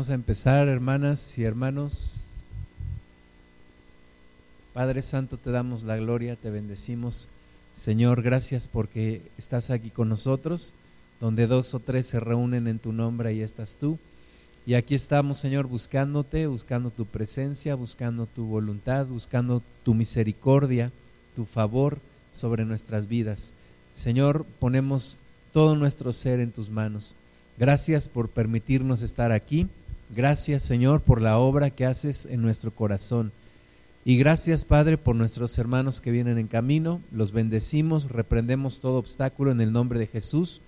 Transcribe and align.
Vamos 0.00 0.08
a 0.08 0.14
empezar, 0.14 0.66
hermanas 0.66 1.36
y 1.36 1.44
hermanos. 1.44 2.22
Padre 4.72 5.02
Santo, 5.02 5.36
te 5.36 5.50
damos 5.50 5.82
la 5.82 5.98
gloria, 5.98 6.36
te 6.36 6.48
bendecimos. 6.48 7.28
Señor, 7.74 8.22
gracias 8.22 8.66
porque 8.66 9.20
estás 9.36 9.68
aquí 9.68 9.90
con 9.90 10.08
nosotros, 10.08 10.72
donde 11.20 11.46
dos 11.46 11.74
o 11.74 11.80
tres 11.80 12.06
se 12.06 12.18
reúnen 12.18 12.66
en 12.66 12.78
tu 12.78 12.94
nombre 12.94 13.34
y 13.34 13.42
estás 13.42 13.76
tú. 13.78 13.98
Y 14.64 14.72
aquí 14.72 14.94
estamos, 14.94 15.36
Señor, 15.36 15.66
buscándote, 15.66 16.46
buscando 16.46 16.88
tu 16.88 17.04
presencia, 17.04 17.74
buscando 17.74 18.24
tu 18.24 18.46
voluntad, 18.46 19.04
buscando 19.04 19.62
tu 19.84 19.92
misericordia, 19.92 20.92
tu 21.36 21.44
favor 21.44 21.98
sobre 22.32 22.64
nuestras 22.64 23.06
vidas. 23.06 23.52
Señor, 23.92 24.46
ponemos 24.60 25.18
todo 25.52 25.76
nuestro 25.76 26.14
ser 26.14 26.40
en 26.40 26.52
tus 26.52 26.70
manos. 26.70 27.14
Gracias 27.58 28.08
por 28.08 28.30
permitirnos 28.30 29.02
estar 29.02 29.30
aquí. 29.30 29.68
Gracias, 30.14 30.64
Señor, 30.64 31.02
por 31.02 31.22
la 31.22 31.38
obra 31.38 31.70
que 31.70 31.86
haces 31.86 32.26
en 32.26 32.42
nuestro 32.42 32.72
corazón. 32.72 33.30
Y 34.04 34.16
gracias, 34.16 34.64
Padre, 34.64 34.98
por 34.98 35.14
nuestros 35.14 35.56
hermanos 35.58 36.00
que 36.00 36.10
vienen 36.10 36.38
en 36.38 36.48
camino. 36.48 37.00
Los 37.12 37.30
bendecimos, 37.32 38.10
reprendemos 38.10 38.80
todo 38.80 38.98
obstáculo 38.98 39.52
en 39.52 39.60
el 39.60 39.72
nombre 39.72 40.00
de 40.00 40.08
Jesús, 40.08 40.62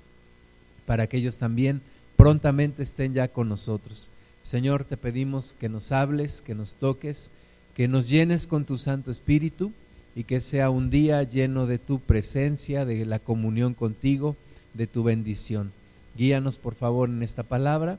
para 0.87 1.09
que 1.09 1.17
ellos 1.17 1.39
también 1.39 1.81
prontamente 2.17 2.85
estén 2.85 3.15
ya 3.15 3.27
con 3.27 3.49
nosotros. 3.49 4.11
Señor, 4.43 4.85
te 4.85 4.97
pedimos 4.97 5.55
que 5.55 5.69
nos 5.69 5.91
hables, 5.91 6.41
que 6.41 6.55
nos 6.55 6.77
toques, 6.77 7.33
que 7.75 7.89
nos 7.89 8.09
llenes 8.09 8.47
con 8.47 8.65
tu 8.65 8.77
Santo 8.77 9.11
Espíritu 9.11 9.73
y 10.15 10.25
que 10.25 10.41
sea 10.41 10.71
un 10.71 10.89
día 10.89 11.23
lleno 11.25 11.67
de 11.67 11.79
tu 11.79 11.99
presencia, 11.99 12.85
de 12.85 13.05
la 13.07 13.19
comunión 13.19 13.75
contigo, 13.75 14.37
de 14.75 14.87
tu 14.87 15.03
bendición. 15.03 15.73
Guíanos, 16.17 16.59
por 16.59 16.75
favor, 16.75 17.09
en 17.09 17.23
esta 17.23 17.43
palabra. 17.43 17.99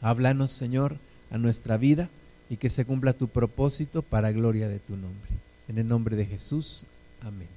Háblanos, 0.00 0.52
Señor, 0.52 0.96
a 1.30 1.38
nuestra 1.38 1.76
vida 1.76 2.08
y 2.48 2.56
que 2.56 2.70
se 2.70 2.84
cumpla 2.84 3.12
tu 3.12 3.28
propósito 3.28 4.02
para 4.02 4.32
gloria 4.32 4.68
de 4.68 4.78
tu 4.78 4.96
nombre. 4.96 5.30
En 5.68 5.78
el 5.78 5.86
nombre 5.86 6.16
de 6.16 6.26
Jesús. 6.26 6.84
Amén. 7.20 7.48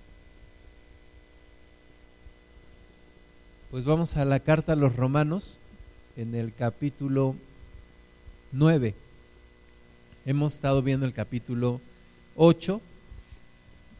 Pues 3.71 3.85
vamos 3.85 4.17
a 4.17 4.25
la 4.25 4.39
carta 4.39 4.73
a 4.73 4.75
los 4.75 4.95
romanos 4.95 5.57
en 6.15 6.35
el 6.35 6.53
capítulo 6.53 7.35
9. 8.51 8.93
Hemos 10.25 10.53
estado 10.53 10.83
viendo 10.83 11.05
el 11.05 11.13
capítulo 11.13 11.81
8. 12.35 12.81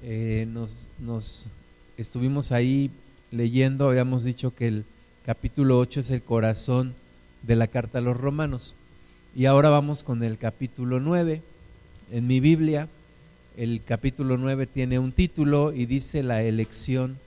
Eh, 0.04 0.46
nos, 0.48 0.90
nos 1.00 1.50
estuvimos 1.98 2.52
ahí 2.52 2.92
leyendo, 3.32 3.90
habíamos 3.90 4.24
dicho 4.24 4.54
que 4.54 4.68
el 4.68 4.86
capítulo 5.26 5.80
8 5.80 6.02
es 6.02 6.12
el 6.12 6.22
corazón 6.22 6.94
de 7.44 7.56
la 7.56 7.68
carta 7.68 8.00
a 8.00 8.02
los 8.02 8.18
romanos. 8.18 8.76
Y 9.36 9.46
ahora 9.46 9.70
vamos 9.70 10.04
con 10.04 10.24
el 10.24 10.38
capítulo 10.38 11.00
9. 11.00 11.42
En 12.12 12.28
mi 12.28 12.40
Biblia, 12.40 12.88
el 13.56 13.84
capítulo 13.84 14.38
9 14.38 14.68
tiene 14.68 15.00
un 15.00 15.12
título 15.12 15.72
y 15.74 15.86
dice 15.86 16.24
la 16.24 16.42
elección 16.42 17.20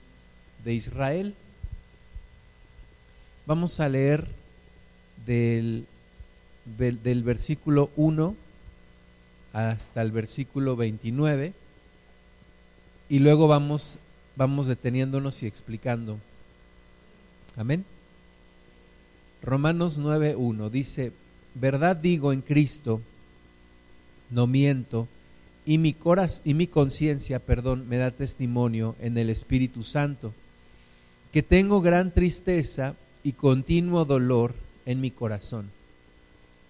de 0.65 0.73
Israel. 0.73 1.35
Vamos 3.45 3.79
a 3.79 3.87
leer 3.87 4.27
del, 5.25 5.85
del 6.77 7.23
versículo 7.23 7.89
1 7.95 8.35
hasta 9.53 10.01
el 10.01 10.11
versículo 10.11 10.75
29 10.75 11.53
y 13.09 13.19
luego 13.19 13.47
vamos, 13.47 13.99
vamos 14.35 14.67
deteniéndonos 14.67 15.41
y 15.41 15.47
explicando 15.47 16.19
Amén. 17.57 17.83
Romanos 19.41 20.01
9.1 20.01 20.69
dice, 20.69 21.11
verdad 21.55 21.95
digo 21.95 22.33
en 22.33 22.41
Cristo, 22.41 23.01
no 24.29 24.47
miento, 24.47 25.07
y 25.65 25.77
mi, 25.77 25.93
coraz 25.93 26.41
y 26.45 26.53
mi 26.53 26.67
conciencia, 26.67 27.39
perdón, 27.39 27.87
me 27.87 27.97
da 27.97 28.11
testimonio 28.11 28.95
en 28.99 29.17
el 29.17 29.29
Espíritu 29.29 29.83
Santo, 29.83 30.33
que 31.31 31.43
tengo 31.43 31.81
gran 31.81 32.11
tristeza 32.11 32.95
y 33.23 33.33
continuo 33.33 34.05
dolor 34.05 34.55
en 34.85 35.01
mi 35.01 35.11
corazón, 35.11 35.69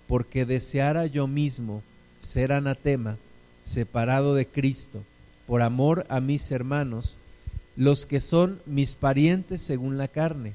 porque 0.07 0.45
deseara 0.45 1.05
yo 1.05 1.27
mismo 1.27 1.83
ser 2.19 2.51
anatema, 2.51 3.17
separado 3.63 4.33
de 4.33 4.45
Cristo, 4.47 5.03
por 5.45 5.61
amor 5.61 6.05
a 6.09 6.19
mis 6.19 6.51
hermanos, 6.51 7.19
los 7.75 8.05
que 8.05 8.19
son 8.19 8.59
mis 8.65 8.95
parientes 8.95 9.61
según 9.61 9.97
la 9.97 10.07
carne 10.07 10.53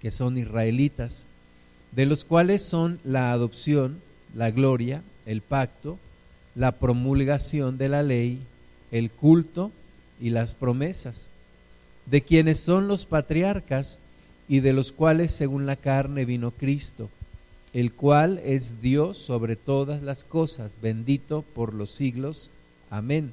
que 0.00 0.10
son 0.10 0.38
israelitas, 0.38 1.26
de 1.92 2.06
los 2.06 2.24
cuales 2.24 2.62
son 2.62 3.00
la 3.04 3.32
adopción, 3.32 4.00
la 4.34 4.50
gloria, 4.50 5.02
el 5.24 5.40
pacto, 5.40 5.98
la 6.54 6.72
promulgación 6.72 7.78
de 7.78 7.88
la 7.88 8.02
ley, 8.02 8.40
el 8.90 9.10
culto 9.10 9.72
y 10.20 10.30
las 10.30 10.54
promesas, 10.54 11.30
de 12.06 12.22
quienes 12.22 12.60
son 12.60 12.88
los 12.88 13.04
patriarcas 13.04 13.98
y 14.48 14.60
de 14.60 14.72
los 14.72 14.92
cuales 14.92 15.32
según 15.32 15.66
la 15.66 15.76
carne 15.76 16.24
vino 16.24 16.50
Cristo, 16.50 17.08
el 17.72 17.92
cual 17.92 18.40
es 18.44 18.80
Dios 18.80 19.18
sobre 19.18 19.56
todas 19.56 20.02
las 20.02 20.24
cosas, 20.24 20.80
bendito 20.80 21.42
por 21.54 21.74
los 21.74 21.90
siglos. 21.90 22.50
Amén. 22.90 23.32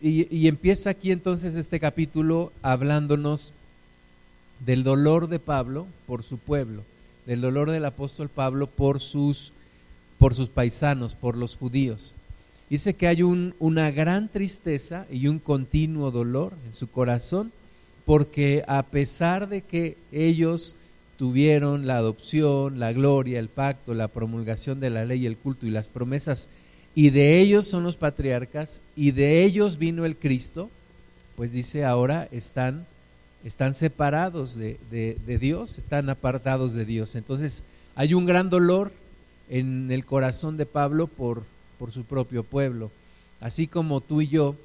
Y, 0.00 0.34
y 0.34 0.48
empieza 0.48 0.90
aquí 0.90 1.10
entonces 1.10 1.54
este 1.54 1.80
capítulo 1.80 2.52
hablándonos 2.62 3.52
del 4.64 4.84
dolor 4.84 5.28
de 5.28 5.38
Pablo 5.38 5.86
por 6.06 6.22
su 6.22 6.38
pueblo, 6.38 6.82
del 7.26 7.40
dolor 7.40 7.70
del 7.70 7.84
apóstol 7.84 8.28
Pablo 8.28 8.66
por 8.66 9.00
sus, 9.00 9.52
por 10.18 10.34
sus 10.34 10.48
paisanos, 10.48 11.14
por 11.14 11.36
los 11.36 11.56
judíos. 11.56 12.14
Dice 12.70 12.94
que 12.94 13.06
hay 13.06 13.22
un, 13.22 13.54
una 13.58 13.90
gran 13.90 14.28
tristeza 14.28 15.06
y 15.10 15.26
un 15.26 15.38
continuo 15.38 16.10
dolor 16.10 16.54
en 16.66 16.72
su 16.72 16.90
corazón, 16.90 17.52
porque 18.06 18.64
a 18.66 18.82
pesar 18.84 19.48
de 19.48 19.62
que 19.62 19.96
ellos 20.10 20.76
tuvieron 21.18 21.86
la 21.86 21.98
adopción, 21.98 22.80
la 22.80 22.92
gloria, 22.92 23.38
el 23.38 23.48
pacto, 23.48 23.94
la 23.94 24.08
promulgación 24.08 24.80
de 24.80 24.90
la 24.90 25.04
ley, 25.04 25.26
el 25.26 25.36
culto 25.36 25.66
y 25.66 25.70
las 25.70 25.88
promesas, 25.88 26.48
y 26.94 27.10
de 27.10 27.40
ellos 27.40 27.66
son 27.66 27.84
los 27.84 27.96
patriarcas, 27.96 28.80
y 28.96 29.10
de 29.10 29.44
ellos 29.44 29.78
vino 29.78 30.04
el 30.04 30.16
Cristo, 30.16 30.70
pues 31.36 31.52
dice 31.52 31.84
ahora 31.84 32.28
están 32.32 32.86
están 33.44 33.74
separados 33.74 34.56
de, 34.56 34.78
Dios, 35.40 35.78
están 35.78 36.10
apartados 36.10 36.74
de 36.74 36.84
Dios. 36.84 37.14
Entonces 37.14 37.64
hay 37.94 38.14
un 38.14 38.26
gran 38.26 38.50
dolor 38.50 38.92
en 39.48 39.90
el 39.90 40.04
corazón 40.04 40.56
de 40.56 40.66
Pablo 40.66 41.06
por, 41.06 41.44
por 41.78 41.92
su 41.92 42.04
propio 42.04 42.44
pueblo. 42.44 42.90
Así 43.40 43.66
como 43.66 44.00
tú 44.00 44.20
y 44.20 44.28
yo 44.28 44.56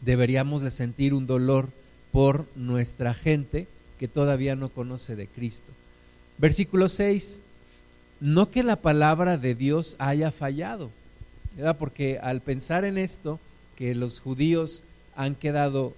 deberíamos 0.00 0.62
de 0.62 0.70
sentir 0.70 1.12
un 1.14 1.26
dolor 1.26 1.68
por 2.12 2.46
nuestra 2.56 3.14
gente 3.14 3.66
que 3.98 4.08
todavía 4.08 4.56
no 4.56 4.68
conoce 4.68 5.16
de 5.16 5.26
Cristo. 5.26 5.72
Versículo 6.38 6.88
6. 6.88 7.42
No 8.20 8.50
que 8.50 8.62
la 8.62 8.76
palabra 8.76 9.38
de 9.38 9.54
Dios 9.54 9.96
haya 9.98 10.30
fallado, 10.30 10.90
porque 11.78 12.18
al 12.18 12.42
pensar 12.42 12.84
en 12.84 12.98
esto, 12.98 13.40
que 13.76 13.94
los 13.94 14.20
judíos 14.20 14.84
han 15.16 15.34
quedado 15.34 15.94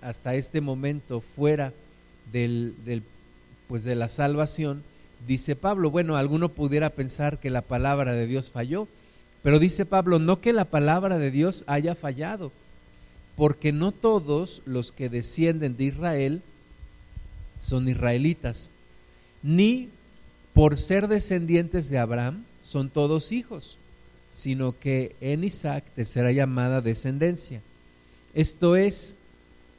hasta 0.00 0.34
este 0.34 0.60
momento 0.60 1.20
fuera 1.20 1.72
del, 2.32 2.74
pues 3.68 3.84
de 3.84 3.94
la 3.94 4.08
salvación, 4.08 4.82
dice 5.26 5.56
Pablo, 5.56 5.90
bueno, 5.90 6.16
alguno 6.16 6.48
pudiera 6.48 6.90
pensar 6.90 7.38
que 7.38 7.50
la 7.50 7.62
palabra 7.62 8.12
de 8.12 8.26
Dios 8.26 8.50
falló, 8.50 8.88
pero 9.42 9.58
dice 9.58 9.86
Pablo, 9.86 10.18
no 10.18 10.40
que 10.40 10.52
la 10.52 10.64
palabra 10.64 11.18
de 11.18 11.30
Dios 11.30 11.64
haya 11.66 11.94
fallado, 11.94 12.52
porque 13.36 13.72
no 13.72 13.92
todos 13.92 14.62
los 14.64 14.92
que 14.92 15.08
descienden 15.08 15.76
de 15.76 15.84
Israel 15.84 16.42
son 17.60 17.88
israelitas, 17.88 18.70
ni 19.42 19.88
por 20.54 20.76
ser 20.76 21.08
descendientes 21.08 21.90
de 21.90 21.98
Abraham 21.98 22.44
son 22.62 22.88
todos 22.90 23.30
hijos, 23.30 23.78
sino 24.30 24.78
que 24.78 25.14
en 25.20 25.44
Isaac 25.44 25.84
te 25.94 26.04
será 26.04 26.32
llamada 26.32 26.80
descendencia. 26.80 27.60
Esto 28.34 28.76
es, 28.76 29.16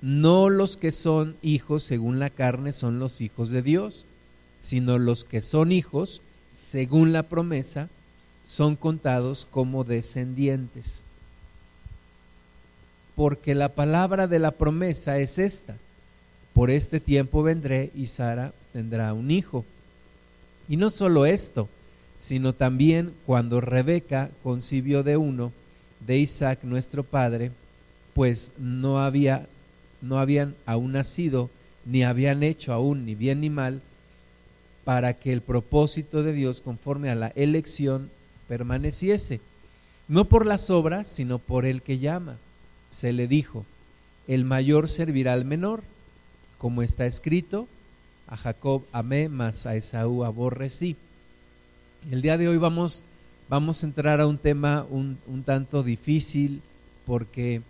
no 0.01 0.49
los 0.49 0.77
que 0.77 0.91
son 0.91 1.35
hijos 1.41 1.83
según 1.83 2.19
la 2.19 2.29
carne 2.29 2.71
son 2.71 2.99
los 2.99 3.21
hijos 3.21 3.49
de 3.49 3.61
Dios, 3.61 4.05
sino 4.59 4.97
los 4.97 5.23
que 5.23 5.41
son 5.41 5.71
hijos 5.71 6.21
según 6.51 7.13
la 7.13 7.23
promesa 7.23 7.89
son 8.43 8.75
contados 8.75 9.47
como 9.49 9.83
descendientes. 9.83 11.03
Porque 13.15 13.55
la 13.55 13.69
palabra 13.69 14.27
de 14.27 14.39
la 14.39 14.51
promesa 14.51 15.17
es 15.17 15.39
esta, 15.39 15.75
por 16.53 16.69
este 16.69 16.99
tiempo 16.99 17.43
vendré 17.43 17.91
y 17.95 18.07
Sara 18.07 18.53
tendrá 18.73 19.13
un 19.13 19.31
hijo. 19.31 19.65
Y 20.69 20.77
no 20.77 20.89
solo 20.89 21.25
esto, 21.25 21.67
sino 22.17 22.53
también 22.53 23.13
cuando 23.25 23.61
Rebeca 23.61 24.29
concibió 24.43 25.03
de 25.03 25.17
uno, 25.17 25.51
de 26.05 26.17
Isaac 26.17 26.59
nuestro 26.63 27.03
padre, 27.03 27.51
pues 28.13 28.51
no 28.57 28.99
había 28.99 29.47
no 30.01 30.19
habían 30.19 30.55
aún 30.65 30.93
nacido, 30.93 31.49
ni 31.85 32.03
habían 32.03 32.43
hecho 32.43 32.73
aún 32.73 33.05
ni 33.05 33.15
bien 33.15 33.41
ni 33.41 33.49
mal, 33.49 33.81
para 34.83 35.13
que 35.13 35.33
el 35.33 35.41
propósito 35.41 36.23
de 36.23 36.33
Dios 36.33 36.61
conforme 36.61 37.09
a 37.09 37.15
la 37.15 37.27
elección 37.35 38.09
permaneciese, 38.47 39.41
no 40.07 40.25
por 40.25 40.45
las 40.45 40.69
obras, 40.69 41.07
sino 41.07 41.39
por 41.39 41.65
el 41.65 41.81
que 41.81 41.99
llama. 41.99 42.37
Se 42.89 43.11
le 43.11 43.27
dijo, 43.27 43.65
el 44.27 44.45
mayor 44.45 44.87
servirá 44.87 45.33
al 45.33 45.45
menor, 45.45 45.83
como 46.57 46.81
está 46.81 47.05
escrito, 47.05 47.67
a 48.27 48.35
Jacob 48.35 48.83
amé, 48.91 49.29
mas 49.29 49.65
a 49.65 49.75
Esaú 49.75 50.23
aborrecí. 50.23 50.95
El 52.11 52.21
día 52.21 52.37
de 52.37 52.47
hoy 52.47 52.57
vamos, 52.57 53.03
vamos 53.49 53.83
a 53.83 53.87
entrar 53.87 54.21
a 54.21 54.27
un 54.27 54.37
tema 54.37 54.85
un, 54.89 55.17
tanto 55.45 55.83
difícil 55.83 56.61
porque 57.05 57.61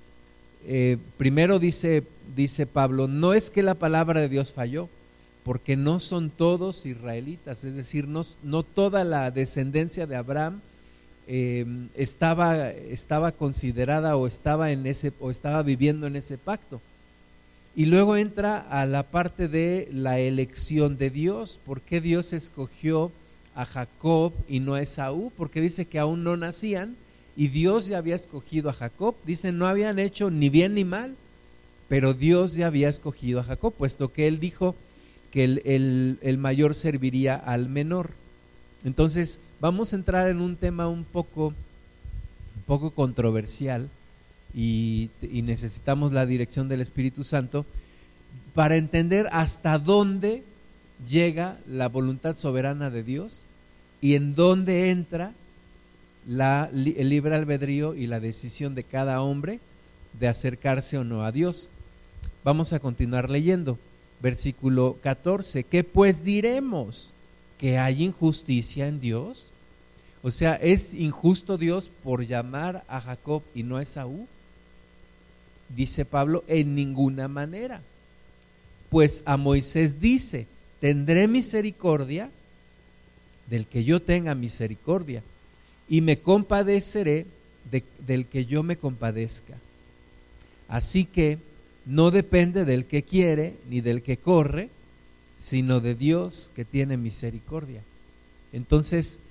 eh, 0.66 0.98
primero 1.18 1.60
dice, 1.60 2.04
dice 2.36 2.66
Pablo, 2.66 3.08
no 3.08 3.34
es 3.34 3.50
que 3.50 3.64
la 3.64 3.76
palabra 3.76 4.22
de 4.22 4.30
Dios 4.30 4.54
falló, 4.54 4.90
porque 5.44 5.78
no 5.78 6.00
son 6.00 6.30
todos 6.30 6.86
israelitas, 6.86 7.64
es 7.64 7.76
decir, 7.76 8.08
no, 8.08 8.22
no 8.44 8.64
toda 8.64 9.04
la 9.04 9.32
descendencia 9.32 10.06
de 10.06 10.18
Abraham 10.18 10.60
em, 11.28 11.88
estaba, 11.96 12.70
estaba 12.70 13.32
considerada 13.32 14.18
o 14.18 14.28
estaba, 14.28 14.72
en 14.72 14.86
ese, 14.86 15.14
o 15.20 15.32
estaba 15.32 15.64
viviendo 15.64 16.06
en 16.08 16.18
ese 16.18 16.38
pacto. 16.38 16.82
Y 17.78 17.86
luego 17.86 18.18
entra 18.18 18.58
a 18.58 18.86
la 18.86 19.04
parte 19.04 19.48
de 19.48 19.88
la 19.92 20.20
elección 20.20 20.98
de 20.98 21.12
Dios, 21.12 21.60
¿por 21.64 21.80
qué 21.82 22.02
Dios 22.02 22.34
escogió 22.34 23.12
a 23.56 23.66
Jacob 23.66 24.34
y 24.50 24.60
no 24.60 24.74
a 24.74 24.82
Esaú? 24.82 25.32
Porque 25.38 25.62
dice 25.62 25.86
que 25.86 26.00
aún 26.00 26.24
no 26.24 26.36
nacían 26.36 26.96
y 27.38 27.50
Dios 27.50 27.86
ya 27.86 28.00
había 28.00 28.16
escogido 28.16 28.70
a 28.70 28.74
Jacob, 28.74 29.16
dice 29.26 29.52
no 29.52 29.68
habían 29.68 30.00
hecho 30.00 30.32
ni 30.32 30.50
bien 30.50 30.74
ni 30.74 30.84
mal, 30.84 31.16
pero 31.88 32.13
Dios 32.13 32.54
ya 32.54 32.68
había 32.68 32.89
escogido 32.89 33.39
a 33.39 33.44
Jacob, 33.44 33.74
puesto 33.74 34.12
que 34.12 34.28
él 34.28 34.39
dijo, 34.39 34.75
que 35.31 35.44
el, 35.44 36.38
mayor 36.38 36.74
serviría 36.74 37.36
al 37.36 37.69
menor. 37.69 38.12
Entonces, 38.84 39.39
vamos 39.60 39.94
a 39.94 39.98
entrar 39.98 40.30
en 40.30 40.42
un 40.42 40.56
tema 40.56 40.88
un 40.88 41.04
poco, 41.04 41.48
un 41.48 42.63
poco 42.66 42.92
controversial 42.92 43.89
y, 44.54 45.10
y, 45.22 45.42
necesitamos 45.42 46.13
la 46.13 46.25
dirección 46.25 46.69
del 46.69 46.81
Espíritu 46.81 47.24
Santo 47.24 47.66
para 48.54 48.78
entender 48.78 49.28
hasta 49.31 49.78
dónde 49.78 50.44
llega 51.07 51.57
la 51.68 51.90
voluntad 51.90 52.36
soberana 52.36 52.90
de 52.90 53.04
Dios 53.04 53.44
y 54.01 54.16
en 54.16 54.36
dónde 54.36 54.90
entra 54.90 55.33
la, 56.28 56.69
el 56.74 57.10
libre 57.10 57.36
albedrío 57.36 57.95
y 57.95 58.07
la 58.07 58.19
decisión 58.19 58.75
de 58.75 58.83
cada 58.83 59.22
hombre 59.22 59.60
de 60.19 60.28
acercarse 60.28 60.98
o 60.98 61.04
no 61.04 61.24
a 61.24 61.31
Dios. 61.31 61.69
Vamos 62.48 62.72
a 62.72 62.80
continuar 62.80 63.30
leyendo 63.30 63.78
versículo 64.22 64.96
14, 65.04 65.66
¿qué 65.66 65.84
pues 65.84 66.24
diremos? 66.24 67.14
¿Que 67.58 67.78
hay 67.78 68.06
injusticia 68.06 68.88
en 68.88 69.02
Dios? 69.02 69.50
O 70.24 70.32
sea, 70.32 70.54
¿es 70.54 70.94
injusto 70.94 71.58
Dios 71.58 71.92
por 72.06 72.26
llamar 72.26 72.86
a 72.88 73.02
Jacob 73.02 73.44
y 73.54 73.64
no 73.64 73.76
a 73.76 73.82
Esaú? 73.82 74.30
Dice 75.76 76.06
Pablo, 76.06 76.46
en 76.48 76.74
ninguna 76.74 77.28
manera. 77.28 77.82
Pues 78.90 79.24
a 79.26 79.36
Moisés 79.36 80.00
dice, 80.00 80.48
tendré 80.80 81.28
misericordia 81.28 82.30
del 83.50 83.68
que 83.68 83.84
yo 83.84 84.02
tenga 84.02 84.36
misericordia 84.36 85.22
y 85.90 86.00
me 86.00 86.20
compadeceré 86.20 87.26
del 88.08 88.26
que 88.26 88.46
yo 88.46 88.64
me 88.64 88.78
compadezca. 88.78 89.56
Así 90.70 91.04
que 91.04 91.40
no 91.88 92.12
depende 92.12 92.66
del 92.66 92.86
que 92.86 93.01
quiere 93.01 93.56
ni 93.69 93.80
del 93.80 94.04
que 94.04 94.18
corre, 94.18 94.69
sino 95.38 95.80
de 95.80 95.95
Dios 95.95 96.51
que 96.54 96.66
tiene 96.66 96.98
misericordia. 96.98 97.81
Entonces, 98.51 99.22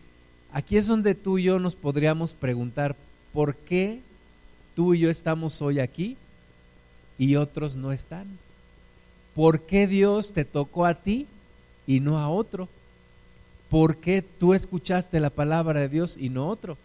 aquí 0.53 0.79
es 0.79 0.87
donde 0.87 1.15
tú 1.15 1.37
y 1.37 1.45
yo 1.45 1.59
nos 1.59 1.75
podríamos 1.75 2.33
preguntar, 2.33 2.97
¿por 3.35 3.55
qué 3.55 4.01
tú 4.75 4.95
y 4.95 5.01
yo 5.01 5.11
estamos 5.11 5.61
hoy 5.61 5.81
aquí 5.81 6.17
y 7.19 7.37
otros 7.37 7.77
no 7.77 7.93
están? 7.93 8.27
¿Por 9.35 9.61
qué 9.61 9.87
Dios 9.87 10.33
te 10.33 10.47
tocó 10.47 10.87
a 10.87 10.95
ti 10.95 11.27
y 11.87 12.01
no 12.01 12.17
a 12.17 12.31
otro? 12.31 12.71
¿Por 13.69 13.99
qué 13.99 14.23
tú 14.23 14.55
escuchaste 14.55 15.21
la 15.21 15.29
palabra 15.29 15.81
de 15.81 15.91
Dios 15.91 16.17
y 16.17 16.31
no 16.31 16.49
otro? 16.49 16.79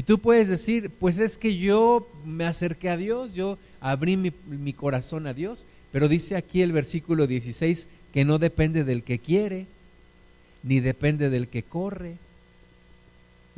Y 0.00 0.02
tú 0.02 0.18
puedes 0.18 0.48
decir, 0.48 0.90
pues 0.98 1.18
es 1.18 1.36
que 1.36 1.58
yo 1.58 2.08
me 2.24 2.46
acerqué 2.46 2.88
a 2.88 2.96
Dios, 2.96 3.34
yo 3.34 3.58
abrí 3.82 4.16
mi, 4.16 4.72
corazón 4.72 5.26
a 5.26 5.34
Dios, 5.34 5.66
pero 5.92 6.08
dice 6.08 6.36
aquí 6.36 6.62
el 6.62 6.72
versículo 6.72 7.26
16 7.26 7.86
que 8.10 8.24
no 8.24 8.38
depende 8.38 8.84
del 8.84 9.02
que 9.02 9.18
quiere, 9.18 9.66
ni 10.62 10.80
depende 10.80 11.28
del 11.28 11.48
que 11.48 11.62
corre. 11.62 12.14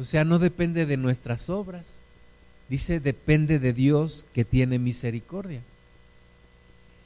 O 0.01 0.03
sea, 0.03 0.25
no 0.25 0.41
depende 0.41 0.85
de 0.85 0.97
nuestras 0.97 1.49
obras. 1.49 2.03
Dice, 2.69 2.99
depende 2.99 3.61
de 3.61 3.73
Dios 3.73 4.27
que 4.35 4.45
tiene 4.45 4.81
misericordia. 4.81 5.61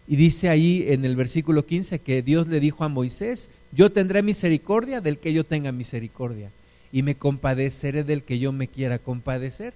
Y 0.09 0.17
dice 0.17 0.49
ahí 0.49 0.87
en 0.89 1.05
el 1.05 1.15
versículo 1.15 1.67
15 1.67 1.99
que 1.99 2.23
Dios 2.23 2.49
le 2.49 2.59
dijo 2.59 2.85
a 2.85 2.89
Moisés, 2.89 3.51
yo 3.71 3.93
tendré 3.93 4.23
misericordia 4.23 5.03
del 5.03 5.19
que 5.19 5.35
yo 5.35 5.45
tenga 5.45 5.73
misericordia 5.73 6.51
y 6.93 7.03
me 7.03 7.17
compadeceré 7.17 8.05
del 8.05 8.23
que 8.23 8.39
yo 8.39 8.53
me 8.53 8.69
quiera 8.69 8.99
compadecer. 8.99 9.75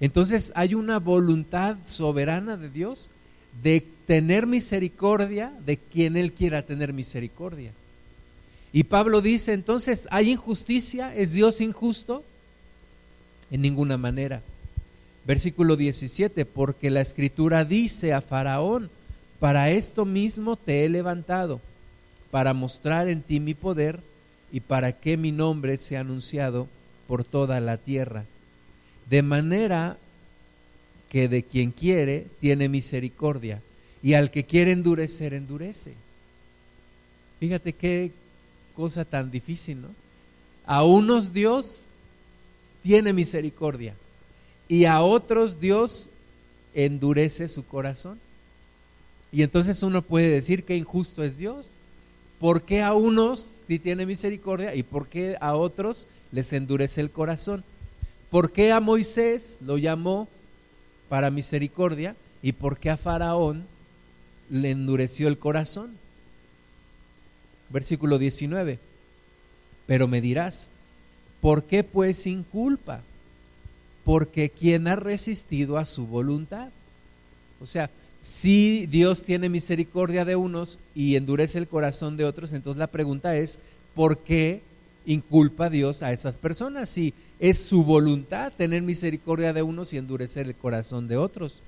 Entonces 0.00 0.52
hay 0.54 0.74
una 0.74 0.98
voluntad 0.98 1.76
soberana 1.86 2.56
de 2.56 2.70
Dios 2.70 3.10
de 3.62 3.84
tener 4.06 4.46
misericordia 4.46 5.52
de 5.66 5.76
quien 5.76 6.16
Él 6.16 6.32
quiera 6.32 6.62
tener 6.62 6.92
misericordia. 6.92 7.72
Y 8.72 8.84
Pablo 8.84 9.20
dice 9.20 9.52
entonces, 9.52 10.06
¿hay 10.10 10.30
injusticia? 10.30 11.14
¿Es 11.14 11.32
Dios 11.32 11.60
injusto? 11.60 12.24
En 13.50 13.62
ninguna 13.62 13.96
manera. 13.96 14.42
Versículo 15.26 15.76
17, 15.76 16.44
porque 16.46 16.90
la 16.90 17.00
escritura 17.00 17.64
dice 17.64 18.14
a 18.14 18.20
Faraón, 18.20 18.90
para 19.38 19.70
esto 19.70 20.04
mismo 20.04 20.56
te 20.56 20.84
he 20.84 20.88
levantado, 20.88 21.60
para 22.30 22.54
mostrar 22.54 23.08
en 23.08 23.22
ti 23.22 23.40
mi 23.40 23.54
poder 23.54 24.00
y 24.52 24.60
para 24.60 24.92
que 24.92 25.16
mi 25.16 25.32
nombre 25.32 25.76
sea 25.78 26.00
anunciado 26.00 26.68
por 27.06 27.24
toda 27.24 27.60
la 27.60 27.76
tierra 27.76 28.24
de 29.10 29.22
manera 29.22 29.98
que 31.10 31.28
de 31.28 31.42
quien 31.42 31.72
quiere 31.72 32.26
tiene 32.38 32.68
misericordia 32.68 33.60
y 34.02 34.14
al 34.14 34.30
que 34.30 34.44
quiere 34.44 34.70
endurecer, 34.70 35.34
endurece. 35.34 35.92
Fíjate 37.40 37.72
qué 37.72 38.12
cosa 38.74 39.04
tan 39.04 39.30
difícil, 39.30 39.82
¿no? 39.82 39.88
A 40.64 40.84
unos 40.84 41.32
Dios 41.32 41.82
tiene 42.82 43.12
misericordia 43.12 43.94
y 44.68 44.84
a 44.84 45.02
otros 45.02 45.58
Dios 45.58 46.08
endurece 46.72 47.48
su 47.48 47.66
corazón. 47.66 48.20
Y 49.32 49.42
entonces 49.42 49.82
uno 49.82 50.02
puede 50.02 50.28
decir 50.28 50.62
que 50.62 50.76
injusto 50.76 51.24
es 51.24 51.36
Dios. 51.36 51.72
¿Por 52.40 52.62
qué 52.62 52.80
a 52.80 52.94
unos 52.94 53.50
sí 53.68 53.78
tiene 53.78 54.06
misericordia 54.06 54.74
y 54.74 54.82
por 54.82 55.06
qué 55.08 55.36
a 55.42 55.54
otros 55.54 56.06
les 56.32 56.52
endurece 56.54 57.02
el 57.02 57.10
corazón? 57.10 57.62
¿Por 58.30 58.50
qué 58.50 58.72
a 58.72 58.80
Moisés 58.80 59.58
lo 59.60 59.76
llamó 59.76 60.26
para 61.10 61.30
misericordia 61.30 62.16
y 62.42 62.52
por 62.52 62.78
qué 62.78 62.88
a 62.88 62.96
Faraón 62.96 63.66
le 64.48 64.70
endureció 64.70 65.28
el 65.28 65.36
corazón? 65.36 65.90
Versículo 67.68 68.18
19. 68.18 68.78
Pero 69.86 70.08
me 70.08 70.22
dirás, 70.22 70.70
¿por 71.42 71.64
qué 71.64 71.84
pues 71.84 72.22
sin 72.22 72.42
culpa? 72.42 73.02
Porque 74.02 74.48
quien 74.48 74.88
ha 74.88 74.96
resistido 74.96 75.76
a 75.76 75.84
su 75.84 76.06
voluntad. 76.06 76.70
O 77.60 77.66
sea, 77.66 77.90
si 78.20 78.86
Dios 78.86 79.22
tiene 79.22 79.48
misericordia 79.48 80.24
de 80.24 80.36
unos 80.36 80.78
y 80.94 81.16
endurece 81.16 81.58
el 81.58 81.68
corazón 81.68 82.16
de 82.16 82.24
otros, 82.24 82.52
entonces 82.52 82.78
la 82.78 82.86
pregunta 82.86 83.36
es, 83.36 83.58
¿por 83.94 84.18
qué 84.18 84.60
inculpa 85.06 85.70
Dios 85.70 86.02
a 86.02 86.12
esas 86.12 86.36
personas? 86.36 86.90
Si 86.90 87.14
es 87.38 87.58
su 87.58 87.82
voluntad 87.82 88.52
tener 88.52 88.82
misericordia 88.82 89.54
de 89.54 89.62
unos 89.62 89.94
y 89.94 89.96
endurecer 89.96 90.46
el 90.46 90.54
corazón 90.54 91.08
de 91.08 91.16
otros. 91.16 91.62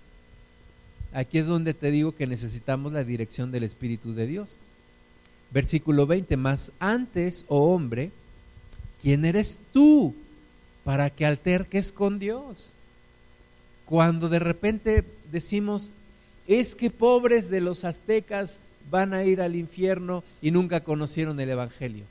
Aquí 1.15 1.39
es 1.39 1.47
donde 1.47 1.73
te 1.73 1.91
digo 1.91 2.13
que 2.13 2.27
necesitamos 2.27 2.93
la 2.93 3.05
dirección 3.05 3.51
del 3.51 3.65
Espíritu 3.65 4.13
de 4.13 4.27
Dios. 4.27 4.59
Versículo 5.51 6.07
20, 6.07 6.37
más 6.37 6.73
antes, 6.79 7.47
oh 7.49 7.75
hombre, 7.75 8.11
¿quién 9.01 9.25
eres 9.25 9.61
tú 9.73 10.15
para 10.85 11.09
que 11.09 11.25
alterques 11.25 11.93
con 11.93 12.19
Dios? 12.19 12.75
Cuando 13.87 14.29
de 14.29 14.39
repente 14.39 15.05
decimos, 15.31 15.93
es 16.47 16.75
que 16.75 16.91
pobres 16.91 17.51
de 17.51 17.61
los 17.61 17.85
aztecas 17.85 18.61
van 18.91 19.15
a 19.15 19.25
ir 19.25 19.41
al 19.41 19.57
infierno 19.57 20.25
y 20.41 20.51
nunca 20.51 20.83
conocieron 20.83 21.39
el 21.41 21.51
Evangelio. 21.51 22.05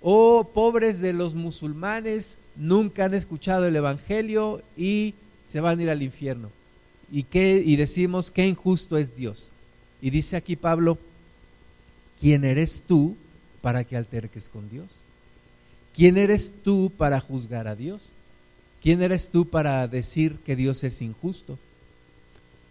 Oh, 0.00 0.50
pobres 0.52 1.00
de 1.00 1.12
los 1.12 1.34
musulmanes, 1.34 2.38
nunca 2.56 3.04
han 3.04 3.14
escuchado 3.14 3.66
el 3.66 3.76
Evangelio 3.76 4.62
y 4.76 5.14
se 5.46 5.60
van 5.60 5.78
a 5.78 5.82
ir 5.82 5.90
al 5.90 6.02
infierno. 6.02 6.50
¿Y, 7.12 7.26
y 7.32 7.76
decimos 7.76 8.30
qué 8.30 8.46
injusto 8.46 8.96
es 8.96 9.14
Dios. 9.14 9.50
Y 10.00 10.10
dice 10.10 10.36
aquí 10.36 10.56
Pablo, 10.56 10.98
¿quién 12.20 12.44
eres 12.44 12.82
tú 12.86 13.16
para 13.60 13.84
que 13.84 13.96
alterques 13.96 14.48
con 14.48 14.68
Dios? 14.68 14.98
¿Quién 15.94 16.16
eres 16.16 16.54
tú 16.64 16.90
para 16.96 17.20
juzgar 17.20 17.68
a 17.68 17.76
Dios? 17.76 18.10
¿Quién 18.82 19.02
eres 19.02 19.30
tú 19.30 19.46
para 19.46 19.86
decir 19.86 20.38
que 20.44 20.56
Dios 20.56 20.82
es 20.82 21.02
injusto? 21.02 21.58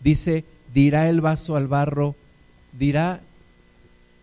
Dice, 0.03 0.43
dirá 0.73 1.09
el 1.09 1.21
vaso 1.21 1.55
al 1.55 1.67
barro, 1.67 2.15
dirá 2.77 3.21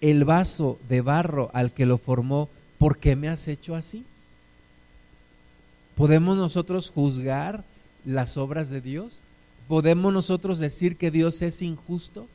el 0.01 0.25
vaso 0.25 0.79
de 0.89 1.01
barro 1.01 1.51
al 1.53 1.73
que 1.73 1.87
lo 1.87 1.99
formó, 1.99 2.49
¿por 2.79 2.99
qué 2.99 3.17
me 3.17 3.29
has 3.29 3.49
hecho 3.49 3.75
así? 3.75 4.05
¿Podemos 5.97 6.37
nosotros 6.37 6.91
juzgar 6.91 7.65
las 8.05 8.37
obras 8.37 8.71
de 8.71 8.81
Dios? 8.81 9.21
¿Podemos 9.67 10.13
nosotros 10.13 10.59
decir 10.59 10.97
que 10.97 11.11
Dios 11.11 11.43
es 11.43 11.61
injusto? 11.61 12.27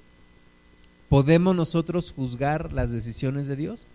¿Podemos 1.07 1.55
nosotros 1.55 2.11
juzgar 2.11 2.73
las 2.73 2.91
decisiones 2.91 3.47
de 3.47 3.55
Dios? 3.55 3.87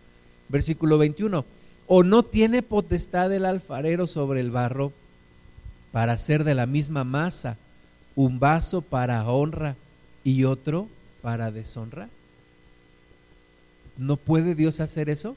Versículo 0.49 0.97
21. 0.97 1.45
¿O 1.87 2.03
no 2.03 2.23
tiene 2.23 2.63
potestad 2.63 3.33
el 3.33 3.45
alfarero 3.45 4.07
sobre 4.07 4.41
el 4.41 4.51
barro 4.51 4.93
para 5.93 6.15
hacer 6.15 6.45
de 6.45 6.55
la 6.55 6.67
misma 6.67 7.05
masa 7.05 7.57
un 8.15 8.39
vaso 8.39 8.83
para 8.83 9.29
honra 9.29 9.77
y 10.25 10.45
otro 10.45 10.89
para 11.23 11.51
deshonra? 11.51 12.09
¿No 13.97 14.17
puede 14.17 14.55
Dios 14.55 14.81
hacer 14.81 15.11
eso? 15.11 15.37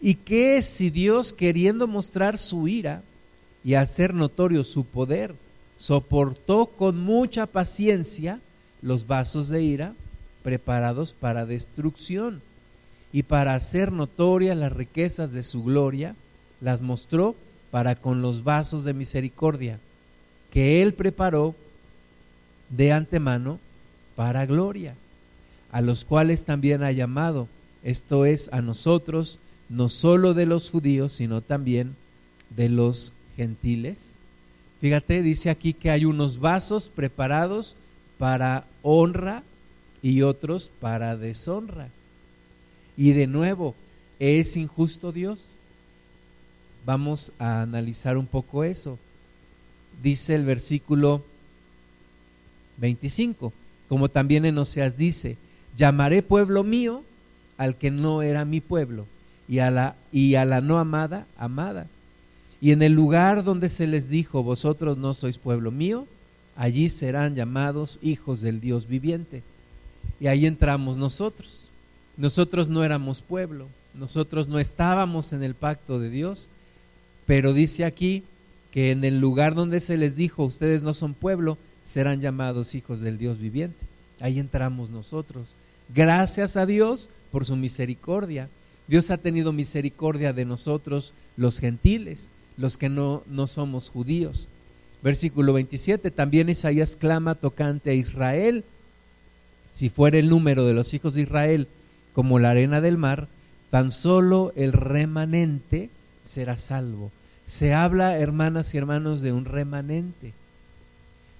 ¿Y 0.00 0.14
qué 0.16 0.60
si 0.62 0.90
Dios, 0.90 1.32
queriendo 1.32 1.86
mostrar 1.86 2.38
su 2.38 2.68
ira 2.68 3.02
y 3.64 3.74
hacer 3.74 4.14
notorio 4.14 4.64
su 4.64 4.84
poder, 4.84 5.34
soportó 5.78 6.66
con 6.66 6.98
mucha 6.98 7.46
paciencia 7.46 8.40
los 8.82 9.06
vasos 9.06 9.48
de 9.48 9.62
ira 9.62 9.94
preparados 10.42 11.14
para 11.14 11.46
destrucción, 11.46 12.42
y 13.14 13.22
para 13.22 13.54
hacer 13.54 13.92
notorias 13.92 14.56
las 14.56 14.72
riquezas 14.72 15.32
de 15.32 15.44
su 15.44 15.62
gloria, 15.62 16.16
las 16.60 16.82
mostró 16.82 17.36
para 17.70 17.94
con 17.94 18.22
los 18.22 18.44
vasos 18.44 18.82
de 18.84 18.92
misericordia, 18.92 19.78
que 20.50 20.82
él 20.82 20.94
preparó 20.94 21.54
de 22.70 22.92
antemano 22.92 23.58
para 24.16 24.46
gloria, 24.46 24.94
a 25.72 25.80
los 25.80 26.04
cuales 26.04 26.44
también 26.44 26.82
ha 26.82 26.92
llamado, 26.92 27.48
esto 27.82 28.26
es, 28.26 28.48
a 28.52 28.60
nosotros, 28.60 29.38
no 29.68 29.88
solo 29.88 30.34
de 30.34 30.46
los 30.46 30.70
judíos, 30.70 31.12
sino 31.12 31.40
también 31.40 31.96
de 32.50 32.68
los 32.68 33.12
gentiles. 33.36 34.16
Fíjate, 34.80 35.22
dice 35.22 35.50
aquí 35.50 35.74
que 35.74 35.90
hay 35.90 36.04
unos 36.04 36.38
vasos 36.38 36.88
preparados 36.88 37.76
para 38.18 38.66
honra 38.82 39.42
y 40.02 40.22
otros 40.22 40.70
para 40.80 41.16
deshonra. 41.16 41.88
Y 42.96 43.12
de 43.12 43.26
nuevo, 43.26 43.74
¿es 44.18 44.56
injusto 44.56 45.10
Dios? 45.10 45.46
Vamos 46.84 47.32
a 47.38 47.62
analizar 47.62 48.18
un 48.18 48.26
poco 48.26 48.62
eso. 48.62 48.98
Dice 50.02 50.34
el 50.34 50.44
versículo 50.44 51.24
25, 52.78 53.52
como 53.88 54.08
también 54.08 54.44
en 54.44 54.58
Oseas 54.58 54.96
dice, 54.96 55.36
llamaré 55.76 56.22
pueblo 56.22 56.64
mío 56.64 57.02
al 57.56 57.76
que 57.76 57.90
no 57.90 58.22
era 58.22 58.44
mi 58.44 58.60
pueblo 58.60 59.06
y 59.48 59.58
a 59.58 59.70
la, 59.70 59.96
y 60.12 60.34
a 60.34 60.44
la 60.44 60.60
no 60.60 60.78
amada, 60.78 61.26
amada. 61.36 61.86
Y 62.60 62.70
en 62.72 62.82
el 62.82 62.92
lugar 62.92 63.44
donde 63.44 63.68
se 63.68 63.86
les 63.86 64.08
dijo, 64.08 64.42
vosotros 64.42 64.96
no 64.96 65.12
sois 65.14 65.38
pueblo 65.38 65.70
mío, 65.70 66.06
allí 66.56 66.88
serán 66.88 67.34
llamados 67.34 67.98
hijos 68.02 68.40
del 68.40 68.60
Dios 68.60 68.86
viviente. 68.86 69.42
Y 70.20 70.28
ahí 70.28 70.46
entramos 70.46 70.96
nosotros. 70.96 71.68
Nosotros 72.16 72.68
no 72.68 72.84
éramos 72.84 73.20
pueblo, 73.20 73.68
nosotros 73.92 74.48
no 74.48 74.58
estábamos 74.58 75.32
en 75.32 75.42
el 75.42 75.54
pacto 75.54 75.98
de 75.98 76.10
Dios, 76.10 76.48
pero 77.26 77.52
dice 77.52 77.84
aquí 77.84 78.22
que 78.70 78.92
en 78.92 79.04
el 79.04 79.20
lugar 79.20 79.54
donde 79.54 79.80
se 79.80 79.96
les 79.96 80.14
dijo, 80.14 80.44
ustedes 80.44 80.82
no 80.82 80.94
son 80.94 81.14
pueblo, 81.14 81.58
serán 81.84 82.20
llamados 82.20 82.74
hijos 82.74 83.00
del 83.00 83.16
Dios 83.18 83.38
viviente. 83.38 83.86
Ahí 84.18 84.40
entramos 84.40 84.90
nosotros. 84.90 85.54
Gracias 85.94 86.56
a 86.56 86.66
Dios 86.66 87.08
por 87.30 87.44
su 87.44 87.54
misericordia. 87.54 88.48
Dios 88.88 89.12
ha 89.12 89.18
tenido 89.18 89.52
misericordia 89.52 90.32
de 90.32 90.44
nosotros, 90.44 91.12
los 91.36 91.60
gentiles, 91.60 92.32
los 92.56 92.76
que 92.76 92.88
no, 92.88 93.22
no 93.28 93.46
somos 93.46 93.90
judíos. 93.90 94.48
Versículo 95.02 95.52
27, 95.52 96.10
también 96.10 96.48
Isaías 96.48 96.96
clama 96.96 97.36
tocante 97.36 97.90
a 97.90 97.94
Israel 97.94 98.64
si 99.74 99.90
fuera 99.90 100.18
el 100.18 100.28
número 100.28 100.64
de 100.64 100.72
los 100.72 100.94
hijos 100.94 101.14
de 101.14 101.22
Israel 101.22 101.66
como 102.14 102.38
la 102.38 102.50
arena 102.50 102.80
del 102.80 102.96
mar, 102.96 103.26
tan 103.70 103.90
solo 103.90 104.52
el 104.54 104.72
remanente 104.72 105.90
será 106.22 106.58
salvo. 106.58 107.10
Se 107.44 107.74
habla, 107.74 108.16
hermanas 108.18 108.72
y 108.72 108.78
hermanos, 108.78 109.20
de 109.20 109.32
un 109.32 109.44
remanente. 109.44 110.32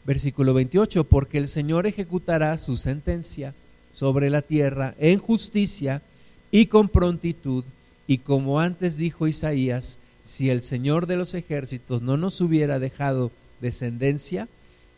Versículo 0.05 0.53
28, 0.55 1.05
porque 1.05 1.39
el 1.39 1.49
Señor 1.49 1.87
ejecutará 1.87 2.57
su 2.59 2.77
sentencia 2.77 3.55
sobre 3.93 4.29
la 4.29 4.43
tierra 4.43 4.95
en 4.99 5.19
justicia 5.19 6.03
y 6.51 6.67
con 6.67 6.89
prontitud, 6.89 7.65
y 8.07 8.19
como 8.19 8.61
antes 8.61 8.99
dijo 8.99 9.27
Isaías, 9.27 9.99
si 10.23 10.51
el 10.51 10.63
Señor 10.63 11.07
de 11.07 11.17
los 11.17 11.35
ejércitos 11.35 12.03
no 12.03 12.17
nos 12.17 12.41
hubiera 12.41 12.79
dejado 12.79 13.31
descendencia, 13.61 14.49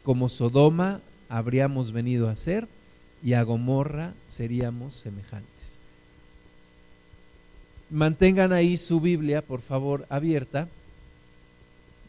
como 0.03 0.29
Sodoma 0.29 1.01
habríamos 1.29 1.93
venido 1.93 2.29
a 2.29 2.37
ser, 2.37 2.69
y 3.23 3.33
a 3.33 3.43
Gomorra 3.43 4.13
seríamos 4.27 4.95
semejantes. 4.95 5.81
Mantengan 7.91 8.53
ahí 8.53 8.77
su 8.77 9.01
Biblia, 9.01 9.43
por 9.43 9.61
favor, 9.61 10.07
abierta 10.09 10.69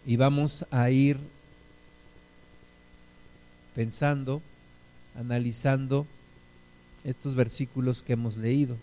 y 0.05 0.15
vamos 0.15 0.65
a 0.71 0.89
ir 0.89 1.17
pensando, 3.77 4.41
analizando 5.13 6.07
estos 7.03 7.35
versículos 7.35 8.01
que 8.01 8.13
hemos 8.13 8.35
leído. 8.35 8.75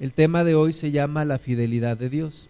El 0.00 0.14
tema 0.14 0.42
de 0.42 0.54
hoy 0.54 0.72
se 0.72 0.90
llama 0.90 1.26
la 1.26 1.38
fidelidad 1.38 1.98
de 1.98 2.08
Dios. 2.08 2.48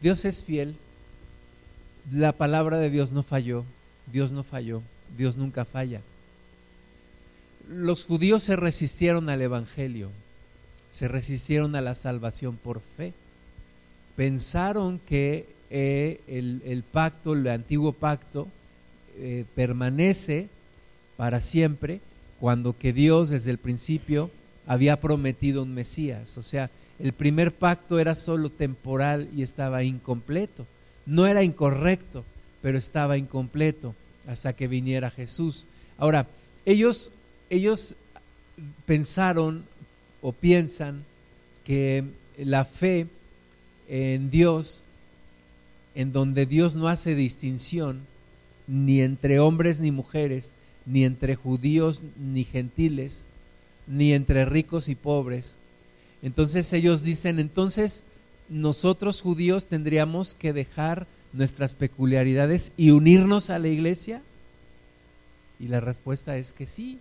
Dios 0.00 0.24
es 0.24 0.42
fiel. 0.42 0.74
La 2.12 2.32
palabra 2.32 2.78
de 2.78 2.90
Dios 2.90 3.12
no 3.12 3.22
falló. 3.22 3.64
Dios 4.12 4.32
no 4.32 4.42
falló. 4.42 4.82
Dios 5.16 5.36
nunca 5.36 5.64
falla. 5.64 6.00
Los 7.68 8.04
judíos 8.04 8.42
se 8.42 8.56
resistieron 8.56 9.28
al 9.28 9.42
Evangelio. 9.42 10.10
Se 10.90 11.08
resistieron 11.08 11.76
a 11.76 11.80
la 11.80 11.94
salvación 11.94 12.56
por 12.56 12.80
fe. 12.96 13.12
Pensaron 14.16 14.98
que 15.00 15.46
eh, 15.70 16.20
el, 16.26 16.82
pacto, 16.82 17.34
el 17.34 17.46
antiguo 17.48 17.92
pacto, 17.92 18.48
eh, 19.18 19.44
permanece 19.54 20.48
para 21.16 21.40
siempre 21.40 22.00
cuando 22.40 22.76
que 22.76 22.92
Dios 22.92 23.30
desde 23.30 23.50
el 23.50 23.58
principio 23.58 24.30
había 24.66 25.00
prometido 25.00 25.62
un 25.62 25.74
Mesías. 25.74 26.38
O 26.38 26.42
sea, 26.42 26.70
el 26.98 27.12
primer 27.12 27.52
pacto 27.52 27.98
era 27.98 28.14
solo 28.14 28.50
temporal 28.50 29.28
y 29.34 29.42
estaba 29.42 29.82
incompleto. 29.82 30.66
No 31.08 31.26
era 31.26 31.42
incorrecto, 31.42 32.22
pero 32.60 32.76
estaba 32.76 33.16
incompleto 33.16 33.94
hasta 34.26 34.52
que 34.52 34.68
viniera 34.68 35.10
Jesús. 35.10 35.64
Ahora, 35.96 36.26
ellos, 36.66 37.10
ellos 37.48 37.96
pensaron 38.84 39.64
o 40.20 40.32
piensan 40.32 41.02
que 41.64 42.04
la 42.36 42.66
fe 42.66 43.06
en 43.88 44.30
Dios, 44.30 44.82
en 45.94 46.12
donde 46.12 46.44
Dios 46.44 46.76
no 46.76 46.88
hace 46.88 47.14
distinción 47.14 48.00
ni 48.66 49.00
entre 49.00 49.40
hombres 49.40 49.80
ni 49.80 49.90
mujeres, 49.90 50.52
ni 50.84 51.06
entre 51.06 51.36
judíos 51.36 52.02
ni 52.18 52.44
gentiles, 52.44 53.24
ni 53.86 54.12
entre 54.12 54.44
ricos 54.44 54.90
y 54.90 54.94
pobres, 54.94 55.56
entonces 56.22 56.72
ellos 56.72 57.02
dicen, 57.02 57.38
entonces 57.38 58.02
nosotros 58.48 59.20
judíos 59.20 59.66
tendríamos 59.66 60.34
que 60.34 60.52
dejar 60.52 61.06
nuestras 61.32 61.74
peculiaridades 61.74 62.72
y 62.76 62.90
unirnos 62.90 63.50
a 63.50 63.58
la 63.58 63.68
iglesia. 63.68 64.22
Y 65.60 65.68
la 65.68 65.80
respuesta 65.80 66.36
es 66.36 66.52
que 66.52 66.66
sí, 66.66 66.98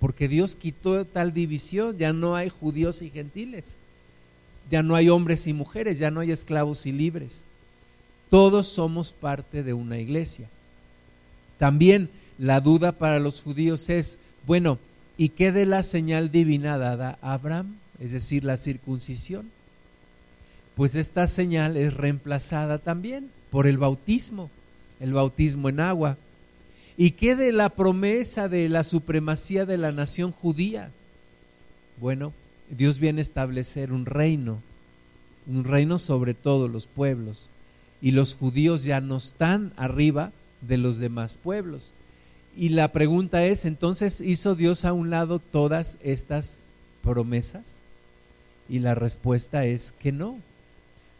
porque 0.00 0.28
Dios 0.28 0.56
quitó 0.56 1.04
tal 1.04 1.32
división, 1.32 1.98
ya 1.98 2.12
no 2.12 2.36
hay 2.36 2.48
judíos 2.48 3.02
y 3.02 3.10
gentiles, 3.10 3.76
ya 4.70 4.82
no 4.82 4.94
hay 4.94 5.08
hombres 5.08 5.46
y 5.46 5.52
mujeres, 5.52 5.98
ya 5.98 6.10
no 6.10 6.20
hay 6.20 6.30
esclavos 6.30 6.86
y 6.86 6.92
libres. 6.92 7.44
Todos 8.30 8.68
somos 8.68 9.12
parte 9.12 9.62
de 9.62 9.72
una 9.72 9.98
iglesia. 9.98 10.48
También 11.58 12.08
la 12.38 12.60
duda 12.60 12.92
para 12.92 13.18
los 13.18 13.42
judíos 13.42 13.88
es, 13.88 14.18
bueno, 14.46 14.78
¿Y 15.18 15.30
qué 15.30 15.52
de 15.52 15.66
la 15.66 15.82
señal 15.82 16.30
divina 16.30 16.76
dada 16.76 17.18
a 17.22 17.32
Abraham? 17.32 17.76
Es 18.00 18.12
decir, 18.12 18.44
la 18.44 18.56
circuncisión. 18.56 19.50
Pues 20.76 20.94
esta 20.94 21.26
señal 21.26 21.78
es 21.78 21.94
reemplazada 21.94 22.78
también 22.78 23.30
por 23.50 23.66
el 23.66 23.78
bautismo, 23.78 24.50
el 25.00 25.14
bautismo 25.14 25.70
en 25.70 25.80
agua. 25.80 26.18
¿Y 26.98 27.12
qué 27.12 27.34
de 27.34 27.50
la 27.50 27.70
promesa 27.70 28.48
de 28.48 28.68
la 28.68 28.84
supremacía 28.84 29.64
de 29.64 29.78
la 29.78 29.90
nación 29.90 30.32
judía? 30.32 30.90
Bueno, 31.98 32.34
Dios 32.68 32.98
viene 32.98 33.20
a 33.20 33.22
establecer 33.22 33.90
un 33.90 34.04
reino, 34.04 34.60
un 35.46 35.64
reino 35.64 35.98
sobre 35.98 36.34
todos 36.34 36.70
los 36.70 36.86
pueblos. 36.86 37.48
Y 38.02 38.10
los 38.10 38.34
judíos 38.34 38.84
ya 38.84 39.00
no 39.00 39.16
están 39.16 39.72
arriba 39.78 40.30
de 40.60 40.76
los 40.76 40.98
demás 40.98 41.36
pueblos. 41.42 41.92
Y 42.54 42.68
la 42.68 42.92
pregunta 42.92 43.46
es, 43.46 43.64
entonces, 43.64 44.20
¿hizo 44.20 44.54
Dios 44.54 44.84
a 44.84 44.92
un 44.92 45.08
lado 45.08 45.38
todas 45.38 45.96
estas 46.02 46.70
promesas? 47.02 47.80
Y 48.68 48.80
la 48.80 48.94
respuesta 48.94 49.64
es 49.64 49.92
que 49.92 50.12
no. 50.12 50.38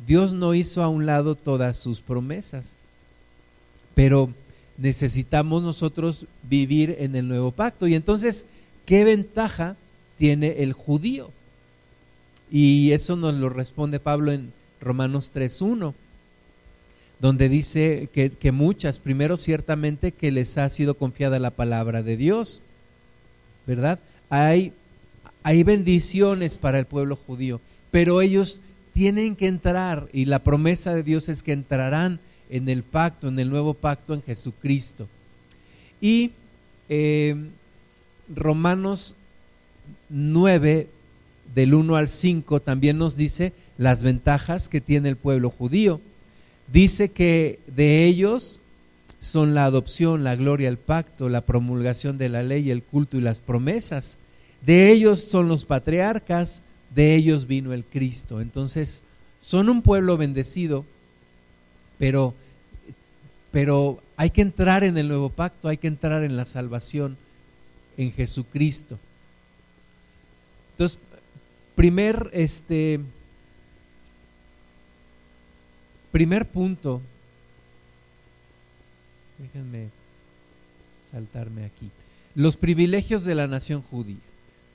Dios 0.04 0.34
no 0.34 0.54
hizo 0.54 0.82
a 0.82 0.88
un 0.88 1.06
lado 1.06 1.34
todas 1.34 1.78
sus 1.78 2.00
promesas, 2.00 2.78
pero 3.94 4.30
necesitamos 4.78 5.62
nosotros 5.62 6.26
vivir 6.42 6.96
en 6.98 7.16
el 7.16 7.28
nuevo 7.28 7.50
pacto. 7.50 7.86
Y 7.86 7.94
entonces, 7.94 8.46
¿qué 8.84 9.04
ventaja 9.04 9.76
tiene 10.18 10.62
el 10.62 10.72
judío? 10.72 11.30
Y 12.50 12.92
eso 12.92 13.16
nos 13.16 13.34
lo 13.34 13.48
responde 13.48 13.98
Pablo 13.98 14.32
en 14.32 14.52
Romanos 14.80 15.32
3.1, 15.34 15.94
donde 17.18 17.48
dice 17.48 18.08
que, 18.12 18.52
muchas, 18.52 18.98
primero 18.98 19.36
ciertamente 19.36 20.12
que 20.12 20.30
les 20.30 20.58
ha 20.58 20.68
sido 20.68 20.94
confiada 20.94 21.38
la 21.38 21.50
palabra 21.50 22.02
de 22.02 22.16
Dios, 22.16 22.62
¿verdad? 23.66 23.98
Hay, 24.28 24.72
hay 25.42 25.62
bendiciones 25.62 26.56
para 26.56 26.78
el 26.78 26.86
pueblo 26.86 27.16
judío, 27.16 27.60
pero 27.90 28.20
ellos 28.20 28.60
tienen 28.96 29.36
que 29.36 29.46
entrar 29.46 30.08
y 30.14 30.24
la 30.24 30.38
promesa 30.38 30.94
de 30.94 31.02
Dios 31.02 31.28
es 31.28 31.42
que 31.42 31.52
entrarán 31.52 32.18
en 32.48 32.66
el 32.70 32.82
pacto, 32.82 33.28
en 33.28 33.38
el 33.38 33.50
nuevo 33.50 33.74
pacto 33.74 34.14
en 34.14 34.22
Jesucristo. 34.22 35.06
Y 36.00 36.30
eh, 36.88 37.36
Romanos 38.34 39.14
9, 40.08 40.88
del 41.54 41.74
1 41.74 41.94
al 41.94 42.08
5 42.08 42.60
también 42.60 42.96
nos 42.96 43.18
dice 43.18 43.52
las 43.76 44.02
ventajas 44.02 44.70
que 44.70 44.80
tiene 44.80 45.10
el 45.10 45.16
pueblo 45.16 45.50
judío. 45.50 46.00
Dice 46.72 47.10
que 47.10 47.60
de 47.66 48.06
ellos 48.06 48.60
son 49.20 49.54
la 49.54 49.66
adopción, 49.66 50.24
la 50.24 50.36
gloria, 50.36 50.70
el 50.70 50.78
pacto, 50.78 51.28
la 51.28 51.42
promulgación 51.42 52.16
de 52.16 52.30
la 52.30 52.42
ley, 52.42 52.70
el 52.70 52.82
culto 52.82 53.18
y 53.18 53.20
las 53.20 53.40
promesas. 53.40 54.16
De 54.64 54.90
ellos 54.90 55.20
son 55.20 55.48
los 55.48 55.66
patriarcas, 55.66 56.62
de 56.94 57.14
ellos 57.14 57.46
vino 57.46 57.72
el 57.72 57.84
Cristo. 57.84 58.40
Entonces, 58.40 59.02
son 59.38 59.68
un 59.68 59.82
pueblo 59.82 60.16
bendecido, 60.16 60.84
pero, 61.98 62.34
pero 63.50 64.02
hay 64.16 64.30
que 64.30 64.42
entrar 64.42 64.84
en 64.84 64.98
el 64.98 65.08
nuevo 65.08 65.28
pacto, 65.28 65.68
hay 65.68 65.76
que 65.76 65.88
entrar 65.88 66.24
en 66.24 66.36
la 66.36 66.44
salvación 66.44 67.16
en 67.96 68.12
Jesucristo. 68.12 68.98
Entonces, 70.72 70.98
Primer, 71.76 72.30
este, 72.32 73.00
primer 76.10 76.48
punto, 76.48 77.02
déjenme 79.36 79.90
saltarme 81.12 81.66
aquí, 81.66 81.90
los 82.34 82.56
privilegios 82.56 83.26
de 83.26 83.34
la 83.34 83.46
nación 83.46 83.82
judía. 83.82 84.16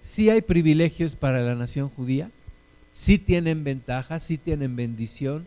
Sí 0.04 0.30
hay 0.30 0.42
privilegios 0.42 1.16
para 1.16 1.42
la 1.42 1.56
nación 1.56 1.90
judía, 1.90 2.30
sí 2.92 3.18
tienen 3.18 3.64
ventaja, 3.64 4.20
sí 4.20 4.38
tienen 4.38 4.76
bendición. 4.76 5.46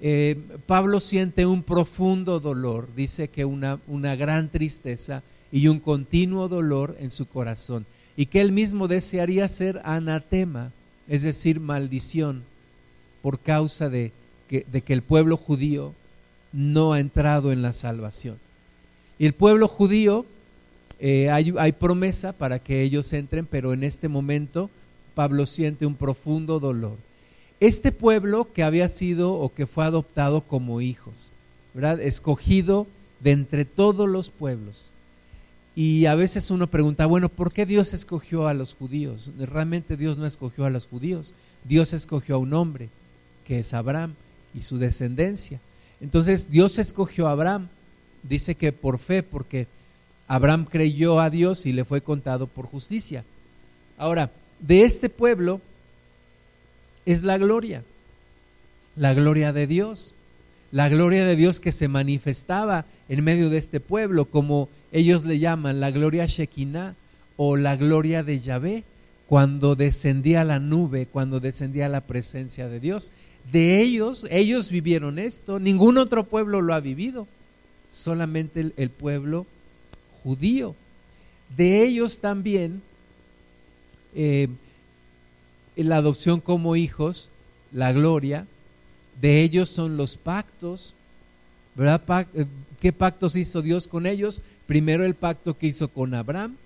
Eh, 0.00 0.38
Pablo 0.66 1.00
siente 1.00 1.46
un 1.46 1.62
profundo 1.62 2.38
dolor, 2.38 2.88
dice 2.94 3.28
que 3.28 3.44
una, 3.44 3.78
una 3.86 4.14
gran 4.14 4.48
tristeza 4.50 5.22
y 5.50 5.68
un 5.68 5.80
continuo 5.80 6.48
dolor 6.48 6.96
en 7.00 7.10
su 7.10 7.26
corazón 7.26 7.86
y 8.16 8.26
que 8.26 8.40
él 8.40 8.52
mismo 8.52 8.88
desearía 8.88 9.48
ser 9.48 9.80
anatema, 9.84 10.72
es 11.06 11.22
decir, 11.22 11.60
maldición, 11.60 12.42
por 13.22 13.38
causa 13.38 13.88
de 13.88 14.12
que, 14.48 14.64
de 14.70 14.80
que 14.80 14.92
el 14.92 15.02
pueblo 15.02 15.36
judío 15.36 15.92
no 16.52 16.92
ha 16.92 17.00
entrado 17.00 17.52
en 17.52 17.60
la 17.62 17.72
salvación. 17.72 18.38
Y 19.18 19.26
el 19.26 19.34
pueblo 19.34 19.68
judío, 19.68 20.24
eh, 20.98 21.30
hay, 21.30 21.54
hay 21.58 21.72
promesa 21.72 22.32
para 22.32 22.58
que 22.58 22.82
ellos 22.82 23.12
entren, 23.12 23.46
pero 23.46 23.72
en 23.72 23.84
este 23.84 24.08
momento 24.08 24.70
Pablo 25.14 25.46
siente 25.46 25.86
un 25.86 25.94
profundo 25.94 26.60
dolor. 26.60 26.96
Este 27.60 27.92
pueblo 27.92 28.52
que 28.52 28.62
había 28.62 28.88
sido 28.88 29.32
o 29.32 29.52
que 29.52 29.66
fue 29.66 29.84
adoptado 29.84 30.42
como 30.42 30.80
hijos, 30.80 31.32
¿verdad? 31.74 32.00
Escogido 32.00 32.86
de 33.20 33.32
entre 33.32 33.64
todos 33.64 34.08
los 34.08 34.30
pueblos, 34.30 34.90
y 35.76 36.06
a 36.06 36.14
veces 36.14 36.50
uno 36.50 36.68
pregunta, 36.68 37.04
bueno, 37.04 37.28
¿por 37.28 37.52
qué 37.52 37.66
Dios 37.66 37.92
escogió 37.92 38.48
a 38.48 38.54
los 38.54 38.74
judíos? 38.74 39.30
Realmente 39.38 39.98
Dios 39.98 40.16
no 40.16 40.24
escogió 40.24 40.64
a 40.64 40.70
los 40.70 40.86
judíos, 40.86 41.34
Dios 41.64 41.92
escogió 41.92 42.36
a 42.36 42.38
un 42.38 42.54
hombre, 42.54 42.88
que 43.46 43.58
es 43.58 43.74
Abraham, 43.74 44.14
y 44.54 44.62
su 44.62 44.78
descendencia. 44.78 45.60
Entonces 46.00 46.50
Dios 46.50 46.78
escogió 46.78 47.28
a 47.28 47.32
Abraham, 47.32 47.68
dice 48.22 48.54
que 48.54 48.72
por 48.72 48.98
fe, 48.98 49.22
porque 49.22 49.66
Abraham 50.28 50.64
creyó 50.64 51.20
a 51.20 51.30
Dios 51.30 51.66
y 51.66 51.72
le 51.72 51.84
fue 51.84 52.00
contado 52.00 52.46
por 52.46 52.66
justicia. 52.66 53.24
Ahora, 53.98 54.30
de 54.60 54.82
este 54.82 55.08
pueblo 55.08 55.60
es 57.04 57.22
la 57.22 57.38
gloria, 57.38 57.82
la 58.96 59.14
gloria 59.14 59.52
de 59.52 59.66
Dios, 59.66 60.14
la 60.72 60.88
gloria 60.88 61.24
de 61.24 61.36
Dios 61.36 61.60
que 61.60 61.72
se 61.72 61.88
manifestaba 61.88 62.84
en 63.08 63.22
medio 63.22 63.50
de 63.50 63.58
este 63.58 63.80
pueblo, 63.80 64.24
como 64.24 64.68
ellos 64.92 65.24
le 65.24 65.38
llaman 65.38 65.80
la 65.80 65.90
gloria 65.90 66.26
Shekinah 66.26 66.94
o 67.36 67.56
la 67.56 67.76
gloria 67.76 68.22
de 68.22 68.40
Yahvé, 68.40 68.84
cuando 69.26 69.74
descendía 69.74 70.44
la 70.44 70.58
nube, 70.58 71.06
cuando 71.06 71.40
descendía 71.40 71.88
la 71.88 72.00
presencia 72.00 72.68
de 72.68 72.80
Dios. 72.80 73.12
De 73.50 73.80
ellos, 73.80 74.26
ellos 74.30 74.70
vivieron 74.70 75.18
esto, 75.18 75.60
ningún 75.60 75.98
otro 75.98 76.24
pueblo 76.24 76.60
lo 76.60 76.74
ha 76.74 76.80
vivido, 76.80 77.26
solamente 77.90 78.72
el, 78.76 78.90
pueblo 78.90 79.46
judío. 80.26 80.74
De 81.56 81.84
ellos 81.84 82.18
también 82.18 82.82
eh, 84.12 84.48
la 85.76 85.98
adopción 85.98 86.40
como 86.40 86.74
hijos, 86.74 87.30
la 87.70 87.92
gloria, 87.92 88.44
de 89.20 89.42
ellos 89.42 89.68
son 89.68 89.96
los 89.96 90.16
pactos, 90.16 90.96
¿verdad? 91.76 92.26
Eh, 92.34 92.44
¿Qué 92.80 92.92
pactos 92.92 93.36
hizo 93.36 93.62
Dios 93.62 93.86
con 93.86 94.04
ellos? 94.04 94.42
Primero 94.66 95.04
el 95.04 95.14
pacto 95.14 95.56
que 95.56 95.68
hizo 95.68 95.86
con 95.88 96.12
Abraham, 96.12 96.56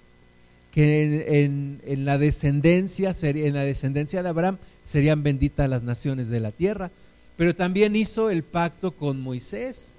que 0.73 1.45
en, 1.45 2.05
la 2.07 2.17
descendencia, 2.17 3.13
en 3.23 3.55
la 3.55 3.65
descendencia 3.65 4.23
de 4.23 4.29
Abraham 4.31 4.57
serían 4.83 5.23
benditas 5.23 5.69
las 5.69 5.83
naciones 5.83 6.31
de 6.31 6.41
la 6.41 6.51
tierra, 6.51 6.91
pero 7.37 7.55
también 7.55 7.95
hizo 7.95 8.31
el 8.31 8.43
pacto 8.43 8.93
con 8.93 9.21
Moisés, 9.21 9.99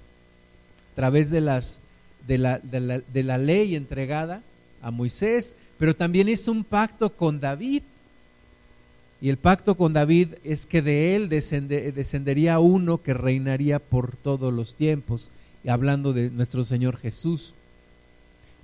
a 0.94 0.96
través 0.96 1.30
de, 1.30 1.42
las, 1.42 1.82
de, 2.28 2.38
la, 2.38 2.60
de 2.60 3.24
la 3.24 3.38
ley 3.38 3.76
entregada 3.76 4.42
a 4.82 4.92
Moisés, 4.92 5.56
pero 5.78 5.96
también 5.96 6.30
hizo 6.30 6.52
un 6.52 6.64
pacto 6.64 7.10
con 7.10 7.40
David. 7.40 7.84
Y 9.22 9.30
el 9.30 9.38
pacto 9.38 9.76
con 9.76 9.94
David 9.94 10.30
es 10.44 10.66
que 10.66 10.82
de 10.82 11.16
él 11.16 11.30
descendería 11.30 12.60
uno 12.60 12.98
que 12.98 13.14
reinaría 13.14 13.78
por 13.78 14.16
todos 14.16 14.52
los 14.52 14.74
tiempos, 14.76 15.30
hablando 15.68 16.12
de 16.12 16.32
nuestro 16.32 16.64
Señor 16.64 16.98
Jesús. 16.98 17.54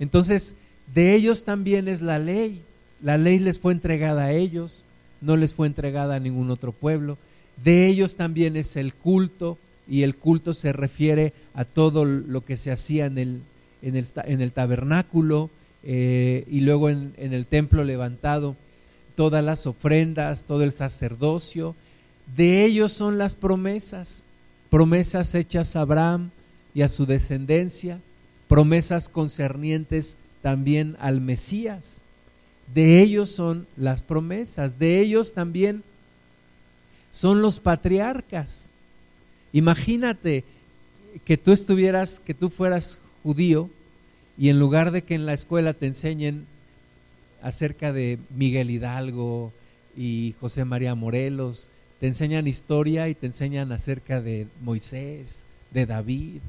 Entonces, 0.00 0.56
de 0.94 1.14
ellos 1.14 1.44
también 1.44 1.86
es 1.86 2.00
la 2.00 2.18
ley. 2.18 2.60
La 3.00 3.18
ley 3.18 3.38
les 3.38 3.60
fue 3.60 3.72
entregada 3.72 4.24
a 4.24 4.32
ellos, 4.32 4.82
no 5.20 5.36
les 5.36 5.54
fue 5.54 5.68
entregada 5.68 6.16
a 6.16 6.20
ningún 6.20 6.50
otro 6.50 6.72
pueblo. 6.72 7.18
De 7.62 7.86
ellos 7.86 8.16
también 8.16 8.56
es 8.56 8.76
el 8.76 8.94
culto, 8.94 9.58
y 9.88 10.02
el 10.02 10.16
culto 10.16 10.52
se 10.52 10.72
refiere 10.72 11.32
a 11.54 11.64
todo 11.64 12.04
lo 12.04 12.44
que 12.44 12.56
se 12.56 12.70
hacía 12.70 13.06
en 13.06 13.18
el, 13.18 13.40
en 13.82 13.96
el, 13.96 14.06
en 14.24 14.40
el 14.40 14.52
tabernáculo 14.52 15.50
eh, 15.82 16.44
y 16.48 16.60
luego 16.60 16.90
en, 16.90 17.14
en 17.16 17.32
el 17.32 17.46
templo 17.46 17.84
levantado, 17.84 18.56
todas 19.14 19.42
las 19.42 19.66
ofrendas, 19.66 20.44
todo 20.44 20.62
el 20.62 20.72
sacerdocio. 20.72 21.74
De 22.36 22.64
ellos 22.64 22.92
son 22.92 23.18
las 23.18 23.34
promesas, 23.34 24.22
promesas 24.70 25.34
hechas 25.34 25.76
a 25.76 25.80
Abraham 25.80 26.30
y 26.74 26.82
a 26.82 26.88
su 26.88 27.06
descendencia 27.06 28.00
promesas 28.48 29.08
concernientes 29.08 30.16
también 30.42 30.96
al 30.98 31.20
Mesías. 31.20 32.02
De 32.74 33.00
ellos 33.00 33.30
son 33.30 33.66
las 33.76 34.02
promesas, 34.02 34.78
de 34.78 35.00
ellos 35.00 35.34
también 35.34 35.84
son 37.10 37.40
los 37.40 37.60
patriarcas. 37.60 38.72
Imagínate 39.52 40.44
que 41.24 41.36
tú 41.36 41.52
estuvieras, 41.52 42.20
que 42.24 42.34
tú 42.34 42.50
fueras 42.50 43.00
judío 43.22 43.70
y 44.36 44.50
en 44.50 44.58
lugar 44.58 44.90
de 44.90 45.02
que 45.02 45.14
en 45.14 45.26
la 45.26 45.34
escuela 45.34 45.74
te 45.74 45.86
enseñen 45.86 46.46
acerca 47.42 47.92
de 47.92 48.18
Miguel 48.34 48.70
Hidalgo 48.70 49.52
y 49.96 50.34
José 50.40 50.64
María 50.64 50.94
Morelos, 50.94 51.70
te 52.00 52.06
enseñan 52.06 52.46
historia 52.46 53.08
y 53.08 53.14
te 53.14 53.26
enseñan 53.26 53.72
acerca 53.72 54.20
de 54.20 54.46
Moisés, 54.62 55.44
de 55.72 55.86
David, 55.86 56.40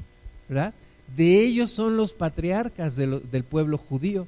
¿verdad? 0.48 0.74
De 1.16 1.40
ellos 1.40 1.70
son 1.70 1.96
los 1.96 2.12
patriarcas 2.12 2.96
del 2.96 3.44
pueblo 3.48 3.76
judío. 3.76 4.26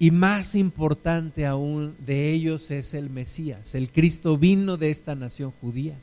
Y 0.00 0.12
más 0.12 0.54
importante 0.54 1.44
aún, 1.44 1.94
de 2.06 2.30
ellos 2.30 2.70
es 2.70 2.94
el 2.94 3.10
Mesías, 3.10 3.74
el 3.74 3.90
Cristo 3.90 4.38
vino 4.38 4.76
de 4.76 4.90
esta 4.90 5.14
nación 5.14 5.52
judía. 5.60 5.94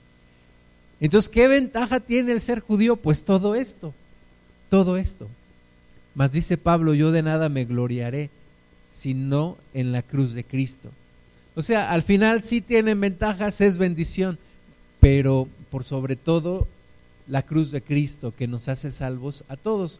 Entonces, 0.99 1.29
¿qué 1.29 1.47
ventaja 1.47 1.99
tiene 1.99 2.31
el 2.31 2.41
ser 2.41 2.59
judío? 2.59 2.95
Pues 2.95 3.23
todo 3.23 3.55
esto, 3.55 3.93
todo 4.69 4.97
esto. 4.97 5.27
Mas 6.13 6.31
dice 6.31 6.57
Pablo, 6.57 6.93
yo 6.93 7.11
de 7.11 7.21
nada 7.21 7.49
me 7.49 7.65
gloriaré, 7.65 8.29
sino 8.91 9.57
en 9.73 9.91
la 9.91 10.01
cruz 10.01 10.33
de 10.33 10.45
Cristo. 10.45 10.89
O 11.55 11.61
sea, 11.61 11.91
al 11.91 12.03
final 12.03 12.43
sí 12.43 12.61
tienen 12.61 12.99
ventajas, 12.99 13.59
es 13.61 13.77
bendición, 13.77 14.37
pero 14.99 15.47
por 15.69 15.83
sobre 15.83 16.15
todo 16.15 16.67
la 17.27 17.41
cruz 17.41 17.71
de 17.71 17.81
Cristo 17.81 18.33
que 18.37 18.47
nos 18.47 18.69
hace 18.69 18.89
salvos 18.89 19.43
a 19.49 19.57
todos. 19.57 19.99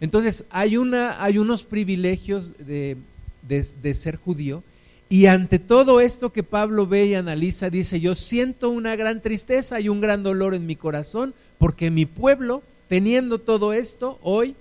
Entonces, 0.00 0.44
hay, 0.50 0.76
una, 0.76 1.22
hay 1.22 1.38
unos 1.38 1.62
privilegios 1.62 2.54
de, 2.58 2.96
de 3.42 3.94
ser 3.94 4.16
judío 4.16 4.62
y 5.08 5.26
ante 5.26 5.58
todo 5.58 6.00
esto 6.00 6.32
que 6.32 6.42
Pablo 6.42 6.86
ve 6.86 7.06
y 7.06 7.14
analiza, 7.14 7.70
dice, 7.70 8.00
yo 8.00 8.14
siento 8.14 8.70
una 8.70 8.96
gran 8.96 9.20
tristeza 9.20 9.80
y 9.80 9.88
un 9.88 10.00
gran 10.00 10.22
dolor 10.22 10.54
en 10.54 10.66
mi 10.66 10.76
corazón 10.76 11.34
porque 11.58 11.90
mi 11.90 12.06
pueblo, 12.06 12.62
teniendo 12.88 13.38
todo 13.38 13.72
esto, 13.72 14.18
hoy 14.22 14.56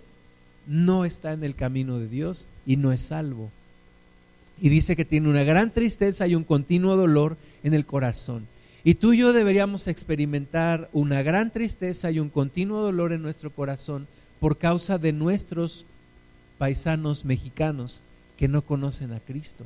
no 0.67 1.05
está 1.05 1.33
en 1.33 1.43
el 1.43 1.55
camino 1.55 1.99
de 1.99 2.07
Dios 2.07 2.47
y 2.65 2.77
no 2.77 2.91
es 2.91 3.01
salvo. 3.01 3.49
Y 4.61 4.69
dice 4.69 4.95
que 4.95 5.05
tiene 5.05 5.29
una 5.29 5.43
gran 5.43 5.71
tristeza 5.71 6.27
y 6.27 6.35
un 6.35 6.43
continuo 6.43 6.95
dolor 6.95 7.37
en 7.63 7.73
el 7.73 7.85
corazón. 7.85 8.47
Y 8.83 8.95
tú 8.95 9.13
y 9.13 9.19
yo 9.19 9.33
deberíamos 9.33 9.87
experimentar 9.87 10.89
una 10.91 11.23
gran 11.23 11.51
tristeza 11.51 12.11
y 12.11 12.19
un 12.19 12.29
continuo 12.29 12.81
dolor 12.81 13.13
en 13.13 13.21
nuestro 13.21 13.49
corazón 13.49 14.07
por 14.39 14.57
causa 14.57 14.97
de 14.97 15.13
nuestros 15.13 15.85
paisanos 16.57 17.23
mexicanos 17.23 18.03
que 18.37 18.49
no 18.49 18.61
conocen 18.61 19.13
a 19.13 19.19
Cristo. 19.19 19.65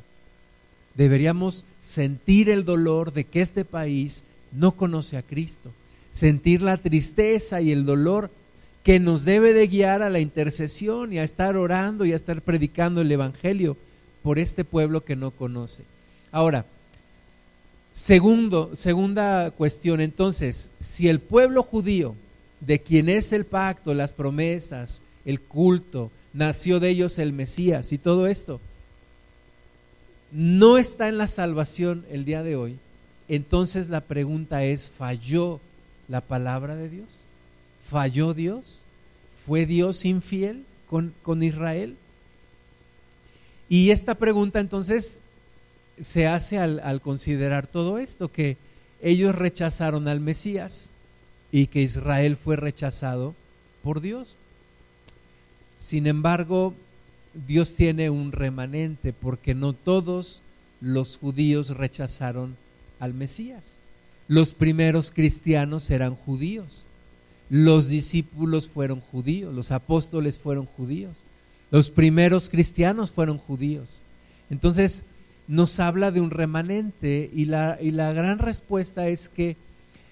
Deberíamos 0.98 1.66
sentir 1.80 2.50
el 2.50 2.66
dolor 2.66 3.14
de 3.14 3.24
que 3.24 3.42
este 3.42 3.64
país 3.64 4.24
no 4.52 4.72
conoce 4.72 5.16
a 5.18 5.22
Cristo, 5.22 5.72
sentir 6.12 6.62
la 6.62 6.78
tristeza 6.78 7.62
y 7.62 7.72
el 7.72 7.86
dolor 7.86 8.32
que 8.84 9.00
nos 9.00 9.24
debe 9.24 9.54
de 9.54 9.68
guiar 9.68 10.02
a 10.02 10.10
la 10.10 10.20
intercesión 10.20 11.14
y 11.14 11.20
a 11.20 11.24
estar 11.24 11.56
orando 11.56 12.06
y 12.06 12.14
a 12.14 12.16
estar 12.16 12.42
predicando 12.42 13.02
el 13.02 13.12
Evangelio 13.12 13.78
por 14.24 14.40
este 14.40 14.64
pueblo 14.64 15.02
que 15.02 15.16
no 15.16 15.32
conoce. 15.32 15.84
Ahora, 16.32 16.66
segundo, 17.92 18.72
segunda 18.76 19.52
cuestión, 19.52 20.02
entonces, 20.02 20.72
si 20.80 21.10
el 21.10 21.20
pueblo 21.20 21.64
judío, 21.64 22.16
de 22.62 22.80
quien 22.80 23.08
es 23.08 23.34
el 23.34 23.46
pacto, 23.46 23.94
las 23.94 24.14
promesas, 24.14 25.04
el 25.26 25.42
culto, 25.42 26.10
nació 26.34 26.80
de 26.80 26.90
ellos 26.90 27.20
el 27.20 27.34
Mesías 27.34 27.92
y 27.92 27.98
todo 27.98 28.26
esto, 28.26 28.60
no 30.32 30.78
está 30.78 31.08
en 31.08 31.18
la 31.18 31.28
salvación 31.28 32.06
el 32.10 32.26
día 32.26 32.44
de 32.44 32.56
hoy, 32.56 32.78
entonces 33.28 33.90
la 33.90 34.02
pregunta 34.02 34.64
es, 34.64 34.90
¿falló 34.90 35.60
la 36.08 36.22
palabra 36.22 36.76
de 36.76 36.90
Dios? 36.90 37.08
¿Falló 37.90 38.34
Dios? 38.34 38.80
¿Fue 39.46 39.66
Dios 39.66 40.06
infiel 40.06 40.64
con, 40.90 41.14
con 41.24 41.44
Israel? 41.44 41.96
Y 43.70 43.92
esta 43.92 44.16
pregunta 44.16 44.60
entonces 44.60 45.22
se 46.00 46.28
hace 46.28 46.58
al, 46.58 46.80
al, 46.80 47.02
considerar 47.02 47.68
todo 47.68 47.98
esto, 47.98 48.32
que 48.32 48.58
ellos 49.02 49.36
rechazaron 49.36 50.08
al 50.08 50.20
Mesías 50.20 50.92
y 51.52 51.68
que 51.68 51.82
Israel 51.82 52.38
fue 52.38 52.56
rechazado 52.56 53.36
por 53.84 54.00
Dios. 54.02 54.38
Sin 55.78 56.08
embargo, 56.08 56.74
Dios 57.46 57.76
tiene 57.76 58.10
un 58.10 58.32
remanente 58.32 59.14
porque 59.14 59.54
no 59.54 59.74
todos 59.74 60.42
los 60.82 61.18
judíos 61.18 61.70
rechazaron 61.70 62.56
al 63.00 63.14
Mesías. 63.14 63.80
Los 64.28 64.54
primeros 64.54 65.12
cristianos 65.12 65.90
eran 65.90 66.16
judíos. 66.16 66.84
Los 67.50 67.88
discípulos 67.88 68.68
fueron 68.68 69.00
judíos, 69.00 69.54
los 69.54 69.72
apóstoles 69.72 70.38
fueron 70.38 70.66
judíos, 70.66 71.24
los 71.72 71.90
primeros 71.90 72.50
cristianos 72.50 73.12
fueron 73.12 73.38
judíos. 73.38 74.02
Entonces 74.50 75.06
nos 75.48 75.80
habla 75.80 76.12
de 76.12 76.20
un 76.20 76.30
remanente 76.30 77.30
y 77.34 77.46
la, 77.46 77.78
y 77.82 77.92
la 77.92 78.12
gran 78.12 78.40
respuesta 78.40 79.08
es 79.08 79.30
que 79.30 79.56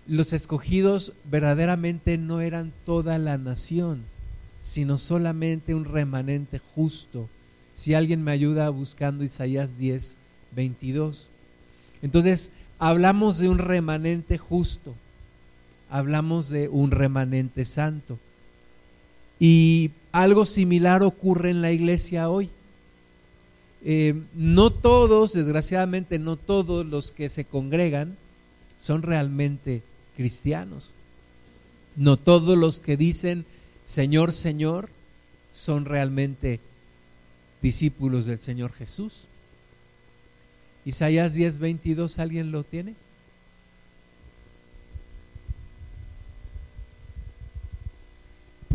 los 0.08 0.32
escogidos 0.32 1.12
verdaderamente 1.30 2.18
no 2.18 2.40
eran 2.40 2.72
toda 2.86 3.18
la 3.18 3.38
nación, 3.38 4.04
sino 4.66 4.98
solamente 4.98 5.76
un 5.76 5.86
remanente 5.86 6.60
justo. 6.60 7.30
Si 7.76 7.94
alguien 7.94 8.24
me 8.24 8.32
ayuda 8.32 8.70
buscando 8.70 9.24
Isaías 9.24 9.78
10, 9.78 10.18
22. 10.56 11.28
Entonces, 12.02 12.52
hablamos 12.80 13.38
de 13.38 13.50
un 13.50 13.60
remanente 13.60 14.38
justo 14.38 14.96
hablamos 15.90 16.50
de 16.50 16.68
un 16.68 16.92
remanente 16.92 17.66
santo. 17.66 18.18
Y 19.40 19.92
algo 20.12 20.46
similar 20.46 21.04
ocurre 21.04 21.50
en 21.52 21.62
la 21.62 21.72
iglesia 21.72 22.30
hoy. 22.30 22.50
Eh, 23.84 24.20
no 24.34 24.72
todos, 24.72 25.34
desgraciadamente, 25.34 26.18
no 26.18 26.38
todos 26.38 26.86
los 26.86 27.12
que 27.12 27.30
se 27.30 27.46
congregan 27.46 28.18
son 28.78 29.04
realmente 29.04 29.84
cristianos. 30.16 30.94
No 31.96 32.18
todos 32.18 32.58
los 32.58 32.80
que 32.80 32.98
dicen 32.98 33.46
Señor, 33.86 34.34
Señor 34.34 34.90
son 35.52 35.86
realmente 35.86 36.60
discípulos 37.62 38.26
del 38.26 38.40
Señor 38.40 38.74
Jesús. 38.74 39.28
Isaías 40.84 41.34
10, 41.34 41.60
22, 41.60 42.20
¿alguien 42.20 42.52
lo 42.52 42.64
tiene? 42.64 42.96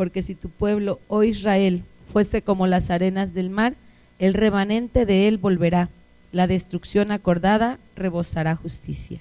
porque 0.01 0.23
si 0.23 0.35
tu 0.35 0.49
pueblo, 0.49 0.99
oh 1.09 1.25
Israel, 1.25 1.83
fuese 2.11 2.40
como 2.40 2.66
las 2.66 2.88
arenas 2.88 3.35
del 3.35 3.51
mar, 3.51 3.75
el 4.18 4.33
remanente 4.33 5.05
de 5.05 5.29
él 5.29 5.37
volverá, 5.37 5.90
la 6.33 6.46
destrucción 6.46 7.12
acordada 7.12 7.79
rebosará 7.96 8.57
justicia. 8.57 9.20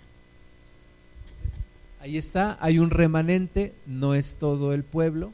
Ahí 2.00 2.16
está, 2.16 2.58
hay 2.62 2.80
un 2.80 2.92
remanente, 2.92 3.74
no 3.88 4.16
es 4.16 4.36
todo 4.36 4.74
el 4.74 4.84
pueblo, 4.84 5.34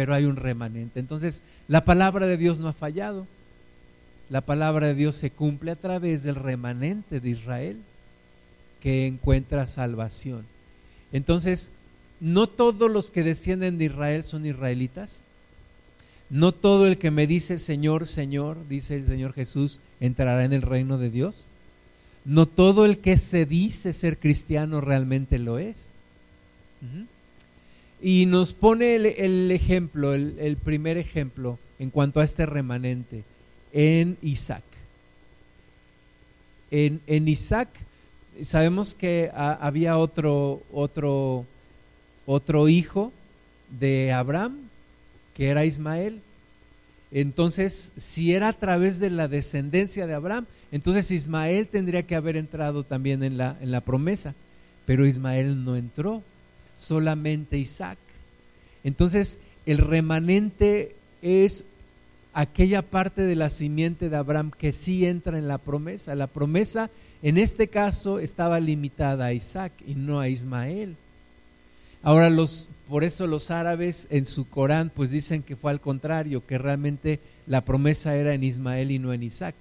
pero 0.00 0.14
hay 0.14 0.24
un 0.24 0.36
remanente. 0.36 0.98
Entonces, 0.98 1.42
la 1.68 1.84
palabra 1.84 2.26
de 2.26 2.38
Dios 2.38 2.58
no 2.58 2.68
ha 2.68 2.72
fallado. 2.72 3.26
La 4.30 4.40
palabra 4.40 4.86
de 4.86 4.94
Dios 4.94 5.14
se 5.14 5.30
cumple 5.30 5.72
a 5.72 5.76
través 5.76 6.22
del 6.22 6.36
remanente 6.36 7.20
de 7.20 7.28
Israel 7.28 7.76
que 8.80 9.06
encuentra 9.06 9.66
salvación. 9.66 10.46
Entonces, 11.12 11.70
no 12.18 12.46
todos 12.46 12.90
los 12.90 13.10
que 13.10 13.22
descienden 13.22 13.76
de 13.76 13.84
Israel 13.84 14.22
son 14.22 14.46
israelitas. 14.46 15.20
No 16.30 16.52
todo 16.52 16.86
el 16.86 16.96
que 16.96 17.10
me 17.10 17.26
dice 17.26 17.58
Señor, 17.58 18.06
Señor, 18.06 18.56
dice 18.70 18.96
el 18.96 19.06
Señor 19.06 19.34
Jesús, 19.34 19.80
entrará 20.00 20.46
en 20.46 20.54
el 20.54 20.62
reino 20.62 20.96
de 20.96 21.10
Dios. 21.10 21.44
No 22.24 22.46
todo 22.46 22.86
el 22.86 23.00
que 23.00 23.18
se 23.18 23.44
dice 23.44 23.92
ser 23.92 24.16
cristiano 24.16 24.80
realmente 24.80 25.38
lo 25.38 25.58
es. 25.58 25.90
Y 28.02 28.26
nos 28.26 28.52
pone 28.52 28.96
el, 28.96 29.50
ejemplo, 29.50 30.14
el, 30.14 30.56
primer 30.56 30.96
ejemplo 30.96 31.58
en 31.78 31.90
cuanto 31.90 32.20
a 32.20 32.24
este 32.24 32.46
remanente, 32.46 33.24
en 33.72 34.16
Isaac. 34.22 34.64
En, 36.70 37.00
en 37.06 37.28
Isaac 37.28 37.68
sabemos 38.42 38.94
que 38.94 39.30
había 39.34 39.98
otro, 39.98 40.62
otro 40.72 41.44
otro 42.32 42.68
hijo 42.68 43.12
de 43.80 44.12
Abraham, 44.12 44.56
que 45.34 45.48
era 45.48 45.64
Ismael. 45.64 46.20
Entonces, 47.10 47.90
si 47.96 48.32
era 48.32 48.48
a 48.48 48.52
través 48.52 49.00
de 49.00 49.10
la 49.10 49.26
descendencia 49.26 50.06
de 50.06 50.14
Abraham, 50.14 50.46
entonces 50.70 51.10
Ismael 51.10 51.66
tendría 51.66 52.04
que 52.04 52.14
haber 52.14 52.36
entrado 52.36 52.84
también 52.84 53.24
en 53.24 53.36
la, 53.36 53.56
en 53.60 53.72
la 53.72 53.80
promesa, 53.80 54.34
pero 54.86 55.06
Ismael 55.06 55.64
no 55.64 55.74
entró, 55.74 56.22
solamente 56.80 57.58
Isaac. 57.58 57.98
Entonces, 58.82 59.38
el 59.66 59.78
remanente 59.78 60.96
es 61.22 61.64
aquella 62.32 62.82
parte 62.82 63.22
de 63.22 63.36
la 63.36 63.50
simiente 63.50 64.08
de 64.08 64.16
Abraham 64.16 64.50
que 64.50 64.72
sí 64.72 65.06
entra 65.06 65.38
en 65.38 65.48
la 65.48 65.58
promesa. 65.58 66.14
La 66.14 66.26
promesa 66.26 66.90
en 67.22 67.38
este 67.38 67.68
caso 67.68 68.18
estaba 68.18 68.60
limitada 68.60 69.26
a 69.26 69.32
Isaac 69.32 69.72
y 69.86 69.94
no 69.94 70.20
a 70.20 70.28
Ismael. 70.28 70.96
Ahora 72.02 72.30
los 72.30 72.68
por 72.88 73.04
eso 73.04 73.26
los 73.26 73.52
árabes 73.52 74.08
en 74.10 74.24
su 74.26 74.48
Corán 74.48 74.90
pues 74.94 75.10
dicen 75.10 75.42
que 75.42 75.54
fue 75.54 75.70
al 75.70 75.80
contrario, 75.80 76.44
que 76.44 76.58
realmente 76.58 77.20
la 77.46 77.60
promesa 77.60 78.16
era 78.16 78.34
en 78.34 78.42
Ismael 78.42 78.90
y 78.90 78.98
no 78.98 79.12
en 79.12 79.22
Isaac. 79.22 79.54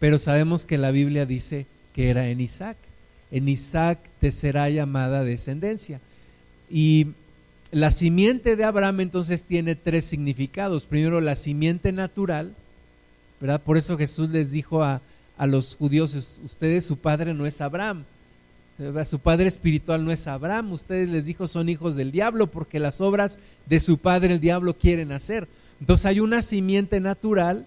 pero 0.00 0.18
sabemos 0.18 0.66
que 0.66 0.78
la 0.78 0.90
Biblia 0.90 1.26
dice 1.26 1.66
que 1.94 2.10
era 2.10 2.26
en 2.26 2.40
Isaac. 2.40 2.76
En 3.30 3.48
Isaac 3.48 4.00
te 4.18 4.32
será 4.32 4.68
llamada 4.68 5.22
descendencia. 5.22 6.00
Y 6.72 7.08
la 7.70 7.90
simiente 7.90 8.56
de 8.56 8.64
Abraham 8.64 9.00
entonces 9.00 9.44
tiene 9.44 9.76
tres 9.76 10.06
significados. 10.06 10.86
Primero, 10.86 11.20
la 11.20 11.36
simiente 11.36 11.92
natural, 11.92 12.54
¿verdad? 13.40 13.60
Por 13.60 13.76
eso 13.76 13.98
Jesús 13.98 14.30
les 14.30 14.50
dijo 14.50 14.82
a, 14.82 15.02
a 15.36 15.46
los 15.46 15.76
judíos, 15.76 16.14
ustedes 16.42 16.86
su 16.86 16.96
padre 16.96 17.34
no 17.34 17.44
es 17.44 17.60
Abraham, 17.60 18.04
su 19.04 19.18
padre 19.18 19.46
espiritual 19.46 20.04
no 20.04 20.10
es 20.12 20.26
Abraham, 20.26 20.72
ustedes 20.72 21.08
les 21.08 21.26
dijo 21.26 21.46
son 21.46 21.68
hijos 21.68 21.94
del 21.94 22.10
diablo 22.10 22.46
porque 22.46 22.80
las 22.80 23.00
obras 23.00 23.38
de 23.66 23.80
su 23.80 23.98
padre 23.98 24.34
el 24.34 24.40
diablo 24.40 24.74
quieren 24.74 25.12
hacer. 25.12 25.46
Entonces 25.80 26.06
hay 26.06 26.20
una 26.20 26.42
simiente 26.42 27.00
natural, 27.00 27.66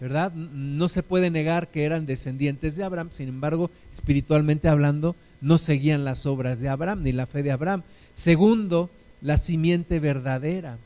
¿verdad? 0.00 0.32
No 0.32 0.88
se 0.88 1.02
puede 1.02 1.30
negar 1.30 1.68
que 1.68 1.84
eran 1.84 2.06
descendientes 2.06 2.76
de 2.76 2.84
Abraham, 2.84 3.10
sin 3.12 3.28
embargo, 3.28 3.70
espiritualmente 3.92 4.68
hablando, 4.68 5.14
no 5.40 5.58
seguían 5.58 6.04
las 6.04 6.26
obras 6.26 6.60
de 6.60 6.68
Abraham 6.68 7.02
ni 7.02 7.12
la 7.12 7.26
fe 7.26 7.42
de 7.42 7.52
Abraham. 7.52 7.82
Segundo, 8.14 8.90
la 9.22 9.38
simiente 9.38 10.00
verdadera. 10.00 10.78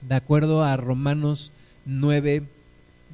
De 0.00 0.14
acuerdo 0.14 0.62
a 0.62 0.76
Romanos 0.76 1.52
9, 1.86 2.42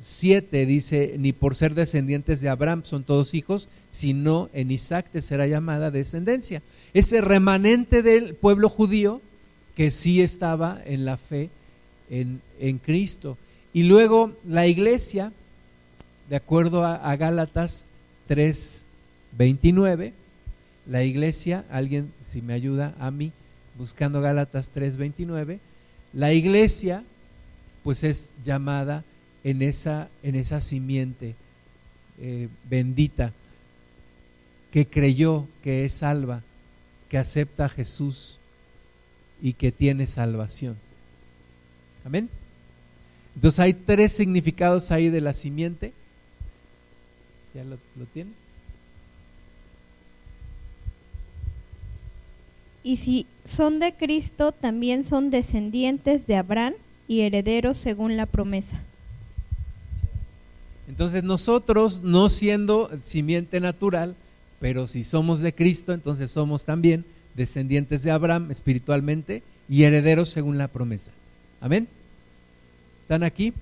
7 0.00 0.66
dice, 0.66 1.14
ni 1.18 1.32
por 1.32 1.54
ser 1.54 1.74
descendientes 1.74 2.40
de 2.40 2.48
Abraham 2.48 2.82
son 2.84 3.04
todos 3.04 3.34
hijos, 3.34 3.68
sino 3.90 4.48
en 4.52 4.70
Isaac 4.70 5.06
te 5.12 5.20
será 5.20 5.46
llamada 5.46 5.90
descendencia. 5.90 6.62
Ese 6.94 7.20
remanente 7.20 8.02
del 8.02 8.34
pueblo 8.34 8.68
judío 8.68 9.20
que 9.76 9.90
sí 9.90 10.20
estaba 10.20 10.80
en 10.84 11.04
la 11.04 11.16
fe 11.16 11.50
en, 12.08 12.40
en 12.58 12.78
Cristo. 12.78 13.36
Y 13.72 13.84
luego 13.84 14.32
la 14.48 14.66
iglesia, 14.66 15.32
de 16.28 16.36
acuerdo 16.36 16.84
a, 16.84 16.96
a 16.96 17.16
Gálatas 17.16 17.86
3, 18.26 18.86
29, 19.36 20.12
la 20.86 21.04
iglesia, 21.04 21.64
alguien 21.70 22.12
si 22.26 22.42
me 22.42 22.54
ayuda 22.54 22.94
a 22.98 23.10
mí, 23.10 23.32
buscando 23.78 24.20
Gálatas 24.20 24.70
3, 24.70 24.96
29, 24.96 25.60
la 26.12 26.32
iglesia 26.32 27.04
pues 27.82 28.04
es 28.04 28.30
llamada 28.44 29.04
en 29.44 29.62
esa, 29.62 30.08
en 30.22 30.34
esa 30.34 30.60
simiente 30.60 31.34
eh, 32.20 32.48
bendita 32.68 33.32
que 34.70 34.86
creyó 34.86 35.46
que 35.62 35.84
es 35.84 35.92
salva, 35.92 36.42
que 37.08 37.18
acepta 37.18 37.64
a 37.64 37.68
Jesús 37.68 38.38
y 39.40 39.54
que 39.54 39.72
tiene 39.72 40.06
salvación. 40.06 40.76
Amén. 42.04 42.28
Entonces 43.34 43.60
hay 43.60 43.74
tres 43.74 44.12
significados 44.12 44.90
ahí 44.90 45.08
de 45.08 45.20
la 45.20 45.34
simiente. 45.34 45.92
¿Ya 47.54 47.64
lo, 47.64 47.78
lo 47.96 48.06
tienes? 48.12 48.34
Y 52.82 52.96
si 52.96 53.26
son 53.44 53.78
de 53.78 53.92
Cristo, 53.92 54.52
también 54.52 55.04
son 55.04 55.30
descendientes 55.30 56.26
de 56.26 56.36
Abraham 56.36 56.74
y 57.08 57.20
herederos 57.20 57.76
según 57.76 58.16
la 58.16 58.26
promesa. 58.26 58.80
Entonces 60.88 61.22
nosotros, 61.22 62.02
no 62.02 62.28
siendo 62.28 62.90
simiente 63.04 63.60
natural, 63.60 64.16
pero 64.60 64.86
si 64.86 65.04
somos 65.04 65.40
de 65.40 65.54
Cristo, 65.54 65.92
entonces 65.92 66.30
somos 66.30 66.64
también 66.64 67.04
descendientes 67.34 68.02
de 68.02 68.10
Abraham 68.10 68.50
espiritualmente 68.50 69.42
y 69.68 69.84
herederos 69.84 70.28
según 70.28 70.58
la 70.58 70.68
promesa. 70.68 71.12
Amén. 71.60 71.88
¿Están 73.02 73.22
aquí? 73.22 73.52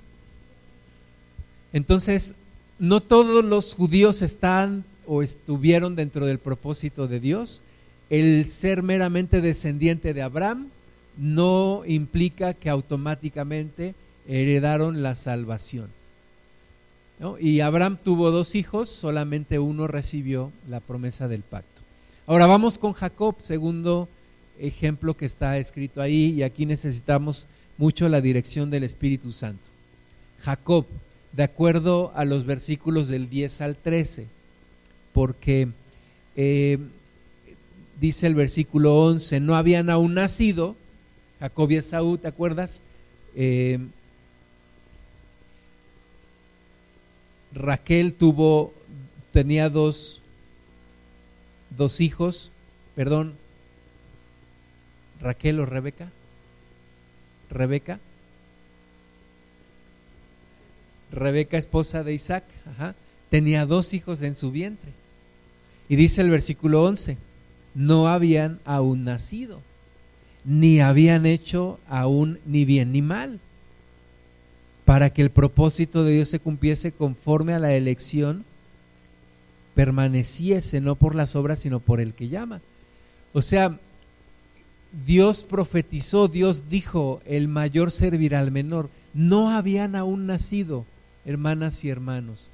Entonces, 1.72 2.34
no 2.78 3.00
todos 3.00 3.44
los 3.44 3.74
judíos 3.74 4.22
están 4.22 4.84
o 5.06 5.22
estuvieron 5.22 5.96
dentro 5.96 6.26
del 6.26 6.38
propósito 6.38 7.08
de 7.08 7.20
Dios. 7.20 7.60
El 8.10 8.46
ser 8.46 8.82
meramente 8.82 9.40
descendiente 9.40 10.14
de 10.14 10.22
Abraham 10.22 10.68
no 11.16 11.82
implica 11.86 12.54
que 12.54 12.70
automáticamente 12.70 13.94
heredaron 14.26 15.02
la 15.02 15.14
salvación. 15.14 15.88
Y 17.40 17.60
Abraham 17.60 17.98
tuvo 18.02 18.30
dos 18.30 18.54
hijos, 18.54 18.88
solamente 18.88 19.58
uno 19.58 19.88
recibió 19.88 20.52
la 20.68 20.78
promesa 20.78 21.26
del 21.26 21.42
pacto. 21.42 21.82
Ahora 22.26 22.46
vamos 22.46 22.78
con 22.78 22.92
Jacob, 22.92 23.36
segundo 23.40 24.08
ejemplo 24.60 25.14
que 25.14 25.24
está 25.24 25.58
escrito 25.58 26.00
ahí, 26.00 26.30
y 26.30 26.42
aquí 26.44 26.64
necesitamos 26.64 27.48
mucho 27.76 28.08
la 28.08 28.20
dirección 28.20 28.70
del 28.70 28.84
Espíritu 28.84 29.32
Santo. 29.32 29.62
Jacob, 30.40 30.86
de 31.32 31.42
acuerdo 31.42 32.12
a 32.14 32.24
los 32.24 32.44
versículos 32.44 33.08
del 33.08 33.28
10 33.28 33.60
al 33.62 33.76
13, 33.76 34.26
porque 35.12 35.68
eh, 36.36 36.78
dice 38.00 38.26
el 38.26 38.34
versículo 38.34 38.96
11, 39.04 39.40
no 39.40 39.56
habían 39.56 39.90
aún 39.90 40.14
nacido, 40.14 40.76
Jacob 41.40 41.70
y 41.70 41.76
Esaú, 41.76 42.18
¿te 42.18 42.28
acuerdas? 42.28 42.82
Eh, 43.34 43.78
Raquel 47.52 48.14
tuvo, 48.14 48.72
tenía 49.32 49.68
dos, 49.68 50.20
dos 51.76 52.00
hijos, 52.00 52.50
perdón, 52.94 53.34
Raquel 55.20 55.60
o 55.60 55.66
Rebeca, 55.66 56.10
Rebeca, 57.50 57.98
Rebeca, 61.10 61.56
esposa 61.56 62.04
de 62.04 62.12
Isaac, 62.12 62.44
tenía 63.30 63.66
dos 63.66 63.94
hijos 63.94 64.22
en 64.22 64.34
su 64.34 64.50
vientre. 64.50 64.92
Y 65.88 65.96
dice 65.96 66.20
el 66.20 66.28
versículo 66.28 66.84
11, 66.84 67.16
no 67.78 68.08
habían 68.08 68.58
aún 68.64 69.04
nacido, 69.04 69.62
ni 70.44 70.80
habían 70.80 71.26
hecho 71.26 71.78
aún 71.88 72.40
ni 72.44 72.64
bien 72.64 72.92
ni 72.92 73.02
mal 73.02 73.38
para 74.88 75.10
que 75.10 75.20
el 75.20 75.28
propósito 75.28 76.02
de 76.02 76.14
Dios 76.14 76.30
se 76.30 76.40
cumpliese 76.40 76.92
conforme 76.92 77.52
a 77.52 77.58
la 77.58 77.74
elección, 77.74 78.42
permaneciese 79.74 80.80
no 80.80 80.94
por 80.94 81.14
las 81.14 81.36
obras, 81.36 81.58
sino 81.58 81.78
por 81.78 82.00
el 82.00 82.14
que 82.14 82.28
llama. 82.28 82.62
O 83.34 83.42
sea, 83.42 83.78
Dios 85.06 85.42
profetizó, 85.42 86.26
Dios 86.26 86.70
dijo, 86.70 87.20
el 87.26 87.48
mayor 87.48 87.90
servirá 87.90 88.40
al 88.40 88.50
menor. 88.50 88.88
No 89.12 89.50
habían 89.50 89.94
aún 89.94 90.26
nacido, 90.26 90.86
hermanas 91.26 91.84
y 91.84 91.90
hermanos. 91.90 92.48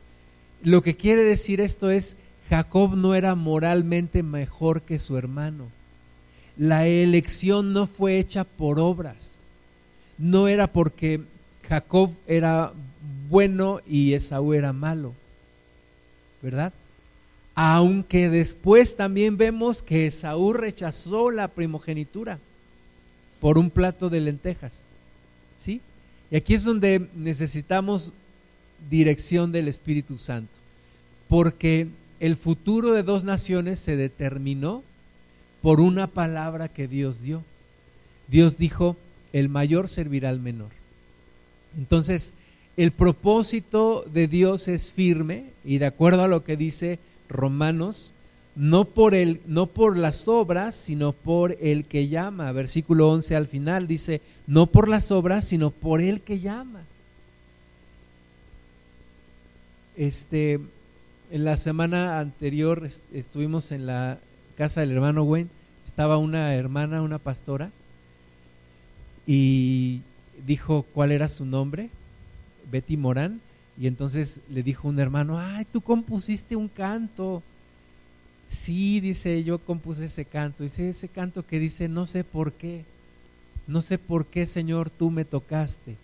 Lo 0.60 0.82
que 0.82 0.96
quiere 0.96 1.22
decir 1.22 1.60
esto 1.60 1.88
es, 1.88 2.16
Jacob 2.48 2.96
no 2.96 3.14
era 3.14 3.34
moralmente 3.34 4.22
mejor 4.22 4.82
que 4.82 4.98
su 4.98 5.16
hermano. 5.16 5.68
La 6.56 6.86
elección 6.86 7.72
no 7.72 7.86
fue 7.86 8.18
hecha 8.18 8.44
por 8.44 8.78
obras. 8.78 9.40
No 10.18 10.46
era 10.46 10.66
porque 10.66 11.20
Jacob 11.68 12.10
era 12.26 12.72
bueno 13.28 13.80
y 13.86 14.12
Esaú 14.12 14.54
era 14.54 14.72
malo, 14.72 15.12
¿verdad? 16.42 16.72
Aunque 17.54 18.28
después 18.28 18.96
también 18.96 19.36
vemos 19.36 19.82
que 19.82 20.06
Esaú 20.06 20.52
rechazó 20.52 21.30
la 21.30 21.48
primogenitura 21.48 22.38
por 23.40 23.58
un 23.58 23.70
plato 23.70 24.10
de 24.10 24.20
lentejas, 24.20 24.86
¿sí? 25.58 25.80
Y 26.30 26.36
aquí 26.36 26.54
es 26.54 26.64
donde 26.64 27.08
necesitamos 27.14 28.12
dirección 28.90 29.52
del 29.52 29.68
Espíritu 29.68 30.18
Santo, 30.18 30.52
porque 31.28 31.88
el 32.20 32.36
futuro 32.36 32.92
de 32.92 33.02
dos 33.02 33.24
naciones 33.24 33.78
se 33.78 33.96
determinó 33.96 34.82
por 35.62 35.80
una 35.80 36.06
palabra 36.06 36.68
que 36.68 36.88
Dios 36.88 37.22
dio. 37.22 37.42
Dios 38.28 38.58
dijo, 38.58 38.96
el 39.32 39.48
mayor 39.48 39.88
servirá 39.88 40.28
al 40.28 40.40
menor. 40.40 40.70
Entonces, 41.76 42.34
el 42.76 42.92
propósito 42.92 44.04
de 44.12 44.28
Dios 44.28 44.68
es 44.68 44.92
firme 44.92 45.44
y 45.64 45.78
de 45.78 45.86
acuerdo 45.86 46.22
a 46.22 46.28
lo 46.28 46.44
que 46.44 46.56
dice 46.56 46.98
Romanos, 47.28 48.12
no 48.56 48.84
por, 48.84 49.14
el, 49.14 49.40
no 49.46 49.66
por 49.66 49.96
las 49.96 50.28
obras, 50.28 50.74
sino 50.74 51.12
por 51.12 51.56
el 51.60 51.84
que 51.84 52.08
llama. 52.08 52.52
Versículo 52.52 53.10
11 53.10 53.36
al 53.36 53.46
final 53.46 53.86
dice, 53.86 54.20
no 54.46 54.66
por 54.66 54.88
las 54.88 55.10
obras, 55.10 55.44
sino 55.44 55.70
por 55.70 56.00
el 56.00 56.20
que 56.20 56.40
llama. 56.40 56.82
Este, 59.96 60.60
en 61.34 61.44
la 61.44 61.56
semana 61.56 62.20
anterior 62.20 62.86
estuvimos 63.12 63.72
en 63.72 63.86
la 63.86 64.20
casa 64.56 64.82
del 64.82 64.92
hermano 64.92 65.24
Wayne, 65.24 65.50
estaba 65.84 66.16
una 66.16 66.54
hermana, 66.54 67.02
una 67.02 67.18
pastora, 67.18 67.72
y 69.26 70.02
dijo 70.46 70.84
cuál 70.94 71.10
era 71.10 71.28
su 71.28 71.44
nombre, 71.44 71.90
Betty 72.70 72.96
Morán, 72.96 73.40
y 73.76 73.88
entonces 73.88 74.42
le 74.48 74.62
dijo 74.62 74.86
un 74.86 75.00
hermano, 75.00 75.40
ay, 75.40 75.66
tú 75.72 75.80
compusiste 75.80 76.54
un 76.54 76.68
canto. 76.68 77.42
Sí, 78.46 79.00
dice, 79.00 79.42
yo 79.42 79.58
compuse 79.58 80.04
ese 80.04 80.24
canto. 80.24 80.62
Dice, 80.62 80.90
ese 80.90 81.08
canto 81.08 81.44
que 81.44 81.58
dice, 81.58 81.88
no 81.88 82.06
sé 82.06 82.22
por 82.22 82.52
qué, 82.52 82.84
no 83.66 83.82
sé 83.82 83.98
por 83.98 84.26
qué, 84.26 84.46
Señor, 84.46 84.88
tú 84.88 85.10
me 85.10 85.24
tocaste. 85.24 85.96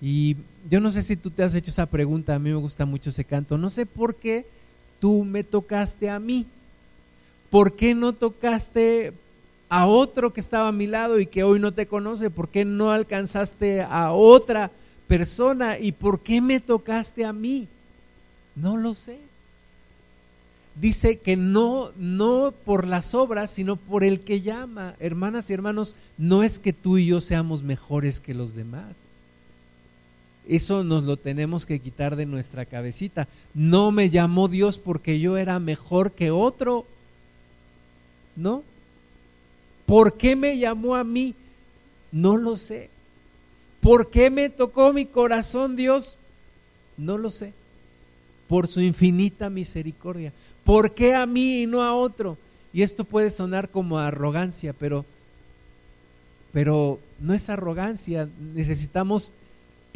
Y 0.00 0.36
yo 0.68 0.80
no 0.80 0.90
sé 0.90 1.02
si 1.02 1.16
tú 1.16 1.30
te 1.30 1.42
has 1.42 1.54
hecho 1.54 1.70
esa 1.70 1.86
pregunta, 1.86 2.34
a 2.34 2.38
mí 2.38 2.50
me 2.50 2.56
gusta 2.56 2.84
mucho 2.84 3.10
ese 3.10 3.24
canto, 3.24 3.56
no 3.56 3.70
sé 3.70 3.86
por 3.86 4.14
qué 4.14 4.46
tú 5.00 5.24
me 5.24 5.44
tocaste 5.44 6.10
a 6.10 6.18
mí, 6.18 6.46
¿por 7.50 7.74
qué 7.74 7.94
no 7.94 8.12
tocaste 8.12 9.12
a 9.68 9.86
otro 9.86 10.32
que 10.32 10.40
estaba 10.40 10.68
a 10.68 10.72
mi 10.72 10.86
lado 10.86 11.18
y 11.18 11.26
que 11.26 11.42
hoy 11.42 11.58
no 11.58 11.72
te 11.72 11.86
conoce? 11.86 12.30
¿Por 12.30 12.48
qué 12.48 12.64
no 12.64 12.90
alcanzaste 12.90 13.82
a 13.82 14.12
otra 14.12 14.70
persona 15.08 15.78
y 15.78 15.92
por 15.92 16.20
qué 16.20 16.40
me 16.40 16.60
tocaste 16.60 17.24
a 17.24 17.32
mí? 17.32 17.68
No 18.54 18.76
lo 18.76 18.94
sé. 18.94 19.18
Dice 20.80 21.18
que 21.18 21.36
no 21.36 21.90
no 21.96 22.52
por 22.64 22.86
las 22.86 23.14
obras, 23.14 23.50
sino 23.50 23.76
por 23.76 24.04
el 24.04 24.20
que 24.20 24.42
llama. 24.42 24.94
Hermanas 25.00 25.48
y 25.48 25.54
hermanos, 25.54 25.96
no 26.18 26.42
es 26.42 26.58
que 26.58 26.72
tú 26.72 26.98
y 26.98 27.06
yo 27.06 27.20
seamos 27.20 27.62
mejores 27.62 28.20
que 28.20 28.34
los 28.34 28.54
demás. 28.54 28.96
Eso 30.48 30.84
nos 30.84 31.04
lo 31.04 31.16
tenemos 31.16 31.66
que 31.66 31.80
quitar 31.80 32.14
de 32.14 32.26
nuestra 32.26 32.64
cabecita. 32.64 33.26
No 33.54 33.90
me 33.90 34.10
llamó 34.10 34.48
Dios 34.48 34.78
porque 34.78 35.18
yo 35.18 35.36
era 35.36 35.58
mejor 35.58 36.12
que 36.12 36.30
otro. 36.30 36.86
¿No? 38.36 38.62
¿Por 39.86 40.16
qué 40.16 40.36
me 40.36 40.58
llamó 40.58 40.94
a 40.94 41.04
mí? 41.04 41.34
No 42.12 42.36
lo 42.36 42.56
sé. 42.56 42.90
¿Por 43.80 44.10
qué 44.10 44.30
me 44.30 44.48
tocó 44.50 44.92
mi 44.92 45.06
corazón 45.06 45.76
Dios? 45.76 46.16
No 46.96 47.18
lo 47.18 47.30
sé. 47.30 47.52
Por 48.48 48.68
su 48.68 48.80
infinita 48.80 49.50
misericordia. 49.50 50.32
¿Por 50.64 50.92
qué 50.92 51.14
a 51.14 51.26
mí 51.26 51.62
y 51.62 51.66
no 51.66 51.82
a 51.82 51.94
otro? 51.94 52.36
Y 52.72 52.82
esto 52.82 53.04
puede 53.04 53.30
sonar 53.30 53.68
como 53.70 53.98
arrogancia, 53.98 54.72
pero, 54.72 55.04
pero 56.52 57.00
no 57.20 57.32
es 57.32 57.48
arrogancia. 57.48 58.28
Necesitamos 58.54 59.32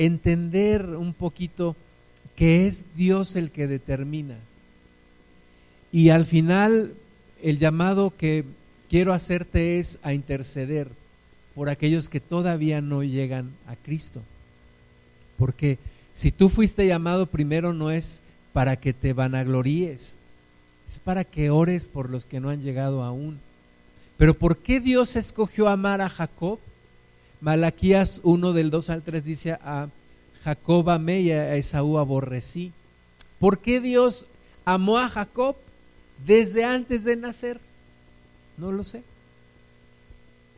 entender 0.04 0.86
un 0.96 1.12
poquito 1.12 1.76
que 2.34 2.66
es 2.66 2.84
Dios 2.96 3.36
el 3.36 3.50
que 3.50 3.66
determina. 3.66 4.36
Y 5.92 6.08
al 6.08 6.24
final 6.24 6.94
el 7.42 7.58
llamado 7.58 8.14
que 8.16 8.44
quiero 8.88 9.12
hacerte 9.12 9.78
es 9.78 9.98
a 10.02 10.14
interceder 10.14 10.88
por 11.54 11.68
aquellos 11.68 12.08
que 12.08 12.18
todavía 12.18 12.80
no 12.80 13.02
llegan 13.02 13.50
a 13.66 13.76
Cristo. 13.76 14.22
Porque 15.36 15.78
si 16.14 16.32
tú 16.32 16.48
fuiste 16.48 16.86
llamado 16.86 17.26
primero 17.26 17.74
no 17.74 17.90
es 17.90 18.22
para 18.54 18.76
que 18.76 18.94
te 18.94 19.12
vanagloríes, 19.12 20.20
es 20.88 20.98
para 20.98 21.24
que 21.24 21.50
ores 21.50 21.88
por 21.88 22.08
los 22.08 22.24
que 22.24 22.40
no 22.40 22.48
han 22.48 22.62
llegado 22.62 23.02
aún. 23.02 23.38
Pero 24.16 24.32
¿por 24.32 24.56
qué 24.56 24.80
Dios 24.80 25.16
escogió 25.16 25.68
amar 25.68 26.00
a 26.00 26.08
Jacob? 26.08 26.58
Malaquías 27.40 28.20
1 28.24 28.52
del 28.52 28.70
2 28.70 28.90
al 28.90 29.02
3 29.02 29.24
dice 29.24 29.52
a 29.52 29.88
Jacob 30.44 30.90
amé 30.90 31.20
y 31.20 31.32
a 31.32 31.56
Esaú 31.56 31.98
aborrecí. 31.98 32.72
¿Por 33.38 33.58
qué 33.58 33.80
Dios 33.80 34.26
amó 34.64 34.98
a 34.98 35.08
Jacob 35.08 35.56
desde 36.26 36.64
antes 36.64 37.04
de 37.04 37.16
nacer? 37.16 37.60
No 38.56 38.72
lo 38.72 38.84
sé. 38.84 39.02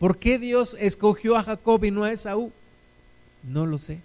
¿Por 0.00 0.18
qué 0.18 0.38
Dios 0.38 0.76
escogió 0.80 1.36
a 1.36 1.44
Jacob 1.44 1.84
y 1.84 1.92
no 1.92 2.02
a 2.02 2.12
Esaú? 2.12 2.50
No 3.44 3.66
lo 3.66 3.78
sé. 3.78 4.00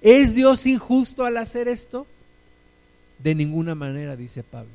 ¿Es 0.00 0.34
Dios 0.34 0.66
injusto 0.66 1.24
al 1.24 1.36
hacer 1.36 1.66
esto? 1.66 2.06
De 3.18 3.34
ninguna 3.34 3.74
manera, 3.74 4.14
dice 4.16 4.42
Pablo. 4.44 4.70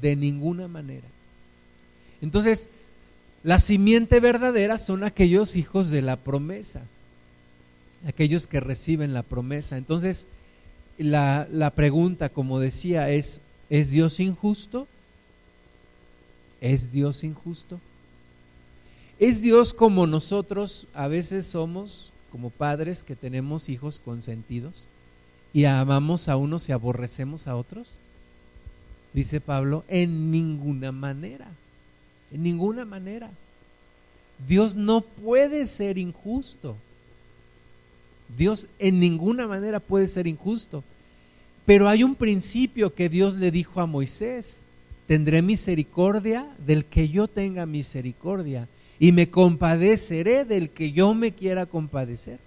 De 0.00 0.16
ninguna 0.16 0.68
manera. 0.68 1.06
Entonces, 2.22 2.70
la 3.42 3.58
simiente 3.58 4.20
verdadera 4.20 4.78
son 4.78 5.04
aquellos 5.04 5.56
hijos 5.56 5.90
de 5.90 6.02
la 6.02 6.16
promesa, 6.16 6.82
aquellos 8.06 8.46
que 8.46 8.60
reciben 8.60 9.14
la 9.14 9.22
promesa. 9.22 9.76
Entonces, 9.78 10.26
la, 10.98 11.48
la 11.50 11.70
pregunta, 11.70 12.28
como 12.28 12.60
decía, 12.60 13.10
es, 13.10 13.40
¿es 13.70 13.90
Dios 13.90 14.20
injusto? 14.20 14.86
¿Es 16.60 16.92
Dios 16.92 17.24
injusto? 17.24 17.80
¿Es 19.18 19.42
Dios 19.42 19.74
como 19.74 20.06
nosotros 20.06 20.86
a 20.94 21.08
veces 21.08 21.46
somos, 21.46 22.12
como 22.30 22.50
padres 22.50 23.02
que 23.02 23.16
tenemos 23.16 23.68
hijos 23.68 23.98
consentidos 23.98 24.86
y 25.52 25.64
amamos 25.64 26.28
a 26.28 26.36
unos 26.36 26.68
y 26.68 26.72
aborrecemos 26.72 27.46
a 27.46 27.56
otros? 27.56 27.92
Dice 29.12 29.40
Pablo, 29.40 29.84
en 29.88 30.30
ninguna 30.30 30.92
manera, 30.92 31.48
en 32.32 32.42
ninguna 32.42 32.84
manera. 32.84 33.30
Dios 34.48 34.76
no 34.76 35.00
puede 35.00 35.66
ser 35.66 35.98
injusto. 35.98 36.76
Dios 38.36 38.66
en 38.78 39.00
ninguna 39.00 39.46
manera 39.46 39.80
puede 39.80 40.08
ser 40.08 40.26
injusto. 40.26 40.84
Pero 41.66 41.88
hay 41.88 42.04
un 42.04 42.14
principio 42.14 42.94
que 42.94 43.08
Dios 43.08 43.34
le 43.34 43.50
dijo 43.50 43.80
a 43.80 43.86
Moisés 43.86 44.66
tendré 45.10 45.42
misericordia 45.42 46.46
del 46.64 46.84
que 46.84 47.08
yo 47.08 47.26
tenga 47.26 47.66
misericordia 47.66 48.68
y 49.00 49.10
me 49.10 49.28
compadeceré 49.28 50.44
del 50.44 50.70
que 50.70 50.92
yo 50.92 51.14
me 51.14 51.32
quiera 51.32 51.66
compadecer. 51.66 52.38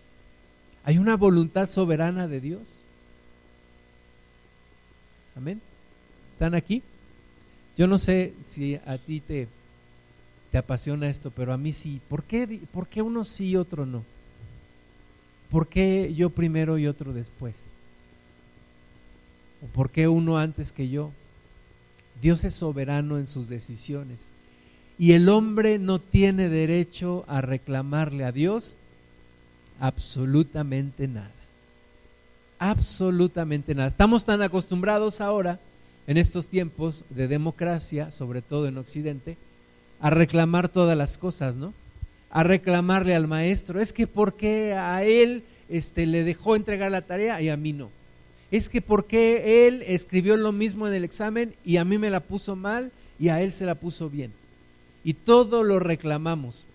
Hay 0.85 0.97
una 0.97 1.17
voluntad 1.17 1.69
soberana 1.69 2.29
de 2.29 2.39
Dios. 2.39 2.83
Amén. 5.35 5.59
¿Están 6.31 6.55
aquí? 6.55 6.81
Yo 7.77 7.85
no 7.85 7.97
sé 7.97 8.31
si 8.47 8.75
a 8.85 8.97
ti 8.97 9.19
te, 9.19 9.49
te 10.53 10.59
apasiona 10.59 11.09
esto, 11.09 11.31
pero 11.31 11.51
a 11.51 11.57
mí 11.57 11.73
sí. 11.73 11.99
¿Por 12.07 12.23
qué, 12.23 12.59
¿Por 12.71 12.85
qué 12.85 13.01
uno 13.01 13.23
sí 13.23 13.45
y 13.45 13.55
otro 13.55 13.87
no? 13.87 14.03
¿Por 15.49 15.67
qué 15.67 16.13
yo 16.13 16.29
primero 16.29 16.77
y 16.77 16.85
otro 16.85 17.11
después? 17.11 17.55
¿O 19.63 19.65
por 19.73 19.89
qué 19.89 20.07
uno 20.07 20.37
antes 20.37 20.71
que 20.71 20.89
yo? 20.89 21.09
Dios 22.21 22.43
es 22.43 22.53
soberano 22.53 23.17
en 23.17 23.25
sus 23.25 23.49
decisiones. 23.49 24.31
Y 24.99 25.13
el 25.13 25.27
hombre 25.27 25.79
no 25.79 25.97
tiene 25.97 26.49
derecho 26.49 27.25
a 27.27 27.41
reclamarle 27.41 28.23
a 28.23 28.31
Dios 28.31 28.77
absolutamente 29.79 31.07
nada. 31.07 31.31
Absolutamente 32.59 33.73
nada. 33.73 33.87
Estamos 33.87 34.23
tan 34.23 34.43
acostumbrados 34.43 35.19
ahora, 35.19 35.59
en 36.05 36.17
estos 36.17 36.47
tiempos 36.47 37.05
de 37.09 37.27
democracia, 37.27 38.11
sobre 38.11 38.43
todo 38.43 38.67
en 38.67 38.77
Occidente, 38.77 39.35
a 40.03 40.11
reclamar 40.11 40.69
todas 40.69 40.95
las 40.95 41.17
cosas, 41.17 41.55
¿no? 41.55 41.73
A 42.29 42.43
reclamarle 42.43 43.15
al 43.15 43.27
maestro, 43.27 43.79
es 43.79 43.91
que 43.91 44.05
¿por 44.05 44.35
qué 44.35 44.73
a 44.73 45.03
él 45.03 45.43
este, 45.67 46.05
le 46.05 46.23
dejó 46.23 46.55
entregar 46.55 46.91
la 46.91 47.01
tarea 47.01 47.41
y 47.41 47.49
a 47.49 47.57
mí 47.57 47.73
no? 47.73 47.89
es 48.53 48.69
que 48.69 48.83
porque 48.83 49.65
él 49.67 49.81
escribió 49.87 50.37
lo 50.37 50.51
mismo 50.51 50.87
en 50.87 50.93
el 50.93 51.03
examen 51.03 51.55
y 51.65 51.77
a 51.77 51.85
mí 51.85 51.97
me 51.97 52.11
la 52.11 52.19
puso 52.19 52.55
mal 52.55 52.91
y 53.17 53.29
a 53.29 53.41
él 53.41 53.51
se 53.51 53.65
la 53.65 53.73
puso 53.73 54.11
bien. 54.11 54.31
Y 55.03 55.15
todo 55.15 55.63
lo 55.63 55.79
reclamamos. 55.79 56.65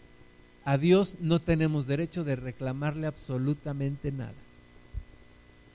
A 0.64 0.76
Dios 0.76 1.14
no 1.20 1.40
tenemos 1.40 1.86
derecho 1.86 2.24
de 2.24 2.34
reclamarle 2.34 3.06
absolutamente 3.06 4.10
nada. 4.10 4.34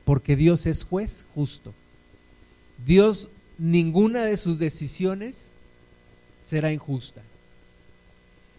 Porque 0.04 0.36
Dios 0.36 0.66
es 0.66 0.84
juez 0.84 1.26
justo. 1.34 1.74
Dios, 2.86 3.30
ninguna 3.58 4.26
de 4.26 4.36
sus 4.36 4.60
decisiones 4.60 5.54
será 6.46 6.74
injusta. 6.74 7.22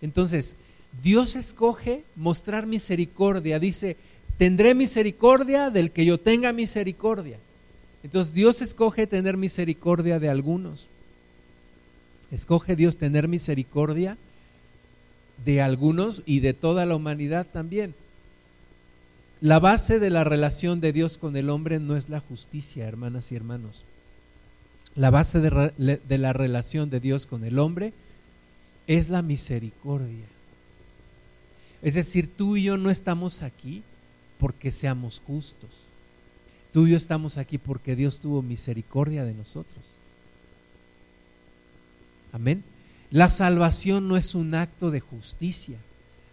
Entonces, 0.03 0.57
Dios 1.03 1.37
escoge 1.37 2.05
mostrar 2.17 2.67
misericordia. 2.67 3.59
Dice, 3.59 3.97
tendré 4.39 4.75
misericordia 4.75 5.71
del 5.71 5.91
que 5.91 6.05
yo 6.05 6.19
tenga 6.19 6.53
misericordia. 6.53 7.39
Entonces 8.03 8.35
Dios 8.35 8.61
escoge 8.63 9.07
tener 9.07 9.37
misericordia 9.37 10.19
de 10.19 10.29
algunos. 10.29 10.89
Escoge 12.31 12.77
Dios 12.77 12.97
tener 12.97 13.29
misericordia 13.29 14.17
de 15.45 15.63
algunos 15.63 16.23
y 16.27 16.41
de 16.41 16.53
toda 16.53 16.85
la 16.87 16.97
humanidad 16.97 17.47
también. 17.51 17.95
La 19.41 19.59
base 19.59 19.99
de 19.99 20.11
la 20.11 20.25
relación 20.25 20.81
de 20.81 20.93
Dios 20.93 21.19
con 21.19 21.37
el 21.37 21.51
hombre 21.51 21.81
no 21.81 21.97
es 21.97 22.09
la 22.09 22.21
justicia, 22.21 22.87
hermanas 22.87 23.33
y 23.33 23.37
hermanos. 23.37 23.85
La 24.95 25.11
base 25.11 25.41
de, 25.41 26.01
de 26.07 26.19
la 26.19 26.33
relación 26.33 26.89
de 26.89 27.01
Dios 27.01 27.27
con 27.27 27.45
el 27.45 27.59
hombre 27.59 27.93
es 28.87 29.09
la 29.09 29.23
misericordia. 29.23 30.27
Es 31.83 31.95
decir, 31.95 32.31
tú 32.35 32.57
y 32.57 32.65
yo 32.65 32.77
no 32.77 32.91
estamos 32.91 33.43
aquí 33.43 33.83
porque 34.39 34.71
seamos 34.71 35.21
justos. 35.27 35.71
Tú 36.73 36.87
y 36.87 36.91
yo 36.91 36.97
estamos 36.97 37.39
aquí 37.39 37.59
porque 37.59 37.95
Dios 37.95 38.21
tuvo 38.21 38.43
misericordia 38.43 39.25
de 39.25 39.35
nosotros. 39.35 39.85
Amén. 42.33 42.65
La 43.11 43.31
salvación 43.31 44.09
no 44.09 44.17
es 44.17 44.35
un 44.35 44.55
acto 44.55 44.91
de 44.91 45.01
justicia. 45.01 45.79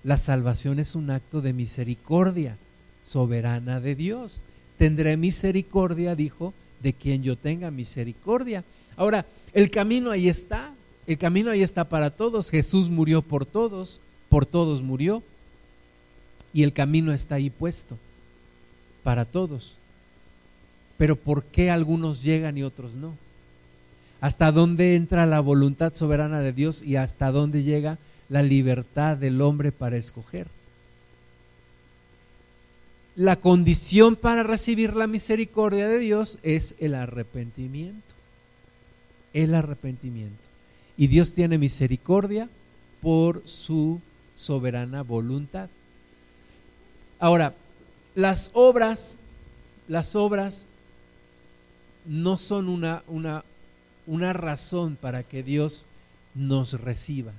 La 0.03 0.17
salvación 0.17 0.79
es 0.79 0.95
un 0.95 1.11
acto 1.11 1.41
de 1.41 1.53
misericordia 1.53 2.57
soberana 3.03 3.79
de 3.79 3.93
Dios. 3.93 4.41
Tendré 4.77 5.15
misericordia, 5.15 6.15
dijo, 6.15 6.55
de 6.81 6.93
quien 6.93 7.21
yo 7.21 7.35
tenga 7.35 7.69
misericordia. 7.69 8.63
Ahora, 8.97 9.25
el 9.53 9.69
camino 9.69 10.09
ahí 10.09 10.27
está. 10.27 10.70
El 11.11 11.17
camino 11.17 11.51
ahí 11.51 11.61
está 11.61 11.89
para 11.89 12.09
todos. 12.09 12.49
Jesús 12.49 12.89
murió 12.89 13.21
por 13.21 13.45
todos, 13.45 13.99
por 14.29 14.45
todos 14.45 14.81
murió 14.81 15.21
y 16.53 16.63
el 16.63 16.71
camino 16.71 17.11
está 17.11 17.35
ahí 17.35 17.49
puesto. 17.49 17.97
para 19.03 19.25
todos. 19.25 19.75
Pero 20.97 21.17
¿por 21.17 21.43
qué 21.43 21.69
algunos 21.69 22.23
llegan 22.23 22.57
y 22.57 22.63
otros 22.63 22.93
no? 22.93 23.17
¿Hasta 24.21 24.53
dónde 24.53 24.95
entra 24.95 25.25
la 25.25 25.41
voluntad 25.41 25.93
soberana 25.93 26.39
de 26.39 26.53
Dios 26.53 26.81
y 26.81 26.95
hasta 26.95 27.29
dónde 27.29 27.63
llega 27.63 27.97
la 28.29 28.41
libertad 28.41 29.17
del 29.17 29.41
hombre 29.41 29.73
para 29.73 29.97
escoger? 29.97 30.47
La 33.17 33.35
condición 33.35 34.15
para 34.15 34.43
recibir 34.43 34.95
la 34.95 35.07
misericordia 35.07 35.89
de 35.89 35.99
Dios 35.99 36.39
es 36.41 36.75
el 36.79 36.95
arrepentimiento. 36.95 38.15
El 39.33 39.55
arrepentimiento. 39.55 40.50
Y 40.97 41.07
Dios 41.07 41.33
tiene 41.33 41.57
misericordia 41.57 42.49
por 43.01 43.41
su 43.47 44.01
soberana 44.33 45.01
voluntad. 45.03 45.69
Ahora, 47.19 47.53
las 48.15 48.51
obras, 48.53 49.17
las 49.87 50.15
obras 50.15 50.67
no 52.05 52.37
son 52.37 52.67
una, 52.67 53.03
una, 53.07 53.43
una 54.07 54.33
razón 54.33 54.97
para 54.99 55.23
que 55.23 55.43
Dios 55.43 55.87
nos 56.33 56.79
reciba. 56.79 57.33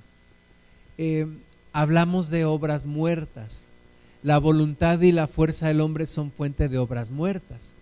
Eh, 0.97 1.27
hablamos 1.73 2.29
de 2.29 2.45
obras 2.45 2.85
muertas. 2.85 3.69
La 4.21 4.37
voluntad 4.37 5.01
y 5.01 5.11
la 5.11 5.27
fuerza 5.27 5.67
del 5.67 5.81
hombre 5.81 6.05
son 6.05 6.31
fuente 6.31 6.69
de 6.69 6.77
obras 6.77 7.11
muertas. 7.11 7.75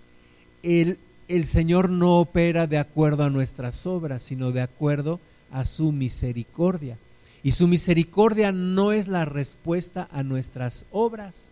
El, 0.64 0.98
el 1.28 1.48
Señor 1.48 1.90
no 1.90 2.20
opera 2.20 2.66
de 2.66 2.80
acuerdo 2.80 3.24
a 3.24 3.30
nuestras 3.30 3.86
obras, 3.86 4.24
sino 4.24 4.52
de 4.52 4.62
acuerdo 4.62 5.16
a 5.16 5.31
su 5.66 5.92
misericordia. 5.92 6.98
Y 7.44 7.52
su 7.52 7.68
misericordia 7.68 8.52
no 8.52 8.92
es 8.92 9.08
la 9.08 9.26
respuesta 9.26 10.08
a 10.12 10.24
nuestras 10.24 10.86
obras. 10.92 11.50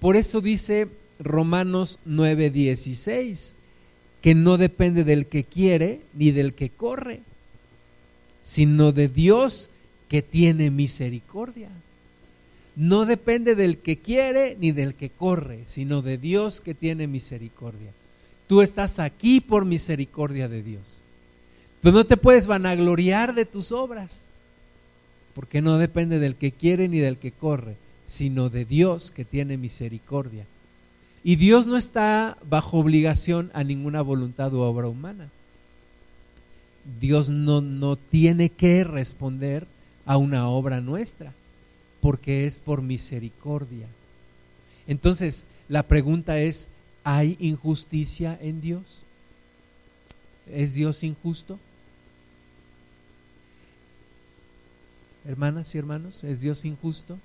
Por 0.00 0.16
eso 0.16 0.40
dice 0.40 0.88
Romanos 1.18 1.98
9:16, 2.06 3.54
que 4.20 4.34
no 4.34 4.56
depende 4.56 5.04
del 5.04 5.26
que 5.26 5.44
quiere 5.44 6.00
ni 6.14 6.30
del 6.30 6.54
que 6.54 6.70
corre, 6.70 7.20
sino 8.42 8.92
de 8.92 9.08
Dios 9.08 9.70
que 10.08 10.22
tiene 10.22 10.70
misericordia. 10.70 11.68
No 12.76 13.06
depende 13.06 13.54
del 13.54 13.78
que 13.78 13.98
quiere 13.98 14.56
ni 14.58 14.72
del 14.72 14.94
que 14.94 15.10
corre, 15.10 15.60
sino 15.66 16.02
de 16.02 16.18
Dios 16.18 16.60
que 16.60 16.74
tiene 16.74 17.06
misericordia. 17.06 17.92
Tú 18.48 18.62
estás 18.62 18.98
aquí 18.98 19.40
por 19.40 19.64
misericordia 19.64 20.48
de 20.48 20.62
Dios. 20.62 21.03
Tú 21.84 21.92
no 21.92 22.06
te 22.06 22.16
puedes 22.16 22.46
vanagloriar 22.46 23.34
de 23.34 23.44
tus 23.44 23.70
obras, 23.70 24.24
porque 25.34 25.60
no 25.60 25.76
depende 25.76 26.18
del 26.18 26.34
que 26.34 26.50
quiere 26.50 26.88
ni 26.88 26.98
del 26.98 27.18
que 27.18 27.30
corre, 27.30 27.76
sino 28.06 28.48
de 28.48 28.64
Dios 28.64 29.10
que 29.10 29.26
tiene 29.26 29.58
misericordia. 29.58 30.46
Y 31.22 31.36
Dios 31.36 31.66
no 31.66 31.76
está 31.76 32.38
bajo 32.48 32.78
obligación 32.78 33.50
a 33.52 33.64
ninguna 33.64 34.00
voluntad 34.00 34.54
u 34.54 34.60
obra 34.60 34.88
humana. 34.88 35.28
Dios 37.02 37.28
no, 37.28 37.60
no 37.60 37.96
tiene 37.96 38.48
que 38.48 38.82
responder 38.82 39.66
a 40.06 40.16
una 40.16 40.48
obra 40.48 40.80
nuestra, 40.80 41.34
porque 42.00 42.46
es 42.46 42.58
por 42.58 42.80
misericordia. 42.80 43.88
Entonces, 44.86 45.44
la 45.68 45.82
pregunta 45.82 46.38
es, 46.38 46.70
¿hay 47.04 47.36
injusticia 47.40 48.38
en 48.40 48.62
Dios? 48.62 49.02
¿Es 50.50 50.72
Dios 50.72 51.02
injusto? 51.02 51.58
Hermanas 55.26 55.74
y 55.74 55.78
hermanos, 55.78 56.22
¿es 56.24 56.40
Dios 56.40 56.64
injusto? 56.64 57.18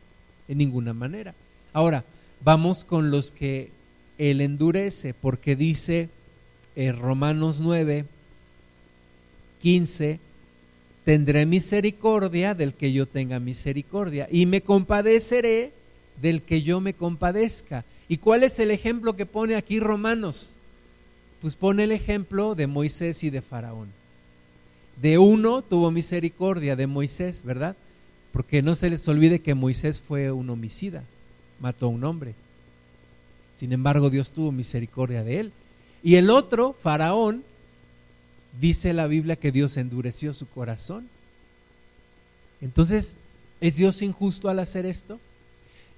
En 0.48 0.58
ninguna 0.58 0.94
manera. 0.94 1.34
Ahora, 1.74 2.04
vamos 2.44 2.86
con 2.86 3.12
los 3.12 3.32
que 3.32 3.72
Él 4.18 4.42
endurece, 4.42 5.14
porque 5.14 5.56
dice 5.56 6.10
en 6.76 6.98
Romanos 6.98 7.60
9, 7.60 8.06
15, 9.62 10.20
tendré 11.04 11.46
misericordia 11.46 12.56
del 12.56 12.74
que 12.74 12.94
yo 12.94 13.06
tenga 13.06 13.40
misericordia 13.40 14.28
y 14.32 14.46
me 14.46 14.62
compadeceré 14.62 15.74
del 16.22 16.42
que 16.42 16.62
yo 16.62 16.80
me 16.80 16.94
compadezca. 16.94 17.84
¿Y 18.08 18.18
cuál 18.18 18.44
es 18.44 18.60
el 18.60 18.72
ejemplo 18.72 19.16
que 19.16 19.26
pone 19.26 19.56
aquí 19.56 19.80
Romanos? 19.80 20.54
Pues 21.42 21.56
pone 21.56 21.84
el 21.84 21.92
ejemplo 21.92 22.56
de 22.56 22.68
Moisés 22.68 23.24
y 23.24 23.30
de 23.30 23.42
Faraón. 23.42 23.90
De 25.02 25.18
uno 25.18 25.62
tuvo 25.62 25.92
misericordia 25.92 26.76
de 26.76 26.88
Moisés, 26.88 27.44
¿verdad? 27.44 27.76
Porque 28.32 28.62
no 28.62 28.76
se 28.76 28.90
les 28.90 29.08
olvide 29.08 29.40
que 29.40 29.56
Moisés 29.56 30.00
fue 30.00 30.32
un 30.32 30.50
homicida, 30.50 31.04
mató 31.60 31.88
a 31.88 31.90
un 31.90 32.04
hombre. 32.04 32.36
Sin 33.56 33.74
embargo, 33.74 34.10
Dios 34.10 34.32
tuvo 34.32 34.52
misericordia 34.52 35.24
de 35.24 35.40
él. 35.40 35.52
Y 36.04 36.16
el 36.16 36.30
otro, 36.30 36.76
Faraón, 36.82 37.44
dice 38.60 38.94
la 38.94 39.08
Biblia 39.08 39.36
que 39.36 39.52
Dios 39.52 39.78
endureció 39.78 40.34
su 40.34 40.48
corazón. 40.48 41.08
Entonces, 42.62 43.18
¿es 43.62 43.76
Dios 43.76 44.02
injusto 44.02 44.50
al 44.50 44.60
hacer 44.60 44.86
esto? 44.86 45.20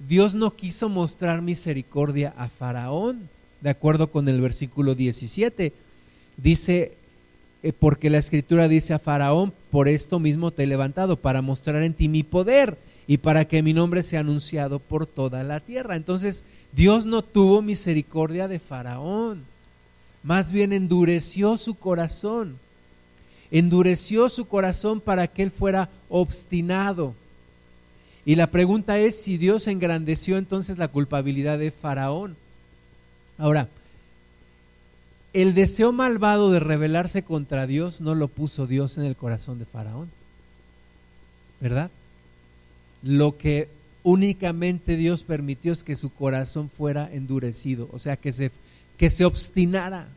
Dios 0.08 0.34
no 0.34 0.56
quiso 0.56 0.90
mostrar 0.90 1.42
misericordia 1.42 2.34
a 2.38 2.50
Faraón, 2.50 3.30
de 3.62 3.70
acuerdo 3.70 4.12
con 4.12 4.28
el 4.28 4.42
versículo 4.42 4.96
17. 4.96 5.74
Dice, 6.38 6.94
eh, 7.62 7.74
porque 7.74 8.10
la 8.10 8.18
escritura 8.18 8.68
dice 8.68 8.94
a 8.94 9.00
Faraón, 9.00 9.54
por 9.72 9.88
esto 9.88 10.20
mismo 10.20 10.52
te 10.52 10.64
he 10.64 10.68
levantado, 10.68 11.16
para 11.16 11.42
mostrar 11.42 11.84
en 11.84 11.94
ti 11.94 12.08
mi 12.08 12.24
poder 12.24 12.78
y 13.08 13.18
para 13.18 13.46
que 13.46 13.64
mi 13.64 13.74
nombre 13.74 14.04
sea 14.04 14.20
anunciado 14.20 14.80
por 14.80 15.08
toda 15.08 15.44
la 15.44 15.60
tierra. 15.60 15.96
Entonces, 15.96 16.44
Dios 16.74 17.06
no 17.06 17.22
tuvo 17.24 17.62
misericordia 17.62 18.48
de 18.48 18.60
Faraón, 18.60 19.44
más 20.24 20.52
bien 20.52 20.74
endureció 20.74 21.58
su 21.58 21.76
corazón, 21.76 22.58
endureció 23.50 24.30
su 24.30 24.46
corazón 24.46 25.02
para 25.02 25.28
que 25.28 25.44
él 25.44 25.52
fuera 25.52 25.90
obstinado. 26.10 27.16
Y 28.24 28.36
la 28.36 28.48
pregunta 28.48 29.00
es 29.00 29.20
si 29.20 29.38
Dios 29.38 29.68
engrandeció 29.68 30.38
entonces 30.38 30.78
la 30.78 30.90
culpabilidad 30.90 31.58
de 31.58 31.72
Faraón. 31.72 32.36
Ahora, 33.38 33.68
el 35.34 35.54
deseo 35.54 35.92
malvado 35.92 36.52
de 36.52 36.60
rebelarse 36.60 37.24
contra 37.24 37.68
Dios 37.68 38.02
no 38.02 38.16
lo 38.16 38.28
puso 38.28 38.68
Dios 38.68 38.98
en 38.98 39.04
el 39.04 39.16
corazón 39.16 39.60
de 39.60 39.66
Faraón. 39.66 40.10
¿Verdad? 41.60 41.92
Lo 43.04 43.38
que 43.38 43.70
únicamente 44.04 44.98
Dios 44.98 45.24
permitió 45.24 45.72
es 45.72 45.84
que 45.84 45.96
su 45.96 46.14
corazón 46.14 46.70
fuera 46.70 47.10
endurecido, 47.12 47.88
o 47.92 48.00
sea, 48.00 48.18
que 48.18 48.34
se, 48.34 48.52
que 48.98 49.10
se 49.10 49.26
obstinara, 49.26 50.08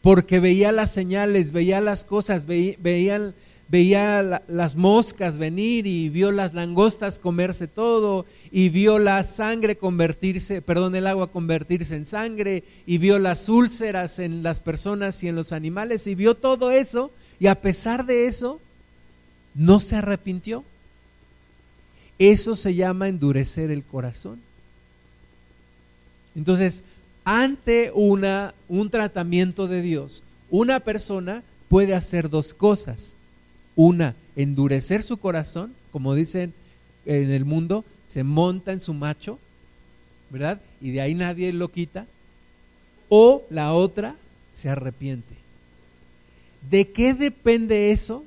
porque 0.00 0.40
veía 0.40 0.72
las 0.72 0.92
señales, 0.92 1.50
veía 1.50 1.80
las 1.80 2.04
cosas, 2.04 2.46
veía, 2.46 3.32
veía 3.70 4.42
las 4.48 4.74
moscas 4.74 5.38
venir 5.38 5.86
y 5.86 6.08
vio 6.08 6.32
las 6.32 6.54
langostas 6.54 7.20
comerse 7.20 7.68
todo 7.68 8.26
y 8.50 8.68
vio 8.68 8.98
la 8.98 9.22
sangre 9.22 9.76
convertirse, 9.76 10.60
perdón, 10.60 10.96
el 10.96 11.06
agua 11.06 11.30
convertirse 11.30 11.94
en 11.94 12.04
sangre 12.04 12.64
y 12.84 12.98
vio 12.98 13.20
las 13.20 13.48
úlceras 13.48 14.18
en 14.18 14.42
las 14.42 14.58
personas 14.58 15.22
y 15.22 15.28
en 15.28 15.36
los 15.36 15.52
animales 15.52 16.08
y 16.08 16.16
vio 16.16 16.34
todo 16.34 16.72
eso 16.72 17.12
y 17.38 17.46
a 17.46 17.60
pesar 17.60 18.06
de 18.06 18.26
eso 18.26 18.60
no 19.54 19.78
se 19.78 19.96
arrepintió. 19.96 20.64
Eso 22.18 22.56
se 22.56 22.74
llama 22.74 23.08
endurecer 23.08 23.70
el 23.70 23.84
corazón. 23.84 24.40
Entonces, 26.34 26.82
ante 27.24 27.92
una, 27.94 28.52
un 28.68 28.90
tratamiento 28.90 29.68
de 29.68 29.80
Dios, 29.80 30.22
una 30.50 30.80
persona 30.80 31.42
puede 31.68 31.94
hacer 31.94 32.28
dos 32.28 32.52
cosas 32.52 33.14
una, 33.80 34.14
endurecer 34.36 35.02
su 35.02 35.16
corazón, 35.16 35.72
como 35.90 36.14
dicen 36.14 36.52
en 37.06 37.30
el 37.30 37.46
mundo, 37.46 37.82
se 38.06 38.24
monta 38.24 38.72
en 38.72 38.80
su 38.80 38.92
macho, 38.92 39.38
¿verdad? 40.28 40.60
Y 40.82 40.90
de 40.90 41.00
ahí 41.00 41.14
nadie 41.14 41.50
lo 41.54 41.70
quita. 41.70 42.06
O 43.08 43.42
la 43.48 43.72
otra, 43.72 44.16
se 44.52 44.68
arrepiente. 44.68 45.34
¿De 46.68 46.90
qué 46.90 47.14
depende 47.14 47.90
eso? 47.90 48.22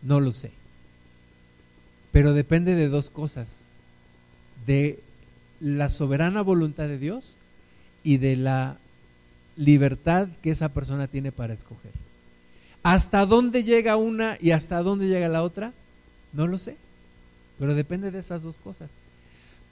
No 0.00 0.20
lo 0.20 0.32
sé. 0.32 0.52
Pero 2.12 2.32
depende 2.32 2.74
de 2.74 2.88
dos 2.88 3.10
cosas. 3.10 3.64
De 4.64 5.00
la 5.60 5.90
soberana 5.90 6.40
voluntad 6.40 6.88
de 6.88 6.98
Dios 6.98 7.36
y 8.02 8.16
de 8.16 8.36
la 8.36 8.78
libertad 9.56 10.28
que 10.40 10.50
esa 10.50 10.70
persona 10.70 11.08
tiene 11.08 11.30
para 11.30 11.52
escoger. 11.52 12.05
¿Hasta 12.86 13.26
dónde 13.26 13.64
llega 13.64 13.96
una 13.96 14.38
y 14.40 14.52
hasta 14.52 14.80
dónde 14.80 15.08
llega 15.08 15.28
la 15.28 15.42
otra? 15.42 15.72
No 16.32 16.46
lo 16.46 16.56
sé, 16.56 16.76
pero 17.58 17.74
depende 17.74 18.12
de 18.12 18.20
esas 18.20 18.44
dos 18.44 18.58
cosas. 18.58 18.92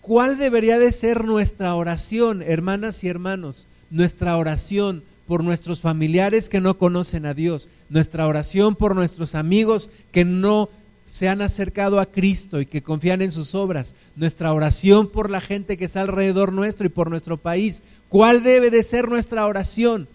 ¿Cuál 0.01 0.37
debería 0.37 0.81
de 0.81 0.91
ser 0.91 1.25
nuestra 1.25 1.77
oración, 1.77 2.43
hermanas 2.43 3.05
y 3.05 3.09
hermanos? 3.09 3.69
Nuestra 3.89 4.37
oración 4.37 5.05
por 5.29 5.45
nuestros 5.45 5.81
familiares 5.81 6.49
que 6.49 6.61
no 6.61 6.77
conocen 6.77 7.25
a 7.25 7.35
Dios, 7.35 7.69
nuestra 7.89 8.27
oración 8.27 8.75
por 8.75 8.97
nuestros 8.97 9.37
amigos 9.37 9.91
que 10.11 10.25
no 10.25 10.69
se 11.13 11.29
han 11.29 11.41
acercado 11.41 12.01
a 12.01 12.07
Cristo 12.07 12.61
y 12.61 12.67
que 12.67 12.83
confían 12.83 13.23
en 13.23 13.31
sus 13.31 13.55
obras, 13.55 13.95
nuestra 14.17 14.53
oración 14.53 15.09
por 15.09 15.31
la 15.31 15.41
gente 15.41 15.77
que 15.77 15.85
está 15.85 16.01
alrededor 16.01 16.53
nuestro 16.53 16.87
y 16.87 16.91
por 16.91 17.11
nuestro 17.11 17.37
país, 17.37 17.85
¿cuál 18.09 18.43
debe 18.43 18.73
de 18.73 18.83
ser 18.83 19.09
nuestra 19.09 19.47
oración? 19.47 20.09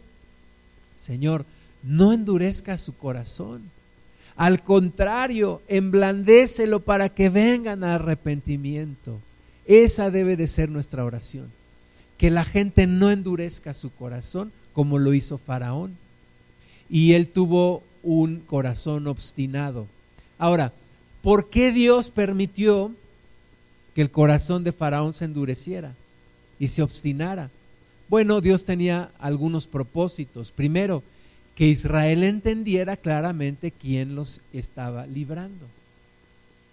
Señor, 0.98 1.46
no 1.84 2.14
endurezca 2.14 2.78
su 2.78 2.96
corazón. 2.96 3.64
Al 4.36 4.64
contrario, 4.64 5.62
emblandécelo 5.68 6.80
para 6.80 7.10
que 7.10 7.30
vengan 7.30 7.84
a 7.84 7.96
arrepentimiento. 7.96 9.20
Esa 9.66 10.12
debe 10.12 10.38
de 10.38 10.48
ser 10.48 10.70
nuestra 10.70 11.04
oración. 11.04 11.52
Que 12.18 12.32
la 12.32 12.44
gente 12.44 12.88
no 12.88 13.12
endurezca 13.12 13.74
su 13.74 13.92
corazón 13.92 14.52
como 14.74 14.98
lo 14.98 15.14
hizo 15.14 15.38
Faraón. 15.38 15.98
Y 16.90 17.14
él 17.14 17.28
tuvo 17.28 17.84
un 18.02 18.40
corazón 18.40 19.08
obstinado. 19.08 19.88
Ahora, 20.38 20.72
¿por 21.22 21.50
qué 21.50 21.72
Dios 21.72 22.10
permitió 22.10 22.92
que 23.94 24.02
el 24.02 24.10
corazón 24.10 24.64
de 24.64 24.72
Faraón 24.72 25.14
se 25.14 25.26
endureciera 25.26 25.94
y 26.60 26.70
se 26.70 26.82
obstinara? 26.82 27.50
Bueno, 28.08 28.42
Dios 28.42 28.66
tenía 28.66 29.12
algunos 29.20 29.68
propósitos. 29.68 30.52
Primero, 30.52 31.04
que 31.60 31.68
Israel 31.68 32.24
entendiera 32.24 32.96
claramente 32.96 33.72
quién 33.72 34.16
los 34.16 34.40
estaba 34.54 35.06
librando. 35.06 35.66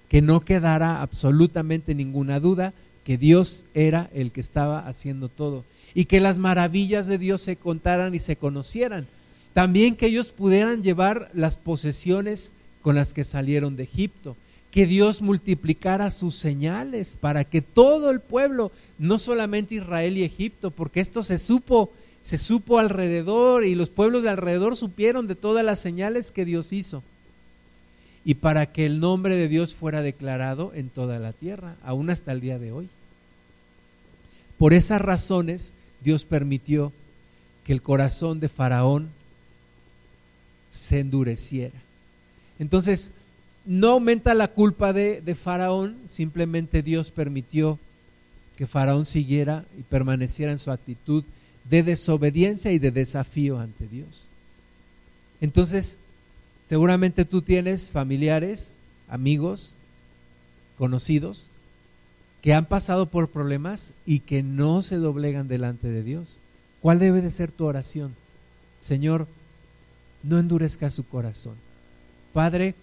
Que 0.09 0.23
no 0.23 0.39
quedara 0.39 1.03
absolutamente 1.03 1.93
ninguna 1.93 2.39
duda 2.39 2.73
que 3.03 3.19
Dios 3.19 3.67
era 3.75 4.09
el 4.15 4.31
que 4.31 4.41
estaba 4.41 4.87
haciendo 4.87 5.29
todo. 5.29 5.65
Y 5.93 6.05
que 6.05 6.21
las 6.21 6.39
maravillas 6.39 7.09
de 7.09 7.19
Dios 7.19 7.43
se 7.43 7.57
contaran 7.57 8.15
y 8.15 8.21
se 8.21 8.37
conocieran. 8.37 9.09
También 9.55 9.97
que 9.97 10.07
ellos 10.07 10.31
pudieran 10.31 10.85
llevar 10.85 11.33
las 11.35 11.57
posesiones 11.57 12.53
con 12.81 12.95
las 12.95 13.13
que 13.13 13.25
salieron 13.25 13.75
de 13.75 13.83
Egipto. 13.83 14.37
Que 14.71 14.87
Dios 14.87 15.21
multiplicara 15.21 16.13
sus 16.13 16.37
señales 16.37 17.17
para 17.19 17.43
que 17.43 17.61
todo 17.61 18.13
el 18.13 18.21
pueblo, 18.21 18.71
no 19.01 19.19
solamente 19.19 19.75
Israel 19.75 20.17
y 20.17 20.23
Egipto, 20.23 20.71
porque 20.71 21.01
esto 21.01 21.25
se 21.25 21.41
supo 21.41 21.91
se 22.27 22.39
supo 22.39 22.81
alrededor 22.81 23.65
y 23.65 23.77
los 23.77 23.89
pueblos 23.89 24.25
de 24.25 24.31
alrededor 24.31 24.77
supieron 24.77 25.29
de 25.29 25.37
todas 25.37 25.65
las 25.65 25.79
señales 25.79 26.33
que 26.33 26.45
Dios 26.45 26.73
hizo. 26.73 27.05
Y 28.25 28.35
para 28.35 28.67
que 28.67 28.85
el 28.85 28.99
nombre 28.99 29.37
de 29.37 29.47
Dios 29.47 29.77
fuera 29.77 30.03
declarado 30.03 30.73
en 30.75 30.89
toda 30.89 31.21
la 31.21 31.33
tierra, 31.33 31.77
aún 31.85 32.11
hasta 32.11 32.33
el 32.33 32.41
día 32.41 32.59
de 32.59 32.73
hoy. 32.73 32.89
Por 34.59 34.75
esas 34.75 35.01
razones 35.01 35.73
Dios 36.03 36.25
permitió 36.25 36.93
que 37.63 37.73
el 37.73 37.81
corazón 37.81 38.41
de 38.41 38.49
Faraón 38.49 39.09
se 40.71 40.99
endureciera. 40.99 41.81
Entonces, 42.59 43.13
no 43.67 43.91
aumenta 43.91 44.35
la 44.35 44.49
culpa 44.49 44.93
de, 44.93 45.21
de, 45.21 45.37
Faraón, 45.37 45.97
simplemente 46.09 46.83
Dios 46.83 47.13
permitió 47.13 47.79
que 48.57 48.67
Faraón 48.67 49.05
siguiera 49.05 49.65
y 49.79 49.83
permaneciera 49.83 50.51
en 50.51 50.59
su 50.59 50.73
actitud 50.73 51.23
de 51.69 51.83
desobediencia 51.83 52.73
y 52.73 52.79
de 52.79 52.91
desafío 52.91 53.59
ante 53.59 53.89
Dios. 53.89 54.29
Entonces, 55.41 55.99
seguramente 56.67 57.25
tú 57.25 57.43
tienes 57.43 57.93
familiares, 57.93 58.79
amigos, 59.09 59.75
conocidos, 60.79 61.47
que 62.43 62.55
han 62.55 62.67
pasado 62.67 63.07
por 63.07 63.29
problemas 63.29 63.93
y 64.05 64.21
que 64.21 64.43
no 64.43 64.83
se 64.83 64.97
doblegan 64.97 65.49
delante 65.49 65.89
de 65.89 66.03
Dios. 66.03 66.39
¿Cuál 66.81 66.99
debe 66.99 67.21
de 67.21 67.31
ser 67.31 67.51
tu 67.51 67.65
oración? 67.65 68.15
Señor, 68.79 69.27
no 70.23 70.39
endurezca 70.39 70.91
su 70.91 71.07
corazón. 71.09 71.57
Padre, 72.33 72.75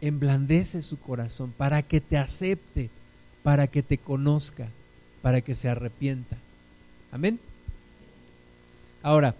emblandece 0.00 0.82
su 0.82 0.98
corazón 0.98 1.54
para 1.56 1.82
que 1.82 2.00
te 2.00 2.18
acepte, 2.18 2.90
para 3.42 3.66
que 3.66 3.82
te 3.82 3.98
conozca, 3.98 4.68
para 5.22 5.40
que 5.40 5.54
se 5.54 5.68
arrepienta. 5.68 6.36
Amén. 7.10 7.40
Ahora, 9.08 9.34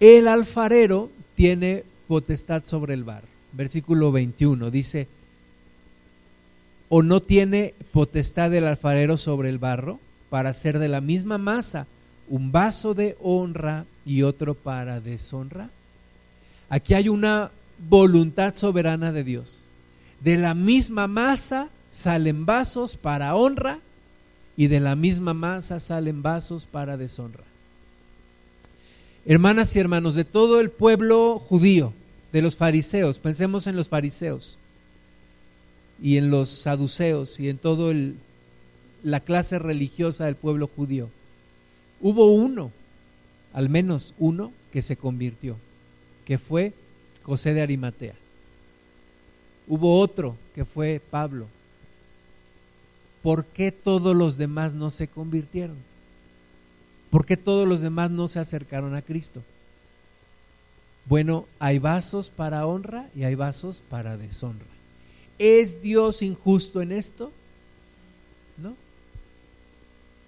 el 0.00 0.26
alfarero 0.28 1.10
tiene 1.34 1.84
potestad 2.08 2.64
sobre 2.64 2.94
el 2.94 3.04
barro. 3.04 3.28
Versículo 3.52 4.10
21 4.12 4.70
dice, 4.70 5.08
o 6.88 7.02
no 7.02 7.20
tiene 7.20 7.74
potestad 7.92 8.54
el 8.54 8.64
alfarero 8.64 9.18
sobre 9.18 9.50
el 9.50 9.58
barro 9.58 10.00
para 10.30 10.48
hacer 10.48 10.78
de 10.78 10.88
la 10.88 11.02
misma 11.02 11.36
masa 11.36 11.86
un 12.30 12.50
vaso 12.50 12.94
de 12.94 13.18
honra 13.20 13.84
y 14.06 14.22
otro 14.22 14.54
para 14.54 15.00
deshonra. 15.00 15.68
Aquí 16.70 16.94
hay 16.94 17.10
una 17.10 17.50
voluntad 17.90 18.54
soberana 18.54 19.12
de 19.12 19.22
Dios. 19.22 19.64
De 20.20 20.38
la 20.38 20.54
misma 20.54 21.08
masa 21.08 21.68
salen 21.90 22.46
vasos 22.46 22.96
para 22.96 23.34
honra 23.34 23.80
y 24.56 24.68
de 24.68 24.80
la 24.80 24.96
misma 24.96 25.34
masa 25.34 25.78
salen 25.78 26.22
vasos 26.22 26.64
para 26.64 26.96
deshonra 26.96 27.44
hermanas 29.26 29.74
y 29.74 29.80
hermanos, 29.80 30.14
de 30.14 30.24
todo 30.24 30.60
el 30.60 30.70
pueblo 30.70 31.38
judío, 31.38 31.92
de 32.32 32.42
los 32.42 32.56
fariseos, 32.56 33.18
pensemos 33.18 33.66
en 33.66 33.76
los 33.76 33.88
fariseos 33.88 34.58
y 36.02 36.16
en 36.16 36.30
los 36.30 36.48
saduceos 36.48 37.38
y 37.38 37.48
en 37.48 37.58
toda 37.58 37.94
la 39.02 39.20
clase 39.20 39.58
religiosa 39.58 40.24
del 40.24 40.34
pueblo 40.34 40.68
judío. 40.74 41.08
Hubo 42.00 42.32
uno, 42.32 42.72
al 43.52 43.68
menos 43.68 44.14
uno, 44.18 44.52
que 44.72 44.82
se 44.82 44.96
convirtió, 44.96 45.56
que 46.24 46.38
fue 46.38 46.72
José 47.22 47.54
de 47.54 47.62
Arimatea. 47.62 48.14
Hubo 49.68 50.00
otro 50.00 50.36
que 50.54 50.64
fue 50.64 51.00
Pablo. 51.10 51.46
¿Por 53.22 53.44
qué 53.46 53.72
todos 53.72 54.14
los 54.14 54.36
demás 54.36 54.74
no 54.74 54.90
se 54.90 55.06
convirtieron? 55.08 55.76
¿Por 57.14 57.24
qué 57.24 57.36
todos 57.36 57.68
los 57.68 57.80
demás 57.80 58.10
no 58.10 58.26
se 58.26 58.40
acercaron 58.40 58.96
a 58.96 59.00
Cristo? 59.00 59.40
Bueno, 61.06 61.46
hay 61.60 61.78
vasos 61.78 62.28
para 62.28 62.66
honra 62.66 63.08
y 63.14 63.22
hay 63.22 63.36
vasos 63.36 63.84
para 63.88 64.16
deshonra. 64.16 64.66
¿Es 65.38 65.80
Dios 65.80 66.22
injusto 66.22 66.82
en 66.82 66.90
esto? 66.90 67.30
No. 68.56 68.74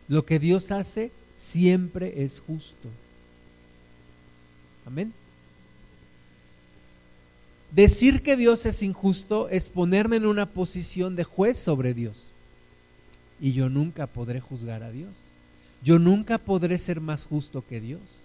Lo 0.06 0.24
que 0.24 0.38
Dios 0.38 0.70
hace 0.70 1.10
siempre 1.34 2.22
es 2.22 2.38
justo. 2.38 2.88
Amén. 4.86 5.12
Decir 7.72 8.22
que 8.22 8.36
Dios 8.36 8.64
es 8.64 8.84
injusto 8.84 9.48
es 9.48 9.68
ponerme 9.68 10.18
en 10.18 10.26
una 10.26 10.46
posición 10.46 11.16
de 11.16 11.24
juez 11.24 11.58
sobre 11.58 11.94
Dios. 11.94 12.30
Y 13.40 13.54
yo 13.54 13.68
nunca 13.68 14.06
podré 14.06 14.38
juzgar 14.38 14.84
a 14.84 14.92
Dios 14.92 15.25
yo 15.86 16.00
nunca 16.00 16.38
podré 16.38 16.78
ser 16.78 17.00
más 17.00 17.26
justo 17.26 17.64
que 17.64 17.80
Dios. 17.80 18.22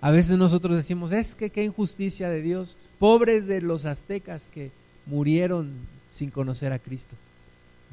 A 0.00 0.10
veces 0.10 0.36
nosotros 0.36 0.74
decimos, 0.74 1.12
es 1.12 1.36
que 1.36 1.50
qué 1.50 1.62
injusticia 1.62 2.28
de 2.28 2.42
Dios, 2.42 2.76
pobres 2.98 3.46
de 3.46 3.60
los 3.60 3.84
aztecas 3.84 4.48
que 4.52 4.72
murieron 5.06 5.70
sin 6.10 6.32
conocer 6.32 6.72
a 6.72 6.80
Cristo. 6.80 7.14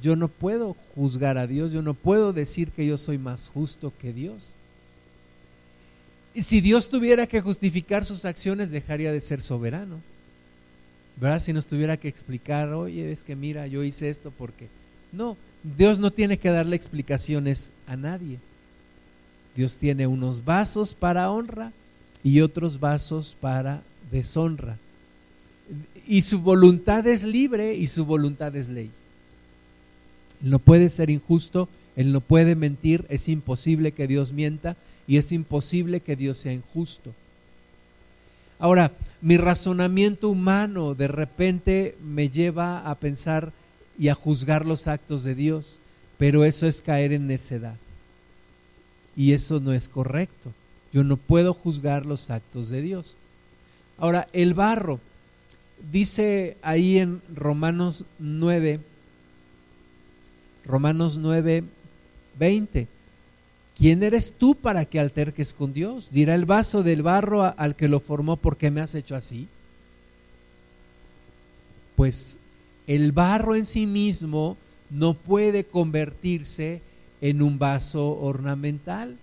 Yo 0.01 0.15
no 0.15 0.29
puedo 0.29 0.75
juzgar 0.95 1.38
a 1.38 1.45
Dios, 1.45 1.73
yo 1.73 1.84
no 1.84 1.93
puedo 1.93 2.34
decir 2.34 2.71
que 2.71 2.88
yo 2.88 2.97
soy 2.97 3.19
más 3.19 3.49
justo 3.49 3.93
que 4.01 4.11
Dios. 4.11 4.53
Y 6.34 6.41
si 6.41 6.59
Dios 6.59 6.89
tuviera 6.89 7.27
que 7.27 7.39
justificar 7.39 8.03
sus 8.03 8.25
acciones, 8.25 8.71
dejaría 8.71 9.11
de 9.11 9.21
ser 9.21 9.41
soberano. 9.41 10.01
¿Verdad? 11.17 11.38
Si 11.38 11.53
nos 11.53 11.67
tuviera 11.67 11.97
que 11.97 12.07
explicar, 12.07 12.73
oye, 12.73 13.11
es 13.11 13.23
que 13.23 13.36
mira, 13.36 13.67
yo 13.67 13.84
hice 13.84 14.09
esto 14.09 14.34
porque... 14.36 14.69
No, 15.11 15.38
Dios 15.64 15.99
no 15.99 16.11
tiene 16.11 16.38
que 16.38 16.49
darle 16.49 16.76
explicaciones 16.76 17.72
a 17.88 17.95
nadie. 17.95 18.38
Dios 19.55 19.78
tiene 19.78 20.07
unos 20.07 20.43
vasos 20.43 20.93
para 20.93 21.32
honra 21.32 21.72
y 22.24 22.41
otros 22.41 22.80
vasos 22.80 23.36
para 23.39 23.82
deshonra. 24.11 24.78
Y 26.07 26.24
su 26.24 26.39
voluntad 26.39 27.07
es 27.07 27.24
libre 27.24 27.76
y 27.76 27.88
su 27.88 28.05
voluntad 28.05 28.55
es 28.55 28.68
ley. 28.68 28.89
Él 30.43 30.49
no 30.49 30.59
puede 30.59 30.89
ser 30.89 31.09
injusto, 31.09 31.70
Él 31.95 32.11
no 32.11 32.20
puede 32.20 32.55
mentir, 32.55 33.05
es 33.09 33.30
imposible 33.30 33.93
que 33.93 34.07
Dios 34.07 34.34
mienta 34.34 34.76
y 35.07 35.18
es 35.18 35.32
imposible 35.32 36.01
que 36.01 36.16
Dios 36.16 36.38
sea 36.38 36.53
injusto. 36.53 37.14
Ahora, 38.59 38.91
mi 39.22 39.38
razonamiento 39.38 40.30
humano 40.30 40.95
de 40.95 41.07
repente 41.07 41.95
me 42.03 42.30
lleva 42.30 42.80
a 42.89 42.95
pensar, 42.95 43.51
y 43.98 44.10
a 44.10 44.16
juzgar 44.16 44.66
los 44.66 44.88
actos 44.88 45.24
de 45.24 45.36
Dios, 45.36 45.80
pero 46.18 46.46
eso 46.46 46.68
es 46.68 46.82
caer 46.82 47.14
en 47.14 47.28
necedad. 47.28 47.76
Y 49.16 49.34
eso 49.34 49.60
no 49.60 49.74
es 49.74 49.89
correcto. 49.89 50.52
Yo 50.91 51.04
no 51.04 51.18
puedo 51.18 51.54
juzgar 51.54 52.06
los 52.06 52.30
actos 52.30 52.70
de 52.70 52.82
Dios. 52.82 53.18
Ahora, 53.98 54.28
el 54.34 54.54
barro, 54.54 55.00
dice 55.91 56.58
ahí 56.62 56.98
en 56.98 57.22
Romanos 57.34 58.06
9, 58.20 58.80
Romanos 60.66 61.18
9, 61.18 61.64
20, 62.39 62.88
¿quién 63.78 64.04
eres 64.04 64.34
tú 64.34 64.56
para 64.56 64.86
que 64.86 65.00
alterques 65.00 65.54
con 65.54 65.74
Dios? 65.74 66.10
Dirá 66.12 66.36
el 66.36 66.46
vaso 66.46 66.84
del 66.84 67.04
barro 67.04 67.44
al 67.44 67.76
que 67.76 67.88
lo 67.88 68.00
formó, 68.00 68.38
¿por 68.38 68.58
qué 68.58 68.72
me 68.72 68.82
has 68.82 68.96
hecho 68.96 69.16
así? 69.16 69.48
Pues 71.96 72.38
el 72.88 73.11
barro 73.11 73.55
en 73.55 73.65
sí 73.65 73.86
mismo 73.86 74.57
no 74.89 75.13
puede 75.13 75.63
convertirse 75.63 76.81
en 77.21 77.41
un 77.41 77.57
vaso 77.57 78.19
ornamental. 78.19 79.17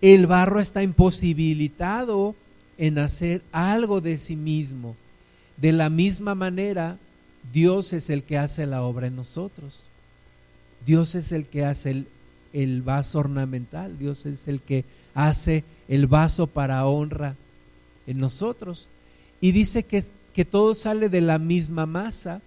El 0.00 0.26
barro 0.26 0.60
está 0.60 0.82
imposibilitado 0.82 2.34
en 2.78 2.98
hacer 2.98 3.42
algo 3.52 4.00
de 4.00 4.16
sí 4.16 4.36
mismo. 4.36 4.96
De 5.56 5.72
la 5.72 5.90
misma 5.90 6.34
manera, 6.34 6.96
Dios 7.52 7.92
es 7.92 8.10
el 8.10 8.22
que 8.22 8.38
hace 8.38 8.66
la 8.66 8.82
obra 8.82 9.08
en 9.08 9.16
nosotros. 9.16 9.84
Dios 10.86 11.14
es 11.14 11.32
el 11.32 11.46
que 11.46 11.64
hace 11.64 11.90
el, 11.90 12.06
el 12.52 12.82
vaso 12.82 13.18
ornamental. 13.18 13.98
Dios 13.98 14.24
es 14.26 14.48
el 14.48 14.60
que 14.60 14.84
hace 15.14 15.64
el 15.88 16.06
vaso 16.06 16.46
para 16.46 16.86
honra 16.86 17.34
en 18.06 18.18
nosotros. 18.18 18.88
Y 19.40 19.52
dice 19.52 19.82
que, 19.82 20.04
que 20.38 20.44
todo 20.44 20.76
sale 20.76 21.08
de 21.08 21.20
la 21.20 21.40
misma 21.40 21.84
masa. 21.84 22.40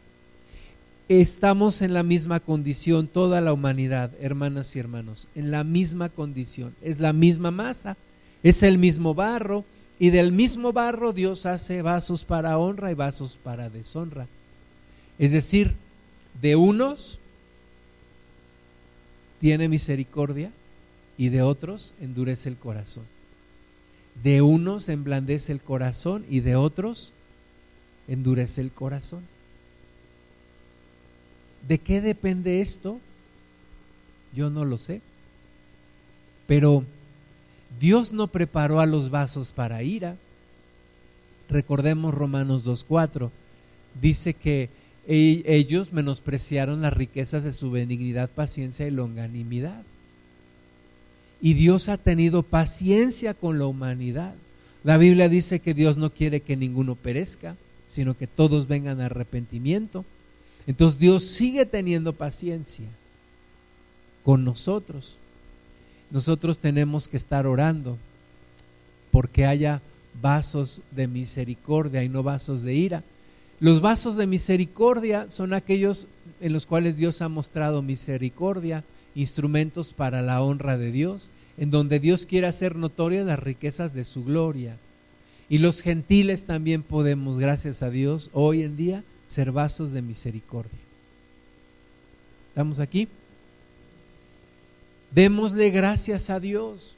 Estamos 1.10 1.82
en 1.82 1.94
la 1.94 2.04
misma 2.04 2.40
condición, 2.40 3.06
toda 3.06 3.42
la 3.42 3.52
humanidad, 3.52 4.12
hermanas 4.22 4.74
y 4.78 4.80
hermanos, 4.80 5.28
en 5.36 5.52
la 5.52 5.66
misma 5.66 6.08
condición. 6.08 6.74
Es 6.82 7.02
la 7.02 7.12
misma 7.12 7.52
masa, 7.52 7.98
es 8.44 8.64
el 8.64 8.78
mismo 8.78 9.14
barro, 9.14 9.66
y 10.00 10.10
del 10.10 10.32
mismo 10.32 10.72
barro 10.72 11.12
Dios 11.12 11.46
hace 11.46 11.82
vasos 11.82 12.24
para 12.24 12.58
honra 12.58 12.92
y 12.92 12.94
vasos 12.94 13.36
para 13.36 13.70
deshonra. 13.70 14.26
Es 15.20 15.34
decir, 15.34 15.74
de 16.42 16.56
unos 16.56 17.20
tiene 19.42 19.68
misericordia 19.68 20.50
y 21.18 21.28
de 21.28 21.42
otros 21.42 21.94
endurece 22.00 22.48
el 22.48 22.56
corazón. 22.56 23.04
De 24.24 24.42
unos 24.42 24.88
emblandece 24.88 25.52
el 25.52 25.60
corazón 25.60 26.24
y 26.30 26.40
de 26.40 26.56
otros 26.56 27.12
endurece 28.08 28.62
el 28.62 28.72
corazón. 28.72 29.22
¿De 31.68 31.78
qué 31.78 32.02
depende 32.02 32.62
esto? 32.62 33.00
Yo 34.34 34.50
no 34.50 34.66
lo 34.66 34.78
sé. 34.78 35.02
Pero 36.48 36.84
Dios 37.80 38.12
no 38.12 38.28
preparó 38.28 38.80
a 38.80 38.86
los 38.86 39.10
vasos 39.10 39.52
para 39.52 39.84
ira. 39.84 40.16
Recordemos 41.50 42.14
Romanos 42.14 42.66
2.4. 42.66 43.30
Dice 44.02 44.34
que 44.34 44.70
e-, 45.08 45.44
ellos 45.46 45.94
menospreciaron 45.94 46.82
las 46.82 46.94
riquezas 46.94 47.44
de 47.44 47.52
su 47.52 47.72
benignidad, 47.72 48.30
paciencia 48.30 48.88
y 48.88 48.92
longanimidad. 48.92 49.84
Y 51.42 51.54
Dios 51.54 51.90
ha 51.90 51.98
tenido 51.98 52.44
paciencia 52.44 53.34
con 53.34 53.58
la 53.58 53.66
humanidad. 53.66 54.36
La 54.84 54.98
Biblia 54.98 55.28
dice 55.28 55.60
que 55.60 55.74
Dios 55.74 55.98
no 55.98 56.12
quiere 56.12 56.42
que 56.42 56.56
ninguno 56.56 56.96
perezca, 56.96 57.56
sino 57.92 58.16
que 58.16 58.26
todos 58.26 58.68
vengan 58.68 59.02
a 59.02 59.08
arrepentimiento. 59.08 60.06
Entonces 60.66 60.98
Dios 60.98 61.24
sigue 61.24 61.66
teniendo 61.66 62.14
paciencia 62.14 62.86
con 64.24 64.46
nosotros. 64.46 65.18
Nosotros 66.10 66.60
tenemos 66.60 67.08
que 67.08 67.18
estar 67.18 67.46
orando 67.46 67.98
porque 69.12 69.46
haya 69.46 69.82
vasos 70.22 70.82
de 70.92 71.08
misericordia 71.08 72.04
y 72.04 72.10
no 72.10 72.24
vasos 72.24 72.62
de 72.62 72.76
ira. 72.76 73.04
Los 73.60 73.82
vasos 73.82 74.16
de 74.16 74.26
misericordia 74.26 75.30
son 75.30 75.54
aquellos 75.54 76.08
en 76.40 76.54
los 76.54 76.66
cuales 76.66 76.98
Dios 76.98 77.22
ha 77.22 77.28
mostrado 77.28 77.82
misericordia, 77.82 78.84
instrumentos 79.16 79.94
para 79.94 80.22
la 80.22 80.42
honra 80.42 80.78
de 80.78 80.92
Dios, 80.92 81.32
en 81.58 81.72
donde 81.72 82.00
Dios 82.00 82.26
quiere 82.26 82.48
hacer 82.48 82.76
notorias 82.76 83.26
las 83.26 83.40
riquezas 83.40 83.94
de 83.94 84.06
su 84.06 84.24
gloria. 84.24 84.78
Y 85.52 85.58
los 85.58 85.82
gentiles 85.82 86.46
también 86.46 86.82
podemos, 86.82 87.38
gracias 87.38 87.84
a 87.84 87.90
Dios, 87.90 88.30
hoy 88.32 88.62
en 88.62 88.78
día 88.78 89.04
ser 89.28 89.52
vasos 89.52 89.92
de 89.92 90.02
misericordia. 90.02 90.80
¿Estamos 92.48 92.80
aquí? 92.80 93.10
Démosle 95.14 95.70
gracias 95.70 96.30
a 96.30 96.40
Dios 96.40 96.96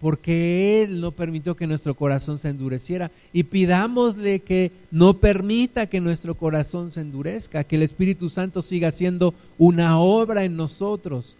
porque 0.00 0.82
Él 0.82 1.00
no 1.00 1.12
permitió 1.12 1.54
que 1.54 1.68
nuestro 1.68 1.94
corazón 1.94 2.38
se 2.38 2.48
endureciera. 2.48 3.12
Y 3.32 3.44
pidámosle 3.44 4.40
que 4.40 4.72
no 4.90 5.18
permita 5.18 5.86
que 5.86 6.00
nuestro 6.00 6.34
corazón 6.34 6.90
se 6.90 7.02
endurezca, 7.02 7.62
que 7.62 7.76
el 7.76 7.84
Espíritu 7.84 8.28
Santo 8.28 8.62
siga 8.62 8.88
haciendo 8.88 9.32
una 9.58 10.00
obra 10.00 10.42
en 10.42 10.56
nosotros 10.56 11.36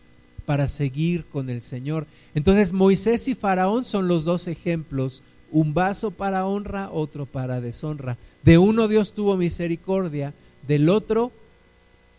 para 0.47 0.69
seguir 0.69 1.25
con 1.25 1.51
el 1.51 1.61
Señor. 1.61 2.07
Entonces 2.37 2.73
Moisés 2.73 3.27
y 3.27 3.35
Faraón 3.35 3.85
son 3.85 4.07
los 4.07 4.23
dos 4.23 4.47
ejemplos, 4.47 5.25
un 5.51 5.75
vaso 5.75 6.11
para 6.11 6.47
honra, 6.47 6.91
otro 6.91 7.27
para 7.27 7.61
deshonra. 7.61 8.17
De 8.43 8.59
uno 8.59 8.89
Dios 8.89 9.13
tuvo 9.13 9.37
misericordia, 9.37 10.33
del 10.67 10.89
otro 10.89 11.33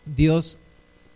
Dios 0.04 0.58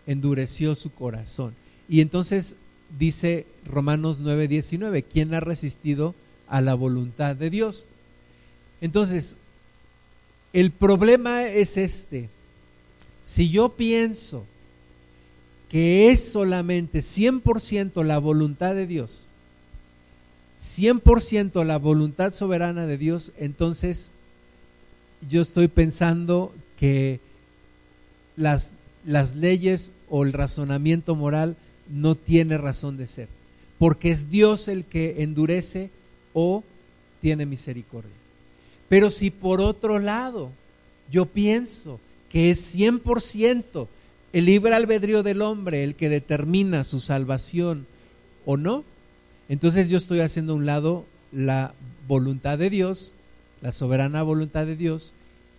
endureció 0.05 0.75
su 0.75 0.91
corazón. 0.91 1.53
Y 1.89 2.01
entonces 2.01 2.55
dice 2.97 3.45
Romanos 3.65 4.19
9:19, 4.21 5.03
¿quién 5.03 5.33
ha 5.33 5.39
resistido 5.39 6.15
a 6.47 6.61
la 6.61 6.73
voluntad 6.73 7.35
de 7.35 7.49
Dios? 7.49 7.85
Entonces, 8.81 9.37
el 10.53 10.71
problema 10.71 11.45
es 11.47 11.77
este. 11.77 12.29
Si 13.23 13.49
yo 13.49 13.69
pienso 13.69 14.45
que 15.69 16.09
es 16.09 16.29
solamente 16.29 16.99
100% 16.99 18.03
la 18.03 18.19
voluntad 18.19 18.73
de 18.73 18.87
Dios, 18.87 19.26
100% 20.61 21.63
la 21.63 21.77
voluntad 21.77 22.33
soberana 22.33 22.85
de 22.85 22.97
Dios, 22.97 23.31
entonces 23.37 24.11
yo 25.29 25.41
estoy 25.41 25.67
pensando 25.67 26.53
que 26.79 27.19
las, 28.35 28.71
las 29.05 29.35
leyes 29.35 29.93
o 30.09 30.23
el 30.23 30.33
razonamiento 30.33 31.15
moral 31.15 31.55
no 31.89 32.15
tiene 32.15 32.57
razón 32.57 32.97
de 32.97 33.07
ser, 33.07 33.27
porque 33.79 34.11
es 34.11 34.29
Dios 34.29 34.67
el 34.67 34.85
que 34.85 35.23
endurece 35.23 35.89
o 36.33 36.63
tiene 37.21 37.45
misericordia. 37.45 38.11
Pero 38.89 39.09
si 39.09 39.31
por 39.31 39.61
otro 39.61 39.99
lado 39.99 40.51
yo 41.11 41.25
pienso 41.25 41.99
que 42.29 42.51
es 42.51 42.75
100% 42.75 43.87
el 44.33 44.45
libre 44.45 44.75
albedrío 44.75 45.23
del 45.23 45.41
hombre 45.41 45.83
el 45.83 45.95
que 45.95 46.09
determina 46.09 46.83
su 46.83 46.99
salvación 46.99 47.85
o 48.45 48.57
no, 48.57 48.83
entonces 49.49 49.89
yo 49.89 49.97
estoy 49.97 50.19
haciendo 50.19 50.53
a 50.53 50.55
un 50.57 50.65
lado 50.65 51.05
la 51.31 51.73
voluntad 52.07 52.57
de 52.57 52.69
Dios, 52.69 53.13
la 53.61 53.71
soberana 53.71 54.23
voluntad 54.23 54.65
de 54.65 54.75
Dios, 54.75 55.13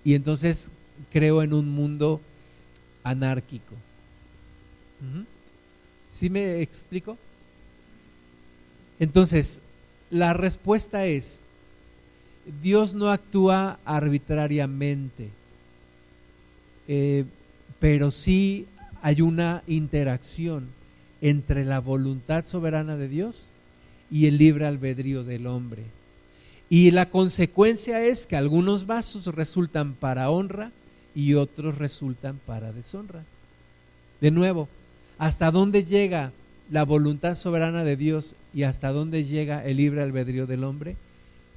y 0.04 0.14
entonces 0.14 0.70
creo 1.12 1.42
en 1.42 1.52
un 1.52 1.68
mundo 1.70 2.20
anárquico. 3.02 3.74
¿Sí 6.08 6.30
me 6.30 6.60
explico? 6.60 7.16
Entonces, 8.98 9.60
la 10.10 10.32
respuesta 10.32 11.06
es, 11.06 11.40
Dios 12.62 12.94
no 12.94 13.10
actúa 13.10 13.78
arbitrariamente, 13.84 15.28
eh, 16.88 17.24
pero 17.78 18.10
sí 18.10 18.66
hay 19.02 19.20
una 19.20 19.62
interacción 19.66 20.66
entre 21.20 21.64
la 21.64 21.80
voluntad 21.80 22.44
soberana 22.44 22.96
de 22.96 23.08
Dios 23.08 23.52
y 24.10 24.26
el 24.26 24.38
libre 24.38 24.66
albedrío 24.66 25.24
del 25.24 25.46
hombre. 25.46 25.82
Y 26.70 26.90
la 26.90 27.08
consecuencia 27.08 28.04
es 28.04 28.26
que 28.26 28.36
algunos 28.36 28.86
vasos 28.86 29.26
resultan 29.34 29.94
para 29.94 30.30
honra 30.30 30.70
y 31.14 31.34
otros 31.34 31.78
resultan 31.78 32.38
para 32.46 32.72
deshonra. 32.72 33.24
De 34.20 34.30
nuevo, 34.30 34.68
hasta 35.18 35.50
dónde 35.50 35.84
llega 35.84 36.32
la 36.70 36.84
voluntad 36.84 37.34
soberana 37.34 37.84
de 37.84 37.96
Dios 37.96 38.36
y 38.52 38.64
hasta 38.64 38.90
dónde 38.90 39.24
llega 39.24 39.64
el 39.64 39.78
libre 39.78 40.02
albedrío 40.02 40.46
del 40.46 40.64
hombre, 40.64 40.96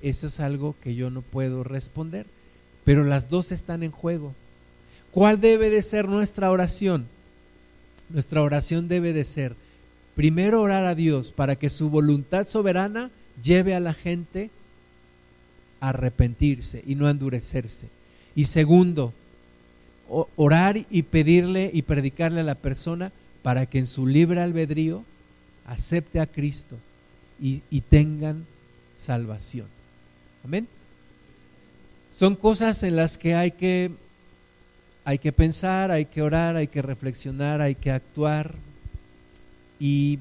eso 0.02 0.28
es 0.28 0.40
algo 0.40 0.76
que 0.82 0.96
yo 0.96 1.10
no 1.10 1.22
puedo 1.22 1.64
responder. 1.64 2.26
Pero 2.84 3.04
las 3.04 3.30
dos 3.30 3.52
están 3.52 3.84
en 3.84 3.92
juego. 3.92 4.34
¿Cuál 5.12 5.40
debe 5.40 5.70
de 5.70 5.82
ser 5.82 6.08
nuestra 6.08 6.50
oración? 6.50 7.06
Nuestra 8.10 8.42
oración 8.42 8.88
debe 8.88 9.14
de 9.14 9.26
ser, 9.26 9.56
primero 10.16 10.62
orar 10.62 10.86
a 10.86 10.96
Dios 10.96 11.32
para 11.32 11.56
que 11.56 11.70
su 11.70 11.90
voluntad 11.90 12.46
soberana 12.46 13.12
lleve 13.42 13.76
a 13.76 13.80
la 13.80 13.94
gente 13.94 14.50
a 15.80 15.90
arrepentirse 15.90 16.84
y 16.86 16.96
no 16.96 17.08
a 17.08 17.12
endurecerse. 17.12 17.88
Y 18.36 18.46
segundo, 18.46 19.14
orar 20.36 20.86
y 20.90 21.04
pedirle 21.04 21.72
y 21.74 21.84
predicarle 21.84 22.42
a 22.42 22.46
la 22.46 22.56
persona 22.56 23.12
para 23.42 23.66
que 23.66 23.80
en 23.80 23.88
su 23.88 24.06
libre 24.06 24.42
albedrío 24.42 25.04
acepte 25.66 26.20
a 26.20 26.28
Cristo 26.28 26.78
y, 27.40 27.62
tengan 27.90 28.46
salvación. 28.96 29.66
Amén. 30.46 30.68
Son 32.16 32.36
cosas 32.36 32.84
en 32.84 32.96
las 32.96 33.18
que 33.18 33.34
hay 33.34 33.52
que 33.52 33.92
hay 35.04 35.18
que 35.18 35.32
pensar, 35.32 35.90
hay 35.90 36.06
que 36.06 36.22
orar, 36.22 36.56
hay 36.56 36.68
que 36.68 36.84
reflexionar, 36.84 37.60
hay 37.62 37.74
que 37.74 37.90
actuar 37.90 38.54
y 39.82 40.20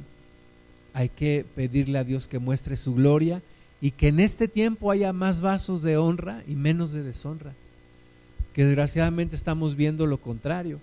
hay 0.95 1.11
que 1.11 1.45
pedirle 1.55 1.99
a 1.99 2.05
Dios 2.05 2.27
que 2.29 2.39
muestre 2.39 2.79
su 2.79 2.95
gloria 2.95 3.43
y 3.83 3.91
que 3.91 4.09
en 4.09 4.19
este 4.19 4.49
tiempo 4.49 4.91
haya 4.91 5.13
más 5.13 5.43
vasos 5.43 5.83
de 5.83 5.99
honra 5.99 6.43
y 6.49 6.55
menos 6.55 6.93
de 6.93 7.03
deshonra. 7.03 7.53
que 8.55 8.65
desgraciadamente 8.65 9.37
estamos 9.37 9.77
viendo 9.77 10.07
lo 10.07 10.17
contrario, 10.17 10.81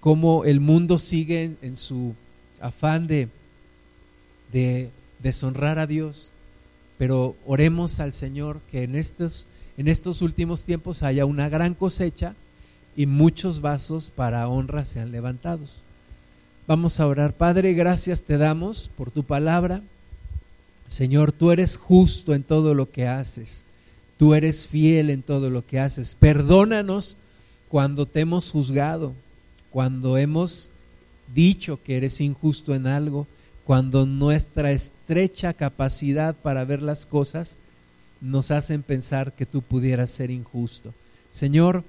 cómo 0.00 0.44
el 0.44 0.60
mundo 0.60 0.98
sigue 0.98 1.42
en, 1.44 1.58
en 1.60 1.76
su 1.76 2.14
afán 2.60 3.06
de, 3.08 3.28
de 4.52 4.88
deshonrar 5.18 5.80
a 5.80 5.86
Dios, 5.88 6.30
pero 6.96 7.34
oremos 7.44 7.98
al 7.98 8.12
Señor 8.12 8.60
que 8.70 8.84
en 8.84 8.94
estos, 8.94 9.48
en 9.76 9.88
estos 9.88 10.22
últimos 10.22 10.62
tiempos 10.62 11.02
haya 11.02 11.26
una 11.26 11.48
gran 11.48 11.74
cosecha 11.74 12.34
y 12.96 13.06
muchos 13.06 13.60
vasos 13.60 14.10
para 14.10 14.48
honra 14.48 14.86
sean 14.86 15.10
levantados. 15.10 15.82
Vamos 16.68 17.00
a 17.00 17.06
orar. 17.06 17.32
Padre, 17.32 17.72
gracias 17.72 18.24
te 18.24 18.36
damos 18.36 18.90
por 18.94 19.10
tu 19.10 19.24
palabra. 19.24 19.80
Señor, 20.86 21.32
tú 21.32 21.50
eres 21.50 21.78
justo 21.78 22.34
en 22.34 22.42
todo 22.42 22.74
lo 22.74 22.90
que 22.90 23.06
haces. 23.06 23.64
Tú 24.18 24.34
eres 24.34 24.68
fiel 24.68 25.08
en 25.08 25.22
todo 25.22 25.48
lo 25.48 25.66
que 25.66 25.80
haces. 25.80 26.14
Perdónanos 26.14 27.16
cuando 27.70 28.04
te 28.04 28.20
hemos 28.20 28.50
juzgado, 28.50 29.14
cuando 29.70 30.18
hemos 30.18 30.70
dicho 31.34 31.80
que 31.82 31.96
eres 31.96 32.20
injusto 32.20 32.74
en 32.74 32.86
algo, 32.86 33.26
cuando 33.64 34.04
nuestra 34.04 34.70
estrecha 34.70 35.54
capacidad 35.54 36.34
para 36.34 36.66
ver 36.66 36.82
las 36.82 37.06
cosas 37.06 37.56
nos 38.20 38.50
hacen 38.50 38.82
pensar 38.82 39.32
que 39.32 39.46
tú 39.46 39.62
pudieras 39.62 40.10
ser 40.10 40.30
injusto. 40.30 40.92
Señor, 41.30 41.82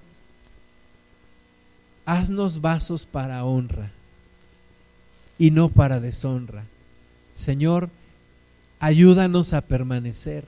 haznos 2.05 2.61
vasos 2.61 3.05
para 3.05 3.43
honra 3.43 3.91
y 5.39 5.49
no 5.49 5.69
para 5.69 5.99
deshonra. 5.99 6.65
Señor, 7.33 7.89
ayúdanos 8.79 9.53
a 9.53 9.61
permanecer. 9.61 10.43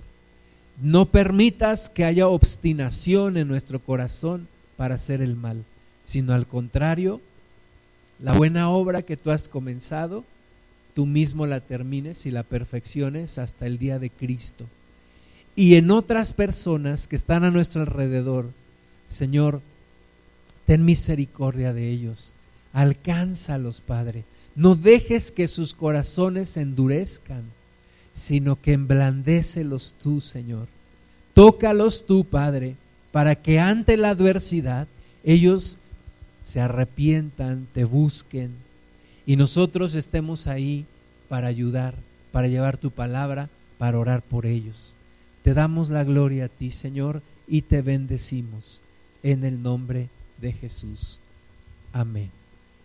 No 0.82 1.06
permitas 1.06 1.89
que 1.89 2.06
haya 2.06 2.28
obstinación 2.28 3.38
en 3.38 3.48
nuestro 3.48 3.80
corazón 3.80 4.48
para 4.78 4.96
hacer 4.96 5.22
el 5.22 5.36
mal, 5.36 5.64
sino 6.04 6.34
al 6.34 6.46
contrario, 6.46 7.22
la 8.20 8.34
buena 8.34 8.70
obra 8.70 9.02
que 9.02 9.18
tú 9.18 9.32
has 9.32 9.48
comenzado, 9.48 10.24
tú 10.94 11.06
mismo 11.06 11.48
la 11.48 11.62
termines 11.62 12.26
y 12.26 12.32
la 12.32 12.44
perfecciones 12.44 13.38
hasta 13.38 13.66
el 13.66 13.78
día 13.78 13.98
de 13.98 14.10
Cristo. 14.10 14.66
Y 15.56 15.76
en 15.76 15.92
otras 15.92 16.34
personas 16.34 17.08
que 17.08 17.16
están 17.16 17.44
a 17.44 17.52
nuestro 17.52 17.82
alrededor, 17.82 18.50
Señor, 19.08 19.62
ten 20.66 20.84
misericordia 20.84 21.74
de 21.74 21.89
ellos, 21.89 22.34
alcánzalos, 22.74 23.82
Padre. 23.82 24.24
No 24.56 24.76
dejes 24.76 25.32
que 25.32 25.47
sus 25.47 25.74
corazones 25.74 26.49
se 26.49 26.62
endurezcan, 26.62 27.43
sino 28.12 28.60
que 28.60 28.74
emblandécelos 28.74 29.93
tú, 30.02 30.22
Señor. 30.22 30.68
Tócalos 31.34 32.06
tú, 32.06 32.26
Padre, 32.26 32.76
para 33.12 33.36
que 33.36 33.60
ante 33.60 33.97
la 33.97 34.10
adversidad 34.10 34.88
ellos 35.24 35.78
se 36.43 36.60
arrepientan, 36.60 37.68
te 37.74 37.86
busquen 37.86 38.52
y 39.26 39.36
nosotros 39.36 39.95
estemos 39.95 40.47
ahí 40.47 40.86
para 41.30 41.47
ayudar, 41.47 41.95
para 42.32 42.47
llevar 42.47 42.78
tu 42.78 42.91
palabra, 42.91 43.49
para 43.78 43.99
orar 43.99 44.22
por 44.22 44.45
ellos. 44.45 44.95
Te 45.43 45.54
damos 45.54 45.89
la 45.89 46.04
gloria 46.04 46.45
a 46.45 46.49
ti, 46.49 46.72
Señor, 46.72 47.22
y 47.47 47.62
te 47.64 47.82
bendecimos 47.82 48.82
en 49.24 49.43
el 49.43 49.62
nombre 49.62 50.10
de 50.39 50.52
Jesús. 50.52 51.22
Amén. 51.93 52.41